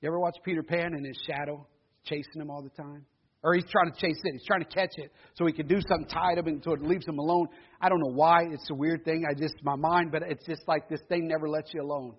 You 0.00 0.08
ever 0.08 0.18
watch 0.18 0.36
Peter 0.44 0.62
Pan 0.62 0.94
and 0.94 1.04
his 1.04 1.18
shadow 1.26 1.66
chasing 2.04 2.40
him 2.40 2.50
all 2.50 2.62
the 2.62 2.82
time? 2.82 3.04
Or 3.42 3.54
he's 3.54 3.66
trying 3.70 3.92
to 3.92 4.00
chase 4.00 4.20
it, 4.24 4.32
he's 4.32 4.46
trying 4.46 4.64
to 4.64 4.68
catch 4.68 4.92
it 4.96 5.12
so 5.34 5.46
he 5.46 5.52
can 5.52 5.68
do 5.68 5.78
something, 5.88 6.08
tie 6.08 6.32
it 6.32 6.38
up 6.38 6.46
until 6.46 6.72
it 6.74 6.82
leaves 6.82 7.06
him 7.06 7.18
alone. 7.18 7.46
I 7.80 7.88
don't 7.88 8.00
know 8.00 8.12
why. 8.14 8.42
It's 8.50 8.68
a 8.70 8.74
weird 8.74 9.04
thing. 9.04 9.24
I 9.28 9.34
just, 9.34 9.54
my 9.62 9.76
mind, 9.76 10.10
but 10.10 10.22
it's 10.22 10.44
just 10.46 10.62
like 10.66 10.88
this 10.88 11.00
thing 11.08 11.28
never 11.28 11.48
lets 11.48 11.72
you 11.72 11.82
alone. 11.82 12.14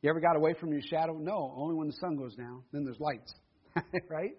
You 0.00 0.10
ever 0.10 0.20
got 0.20 0.36
away 0.36 0.54
from 0.58 0.72
your 0.72 0.80
shadow? 0.88 1.18
No, 1.18 1.52
only 1.56 1.74
when 1.74 1.88
the 1.88 1.96
sun 2.00 2.16
goes 2.16 2.34
down. 2.36 2.62
Then 2.72 2.84
there's 2.84 3.00
lights. 3.00 3.34
right? 4.08 4.32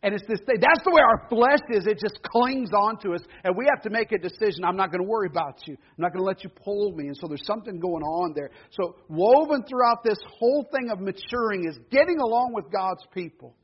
And 0.00 0.14
it's 0.14 0.24
this 0.28 0.38
thing. 0.46 0.56
That's 0.60 0.84
the 0.84 0.92
way 0.92 1.02
our 1.02 1.28
flesh 1.28 1.58
is. 1.70 1.86
It 1.88 1.98
just 2.00 2.22
clings 2.22 2.70
on 2.72 3.00
to 3.00 3.14
us. 3.14 3.20
And 3.42 3.56
we 3.56 3.66
have 3.68 3.82
to 3.82 3.90
make 3.90 4.12
a 4.12 4.18
decision. 4.18 4.64
I'm 4.64 4.76
not 4.76 4.92
going 4.92 5.02
to 5.02 5.08
worry 5.08 5.26
about 5.28 5.58
you. 5.66 5.74
I'm 5.74 6.02
not 6.02 6.12
going 6.12 6.22
to 6.22 6.26
let 6.26 6.44
you 6.44 6.50
pull 6.50 6.92
me. 6.92 7.08
And 7.08 7.16
so 7.16 7.26
there's 7.26 7.44
something 7.44 7.80
going 7.80 8.04
on 8.04 8.32
there. 8.34 8.50
So 8.70 8.94
woven 9.08 9.64
throughout 9.68 10.04
this 10.04 10.18
whole 10.38 10.68
thing 10.70 10.90
of 10.90 11.00
maturing 11.00 11.66
is 11.68 11.76
getting 11.90 12.18
along 12.20 12.52
with 12.54 12.70
God's 12.70 13.04
people. 13.12 13.56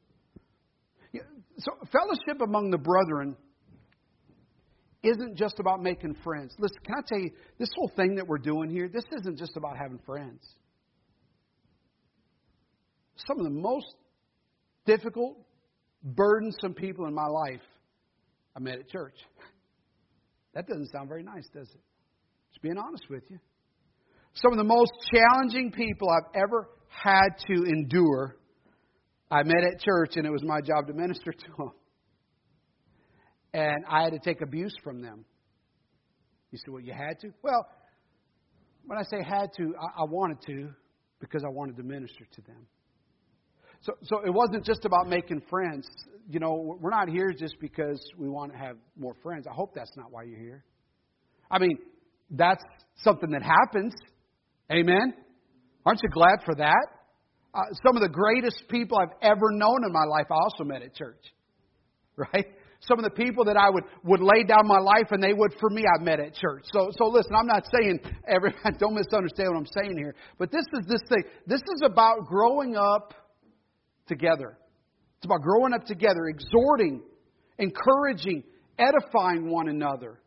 So 1.58 1.70
fellowship 1.92 2.42
among 2.42 2.72
the 2.72 2.78
brethren 2.78 3.36
isn't 5.04 5.36
just 5.36 5.60
about 5.60 5.82
making 5.82 6.16
friends. 6.24 6.52
Listen, 6.58 6.78
can 6.84 6.96
I 6.98 7.02
tell 7.06 7.20
you, 7.20 7.30
this 7.60 7.68
whole 7.76 7.92
thing 7.94 8.16
that 8.16 8.26
we're 8.26 8.38
doing 8.38 8.70
here, 8.70 8.88
this 8.88 9.04
isn't 9.20 9.38
just 9.38 9.56
about 9.56 9.76
having 9.76 10.00
friends. 10.04 10.42
Some 13.28 13.38
of 13.38 13.44
the 13.44 13.50
most 13.50 13.94
difficult 14.84 15.36
burdensome 16.04 16.74
people 16.74 17.06
in 17.06 17.14
my 17.14 17.26
life 17.26 17.62
I 18.56 18.60
met 18.60 18.78
at 18.78 18.88
church. 18.88 19.16
That 20.54 20.68
doesn't 20.68 20.90
sound 20.92 21.08
very 21.08 21.24
nice, 21.24 21.48
does 21.52 21.68
it? 21.68 21.80
Just 22.50 22.62
being 22.62 22.78
honest 22.78 23.04
with 23.10 23.24
you. 23.28 23.38
Some 24.34 24.52
of 24.52 24.58
the 24.58 24.64
most 24.64 24.92
challenging 25.12 25.72
people 25.72 26.08
I've 26.10 26.42
ever 26.42 26.68
had 26.88 27.30
to 27.48 27.64
endure, 27.64 28.36
I 29.30 29.42
met 29.42 29.64
at 29.64 29.80
church, 29.80 30.12
and 30.16 30.26
it 30.26 30.30
was 30.30 30.42
my 30.44 30.60
job 30.60 30.86
to 30.86 30.92
minister 30.92 31.32
to 31.32 31.46
them. 31.58 31.72
And 33.52 33.84
I 33.88 34.02
had 34.04 34.12
to 34.12 34.18
take 34.18 34.42
abuse 34.42 34.74
from 34.82 35.00
them. 35.00 35.24
You 36.50 36.58
say, 36.58 36.70
well, 36.70 36.82
you 36.82 36.92
had 36.92 37.18
to? 37.20 37.30
Well, 37.42 37.66
when 38.86 38.98
I 38.98 39.02
say 39.02 39.22
had 39.24 39.50
to, 39.56 39.74
I, 39.80 40.02
I 40.02 40.04
wanted 40.04 40.38
to 40.46 40.68
because 41.20 41.42
I 41.44 41.50
wanted 41.50 41.76
to 41.76 41.82
minister 41.82 42.26
to 42.32 42.40
them. 42.42 42.66
So, 43.84 43.92
so 44.02 44.20
it 44.24 44.32
wasn't 44.32 44.64
just 44.64 44.86
about 44.86 45.08
making 45.08 45.42
friends. 45.50 45.86
You 46.28 46.40
know, 46.40 46.78
we're 46.80 46.90
not 46.90 47.08
here 47.08 47.32
just 47.38 47.60
because 47.60 48.02
we 48.16 48.30
want 48.30 48.52
to 48.52 48.58
have 48.58 48.76
more 48.96 49.14
friends. 49.22 49.46
I 49.46 49.52
hope 49.52 49.74
that's 49.74 49.94
not 49.94 50.10
why 50.10 50.22
you're 50.22 50.38
here. 50.38 50.64
I 51.50 51.58
mean, 51.58 51.76
that's 52.30 52.64
something 52.96 53.30
that 53.32 53.42
happens. 53.42 53.92
Amen? 54.72 55.12
Aren't 55.84 56.00
you 56.02 56.08
glad 56.08 56.38
for 56.46 56.54
that? 56.54 56.86
Uh, 57.54 57.60
some 57.86 57.94
of 57.94 58.02
the 58.02 58.08
greatest 58.08 58.64
people 58.70 58.98
I've 58.98 59.16
ever 59.20 59.52
known 59.52 59.84
in 59.84 59.92
my 59.92 60.04
life 60.04 60.26
I 60.30 60.34
also 60.34 60.64
met 60.64 60.82
at 60.82 60.94
church. 60.94 61.20
Right? 62.16 62.46
Some 62.78 63.00
of 63.00 63.04
the 63.04 63.10
people 63.10 63.46
that 63.46 63.56
I 63.56 63.68
would, 63.70 63.82
would 64.04 64.20
lay 64.20 64.44
down 64.44 64.68
my 64.68 64.78
life 64.78 65.10
and 65.10 65.20
they 65.20 65.32
would 65.32 65.52
for 65.58 65.68
me, 65.68 65.82
I 65.82 66.00
met 66.00 66.20
at 66.20 66.32
church. 66.34 66.62
So, 66.72 66.90
so 66.96 67.06
listen, 67.08 67.32
I'm 67.34 67.48
not 67.48 67.64
saying 67.74 67.98
every, 68.28 68.54
don't 68.78 68.94
misunderstand 68.94 69.48
what 69.50 69.58
I'm 69.58 69.66
saying 69.66 69.96
here, 69.98 70.14
but 70.38 70.52
this 70.52 70.64
is 70.78 70.86
this 70.86 71.00
thing. 71.08 71.24
This 71.44 71.60
is 71.60 71.82
about 71.84 72.26
growing 72.26 72.76
up 72.76 73.14
together. 74.06 74.58
It's 75.18 75.26
about 75.26 75.42
growing 75.42 75.72
up 75.72 75.86
together, 75.86 76.26
exhorting, 76.28 77.02
encouraging, 77.58 78.44
edifying 78.78 79.50
one 79.50 79.68
another. 79.68 80.20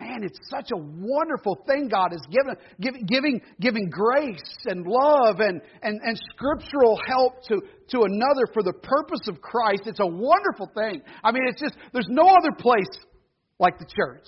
Man, 0.00 0.24
it's 0.24 0.38
such 0.50 0.70
a 0.72 0.76
wonderful 0.76 1.56
thing 1.66 1.88
God 1.88 2.08
has 2.10 2.20
given, 2.28 2.56
giving, 2.80 3.06
giving, 3.06 3.40
giving 3.60 3.90
grace 3.90 4.56
and 4.64 4.84
love 4.86 5.38
and, 5.38 5.60
and, 5.82 6.00
and 6.02 6.20
scriptural 6.34 6.98
help 7.06 7.42
to, 7.44 7.60
to 7.90 8.02
another 8.02 8.46
for 8.52 8.62
the 8.62 8.72
purpose 8.72 9.28
of 9.28 9.40
Christ. 9.40 9.82
It's 9.86 10.00
a 10.00 10.06
wonderful 10.06 10.68
thing. 10.74 11.00
I 11.22 11.30
mean, 11.30 11.44
it's 11.48 11.60
just, 11.60 11.74
there's 11.92 12.08
no 12.08 12.26
other 12.26 12.52
place 12.58 12.90
like 13.60 13.78
the 13.78 13.86
church, 13.86 14.26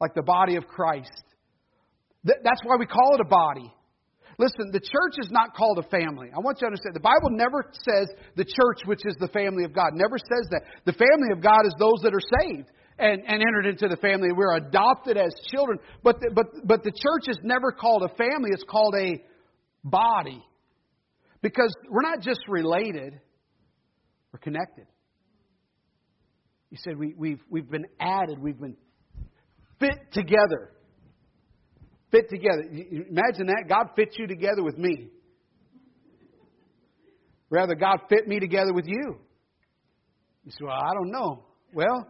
like 0.00 0.14
the 0.14 0.22
body 0.22 0.56
of 0.56 0.66
Christ. 0.66 1.10
That's 2.24 2.60
why 2.64 2.76
we 2.78 2.86
call 2.86 3.16
it 3.16 3.20
a 3.20 3.28
body. 3.28 3.74
Listen, 4.38 4.70
the 4.72 4.80
church 4.80 5.14
is 5.18 5.30
not 5.30 5.54
called 5.54 5.78
a 5.78 5.88
family. 5.88 6.28
I 6.34 6.40
want 6.40 6.58
you 6.58 6.66
to 6.66 6.66
understand. 6.66 6.94
The 6.94 7.00
Bible 7.00 7.30
never 7.30 7.70
says 7.72 8.08
the 8.36 8.44
church, 8.44 8.82
which 8.86 9.02
is 9.04 9.16
the 9.20 9.28
family 9.28 9.64
of 9.64 9.72
God, 9.72 9.94
never 9.94 10.18
says 10.18 10.48
that. 10.50 10.62
The 10.84 10.92
family 10.92 11.30
of 11.32 11.42
God 11.42 11.66
is 11.66 11.74
those 11.78 12.00
that 12.02 12.12
are 12.14 12.42
saved. 12.42 12.70
and, 12.98 13.22
and 13.26 13.42
entered 13.42 13.66
into 13.66 13.88
the 13.88 13.96
family. 13.96 14.28
We're 14.32 14.56
adopted 14.56 15.16
as 15.16 15.34
children. 15.50 15.78
But 16.02 16.20
the, 16.20 16.30
but, 16.34 16.46
but 16.64 16.82
the 16.84 16.92
church 16.92 17.28
is 17.28 17.38
never 17.42 17.72
called 17.72 18.02
a 18.02 18.14
family, 18.14 18.50
it's 18.52 18.64
called 18.68 18.94
a 18.94 19.22
body. 19.82 20.42
Because 21.42 21.74
we're 21.90 22.02
not 22.02 22.20
just 22.20 22.40
related, 22.48 23.20
we're 24.32 24.38
connected. 24.38 24.86
He 26.70 26.76
said 26.76 26.96
we, 26.96 27.14
we've, 27.16 27.40
we've 27.50 27.70
been 27.70 27.86
added, 28.00 28.40
we've 28.40 28.58
been 28.58 28.76
fit 29.78 29.98
together. 30.12 30.70
Fit 32.14 32.30
together. 32.30 32.62
Imagine 32.70 33.46
that. 33.46 33.64
God 33.68 33.86
fits 33.96 34.14
you 34.16 34.28
together 34.28 34.62
with 34.62 34.78
me. 34.78 35.08
Rather, 37.50 37.74
God 37.74 37.98
fit 38.08 38.28
me 38.28 38.38
together 38.38 38.72
with 38.72 38.86
you. 38.86 39.16
You 40.44 40.50
say, 40.52 40.58
Well, 40.62 40.76
I 40.76 40.94
don't 40.94 41.10
know. 41.10 41.44
Well, 41.72 42.06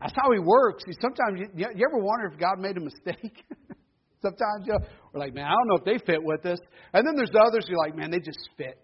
that's 0.00 0.14
how 0.16 0.32
He 0.32 0.38
works. 0.38 0.84
Sometimes 0.98 1.40
you, 1.54 1.66
you 1.74 1.86
ever 1.86 2.02
wonder 2.02 2.30
if 2.32 2.40
God 2.40 2.58
made 2.58 2.78
a 2.78 2.80
mistake? 2.80 3.44
sometimes 4.22 4.64
you 4.64 4.72
know, 4.72 4.78
we're 5.12 5.20
like, 5.20 5.34
Man, 5.34 5.44
I 5.44 5.50
don't 5.50 5.68
know 5.68 5.76
if 5.76 5.84
they 5.84 6.02
fit 6.06 6.22
with 6.22 6.46
us. 6.46 6.58
And 6.94 7.06
then 7.06 7.14
there's 7.14 7.32
others 7.38 7.66
you're 7.68 7.76
like, 7.76 7.94
Man, 7.94 8.10
they 8.10 8.18
just 8.18 8.48
fit. 8.56 8.80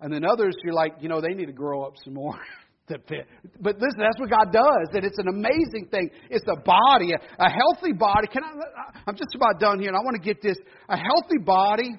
And 0.00 0.12
then 0.12 0.22
others 0.26 0.54
you're 0.64 0.74
like, 0.74 0.96
You 1.00 1.08
know, 1.08 1.22
they 1.22 1.32
need 1.34 1.46
to 1.46 1.52
grow 1.52 1.82
up 1.82 1.94
some 2.04 2.12
more. 2.12 2.38
fit. 2.88 3.26
But 3.60 3.76
listen, 3.76 4.00
that's 4.00 4.18
what 4.18 4.30
God 4.30 4.52
does, 4.52 4.88
and 4.92 5.04
it's 5.04 5.18
an 5.18 5.28
amazing 5.28 5.88
thing. 5.90 6.10
It's 6.30 6.46
a 6.48 6.60
body, 6.60 7.12
a, 7.12 7.44
a 7.44 7.50
healthy 7.50 7.92
body. 7.92 8.26
Can 8.28 8.42
I? 8.44 9.02
I'm 9.06 9.14
just 9.14 9.34
about 9.34 9.60
done 9.60 9.78
here, 9.78 9.88
and 9.88 9.96
I 9.96 10.00
want 10.00 10.16
to 10.20 10.26
get 10.26 10.42
this. 10.42 10.56
A 10.88 10.96
healthy 10.96 11.38
body 11.44 11.90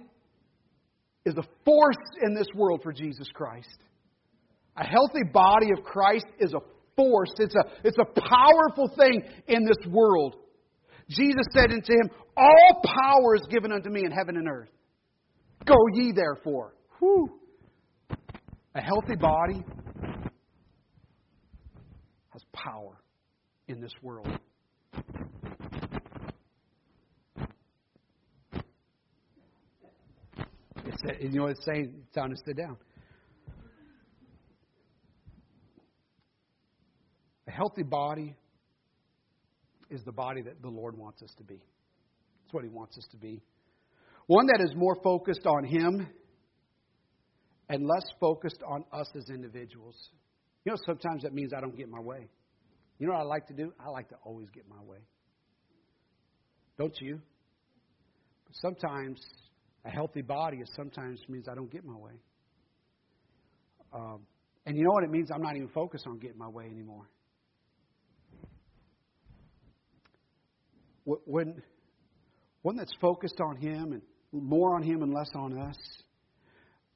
is 1.26 1.36
a 1.38 1.44
force 1.64 2.04
in 2.24 2.34
this 2.34 2.48
world 2.56 2.82
for 2.84 2.92
Jesus 2.92 3.28
Christ. 3.34 3.78
A 4.78 4.84
healthy 4.84 5.24
body 5.32 5.68
of 5.78 5.84
Christ 5.84 6.26
is 6.40 6.54
a 6.54 6.60
force. 6.96 7.32
It's 7.38 7.56
a, 7.56 7.88
it's 7.88 7.98
a 7.98 8.06
powerful 8.06 8.90
thing 8.98 9.24
in 9.48 9.66
this 9.66 9.92
world. 9.92 10.36
Jesus 11.10 11.46
said 11.54 11.72
unto 11.72 11.92
him, 11.92 12.10
All 12.38 12.82
power 12.84 13.36
is 13.36 13.42
given 13.50 13.72
unto 13.72 13.90
me 13.90 14.06
in 14.06 14.12
heaven 14.12 14.38
and 14.38 14.48
earth. 14.48 14.70
Go 15.66 15.76
ye 15.94 16.12
therefore. 16.14 16.74
Whew. 17.00 17.40
A 18.76 18.82
healthy 18.82 19.16
body 19.16 19.64
has 22.40 22.46
power 22.54 22.98
in 23.68 23.82
this 23.82 23.92
world. 24.02 24.28
It's, 30.86 31.02
uh, 31.08 31.14
you 31.20 31.30
know 31.32 31.44
what 31.44 31.52
it's 31.52 31.66
saying? 31.66 31.94
It's 32.04 32.16
time 32.16 32.30
to 32.30 32.36
sit 32.46 32.58
down. 32.58 32.78
A 37.48 37.52
healthy 37.52 37.84
body 37.84 38.36
is 39.90 40.02
the 40.04 40.12
body 40.12 40.42
that 40.42 40.62
the 40.62 40.70
Lord 40.70 40.98
wants 40.98 41.22
us 41.22 41.32
to 41.38 41.44
be. 41.44 41.56
That's 41.56 42.54
what 42.54 42.64
He 42.64 42.70
wants 42.70 42.98
us 42.98 43.08
to 43.12 43.18
be. 43.18 43.42
One 44.28 44.48
that 44.48 44.62
is 44.64 44.76
more 44.76 44.96
focused 45.04 45.46
on 45.46 45.66
Him 45.66 46.08
and 47.70 47.86
less 47.86 48.06
focused 48.20 48.62
on 48.68 48.84
us 48.94 49.08
as 49.16 49.30
individuals. 49.30 49.96
You 50.66 50.72
know, 50.72 50.78
sometimes 50.86 51.24
that 51.24 51.34
means 51.34 51.54
I 51.56 51.62
don't 51.62 51.76
get 51.76 51.90
my 51.90 52.00
way. 52.00 52.28
You 52.98 53.08
know 53.08 53.14
what 53.14 53.22
I 53.22 53.26
like 53.26 53.48
to 53.48 53.54
do? 53.54 53.72
I 53.80 53.90
like 53.90 54.10
to 54.10 54.16
always 54.24 54.50
get 54.54 54.66
my 54.70 54.82
way. 54.84 55.00
Don't 56.78 56.96
you? 57.00 57.20
But 58.46 58.56
sometimes 58.56 59.20
a 59.86 59.90
healthy 59.90 60.22
body 60.22 60.58
is 60.58 60.70
sometimes 60.76 61.20
means 61.30 61.48
I 61.50 61.56
don't 61.56 61.72
get 61.72 61.86
my 61.86 61.96
way. 61.96 62.14
Um, 63.94 64.22
and 64.66 64.78
you 64.78 64.84
know 64.84 64.92
what 64.92 65.04
it 65.04 65.10
means? 65.10 65.30
I'm 65.34 65.42
not 65.42 65.56
even 65.56 65.70
focused 65.70 66.06
on 66.08 66.20
getting 66.20 66.38
my 66.38 66.50
way 66.50 66.66
anymore. 66.66 67.10
When 71.06 71.62
one 72.62 72.76
that's 72.76 72.94
focused 73.02 73.40
on 73.42 73.56
Him 73.56 73.94
and 73.94 74.02
more 74.32 74.76
on 74.76 74.84
Him 74.84 75.02
and 75.02 75.14
less 75.14 75.30
on 75.34 75.58
us, 75.58 75.78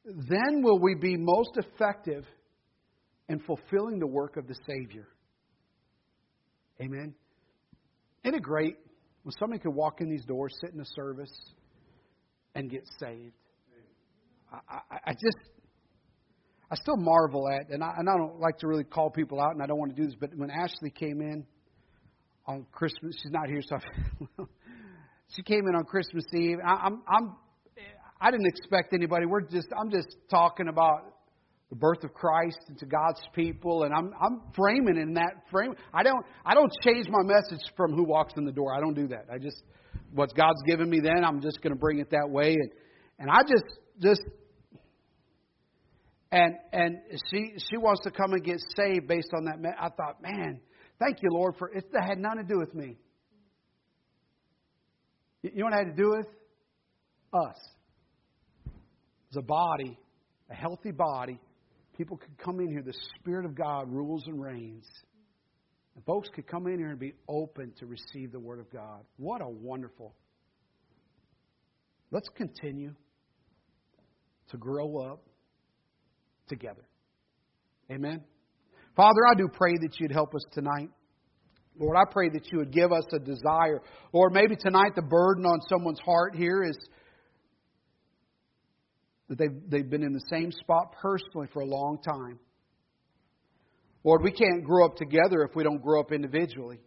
then 0.05 0.61
will 0.61 0.80
we 0.80 0.95
be 0.95 1.16
most 1.18 1.57
effective 1.57 2.26
in 3.30 3.39
fulfilling 3.39 3.99
the 3.99 4.07
work 4.07 4.38
of 4.38 4.47
the 4.47 4.55
Savior. 4.67 5.07
Amen. 6.82 7.13
Isn't 8.24 8.36
it 8.36 8.43
great 8.43 8.78
when 9.24 9.34
somebody 9.39 9.59
can 9.59 9.74
walk 9.74 10.01
in 10.01 10.09
these 10.09 10.26
doors, 10.26 10.53
sit 10.61 10.74
in 10.74 10.80
a 10.80 10.86
service, 10.95 11.32
and 12.55 12.69
get 12.69 12.84
saved? 12.99 13.34
I, 14.51 14.57
I, 14.91 14.97
I 15.07 15.11
just, 15.13 15.38
I 16.69 16.76
still 16.76 16.97
marvel 16.97 17.47
at, 17.49 17.69
and 17.69 17.84
I, 17.84 17.91
and 17.97 18.09
I 18.09 18.17
don't 18.17 18.39
like 18.39 18.57
to 18.59 18.67
really 18.67 18.84
call 18.84 19.09
people 19.09 19.41
out, 19.41 19.51
and 19.51 19.61
I 19.61 19.65
don't 19.65 19.78
want 19.78 19.95
to 19.95 20.01
do 20.01 20.07
this, 20.07 20.15
but 20.19 20.32
when 20.36 20.49
Ashley 20.49 20.89
came 20.89 21.21
in 21.21 21.45
on 22.45 22.65
Christmas, 22.71 23.15
she's 23.21 23.32
not 23.32 23.47
here, 23.47 23.61
so 23.61 23.78
I, 23.78 24.43
she 25.36 25.43
came 25.43 25.67
in 25.67 25.76
on 25.76 25.84
Christmas 25.86 26.26
Eve. 26.34 26.57
I, 26.65 26.74
I'm, 26.86 27.01
I'm, 27.07 27.36
I 28.19 28.32
didn't 28.32 28.47
expect 28.47 28.93
anybody. 28.93 29.26
We're 29.26 29.41
just, 29.41 29.67
I'm 29.78 29.89
just 29.89 30.15
talking 30.30 30.67
about 30.67 31.12
the 31.74 31.80
birth 31.80 32.03
of 32.03 32.13
Christ 32.13 32.59
into 32.69 32.86
God's 32.86 33.19
people, 33.34 33.82
and 33.82 33.93
I'm 33.95 34.11
I'm 34.21 34.41
framing 34.55 34.95
in 34.95 35.15
that 35.15 35.32
frame. 35.49 35.74
I 35.91 36.03
don't 36.03 36.24
I 36.45 36.53
don't 36.53 36.71
change 36.84 37.07
my 37.09 37.24
message 37.24 37.65
from 37.76 37.93
who 37.93 38.03
walks 38.03 38.34
in 38.38 38.45
the 38.45 38.51
door. 38.51 38.76
I 38.76 38.80
don't 38.80 38.93
do 38.93 39.07
that. 39.07 39.26
I 39.34 39.39
just 39.39 39.63
what 40.13 40.36
God's 40.36 40.61
given 40.67 40.88
me 40.88 40.99
then, 40.99 41.26
I'm 41.26 41.41
just 41.41 41.63
going 41.63 41.74
to 41.74 41.80
bring 41.80 41.97
it 41.97 42.11
that 42.11 42.30
way, 42.30 42.53
and 42.53 42.71
and 43.17 43.32
I 43.32 43.41
just 43.41 43.80
just 43.99 44.21
and 46.32 46.53
and 46.71 46.97
she 47.32 47.53
she 47.57 47.78
wants 47.78 48.01
to 48.03 48.11
come 48.11 48.34
and 48.34 48.43
get 48.43 48.59
saved 48.78 49.07
based 49.07 49.32
on 49.36 49.45
that. 49.45 49.55
I 49.80 49.89
thought, 49.89 50.21
man, 50.21 50.61
thank 50.99 51.24
you, 51.24 51.30
Lord, 51.32 51.55
for 51.57 51.69
it. 51.69 51.86
Had 51.91 52.19
nothing 52.19 52.45
to 52.47 52.53
do 52.53 52.59
with 52.59 52.76
me. 52.76 52.97
You 55.41 55.51
know 55.55 55.65
what 55.65 55.74
I 55.74 55.78
had 55.78 55.95
to 55.95 56.03
do 56.03 56.11
with 56.11 56.28
us. 57.34 57.57
As 59.32 59.38
a 59.38 59.41
body, 59.41 59.97
a 60.51 60.53
healthy 60.53 60.91
body 60.91 61.39
people 61.98 62.18
could 62.18 62.38
come 62.38 62.60
in 62.60 62.70
here. 62.70 62.82
The 62.82 62.96
Spirit 63.20 63.46
of 63.46 63.56
God 63.56 63.89
rules 63.89 64.24
and 64.28 64.41
reigns. 64.41 64.86
And 65.96 66.04
folks 66.06 66.30
could 66.34 66.48
come 66.48 66.68
in 66.68 66.80
here 66.80 66.89
and 66.89 67.00
be 67.00 67.14
open 67.28 67.74
to 67.80 67.86
receive 67.86 68.32
the 68.32 68.39
Word 68.39 68.60
of 68.60 68.72
God. 68.72 69.02
What 69.18 69.41
a 69.41 69.50
wonderful. 69.50 70.16
Let's 72.12 72.30
continue 72.36 72.94
to 74.50 74.58
grow 74.58 74.98
up 74.98 75.24
together. 76.48 76.84
Amen. 77.91 78.24
Father, 78.96 79.20
I 79.32 79.36
do 79.36 79.48
pray 79.52 79.74
that 79.82 80.00
you'd 80.00 80.12
help 80.12 80.34
us 80.36 80.44
tonight. 80.52 80.89
Lord, 81.80 81.98
I 81.98 82.04
pray 82.12 82.30
that 82.30 82.52
you 82.52 82.60
would 82.60 82.72
give 82.72 82.91
us 82.91 83.06
a 83.12 83.20
desire. 83.20 83.82
Lord, 84.14 84.32
maybe 84.32 84.56
tonight 84.56 84.91
the 84.96 85.02
burden 85.02 85.46
on 85.46 85.60
someone's 85.68 86.00
heart 86.00 86.36
here 86.36 86.64
is 86.64 86.78
that 89.34 89.44
they've, 89.44 89.70
they've 89.70 89.90
been 89.90 90.04
in 90.04 90.14
the 90.14 90.24
same 90.30 90.52
spot 90.52 90.94
personally 91.02 91.48
for 91.52 91.62
a 91.62 91.66
long 91.66 91.98
time. 92.04 92.40
Lord, 94.04 94.22
we 94.22 94.32
can't 94.32 94.64
grow 94.64 94.86
up 94.86 94.96
together 94.96 95.44
if 95.44 95.56
we 95.56 95.64
don't 95.64 95.82
grow 95.82 96.02
up 96.02 96.12
individually. 96.12 96.80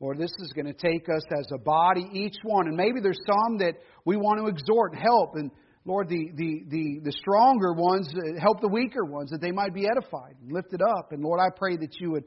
Lord, 0.00 0.18
this 0.18 0.32
is 0.40 0.52
going 0.52 0.66
to 0.66 0.74
take 0.74 1.08
us 1.08 1.22
as 1.38 1.46
a 1.54 1.58
body, 1.58 2.06
each 2.12 2.36
one. 2.42 2.66
And 2.66 2.76
maybe 2.76 3.00
there's 3.00 3.20
some 3.26 3.58
that 3.58 3.74
we 4.04 4.16
want 4.16 4.40
to 4.40 4.46
exhort 4.48 4.94
help. 4.94 5.36
And 5.36 5.50
Lord, 5.84 6.08
the, 6.08 6.30
the, 6.34 6.64
the, 6.68 7.00
the 7.04 7.12
stronger 7.12 7.72
ones 7.72 8.12
uh, 8.12 8.40
help 8.40 8.60
the 8.60 8.68
weaker 8.68 9.04
ones 9.04 9.30
that 9.30 9.40
they 9.40 9.52
might 9.52 9.72
be 9.72 9.86
edified 9.86 10.34
and 10.42 10.52
lifted 10.52 10.82
up. 10.82 11.12
And 11.12 11.22
Lord, 11.22 11.40
I 11.40 11.48
pray 11.56 11.76
that 11.76 12.00
you 12.00 12.10
would 12.10 12.24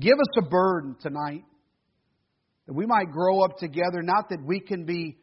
give 0.00 0.14
us 0.14 0.44
a 0.44 0.48
burden 0.48 0.96
tonight, 1.00 1.44
that 2.66 2.74
we 2.74 2.86
might 2.86 3.12
grow 3.12 3.44
up 3.44 3.58
together, 3.58 4.02
not 4.02 4.30
that 4.30 4.42
we 4.44 4.58
can 4.58 4.86
be 4.86 5.18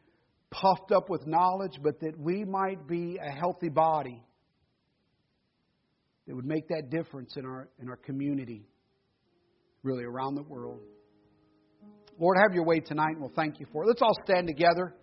puffed 0.52 0.92
up 0.92 1.10
with 1.10 1.26
knowledge, 1.28 1.80
but 1.82 2.00
that 2.02 2.20
we 2.20 2.44
might 2.44 2.88
be 2.88 3.18
a 3.18 3.32
healthy 3.32 3.70
body 3.70 4.24
that 6.28 6.36
would 6.36 6.46
make 6.46 6.68
that 6.70 6.90
difference 6.90 7.36
in 7.38 7.46
our, 7.46 7.70
in 7.82 7.90
our 7.90 7.98
community, 7.98 8.68
really 9.84 10.04
around 10.04 10.36
the 10.36 10.44
world. 10.44 10.80
Lord, 12.20 12.38
have 12.42 12.54
your 12.54 12.66
way 12.66 12.80
tonight, 12.80 13.12
and 13.12 13.22
we'll 13.22 13.32
thank 13.36 13.60
you 13.60 13.66
for 13.72 13.84
it. 13.84 13.88
Let's 13.88 14.02
all 14.02 14.16
stand 14.26 14.48
together. 14.48 14.94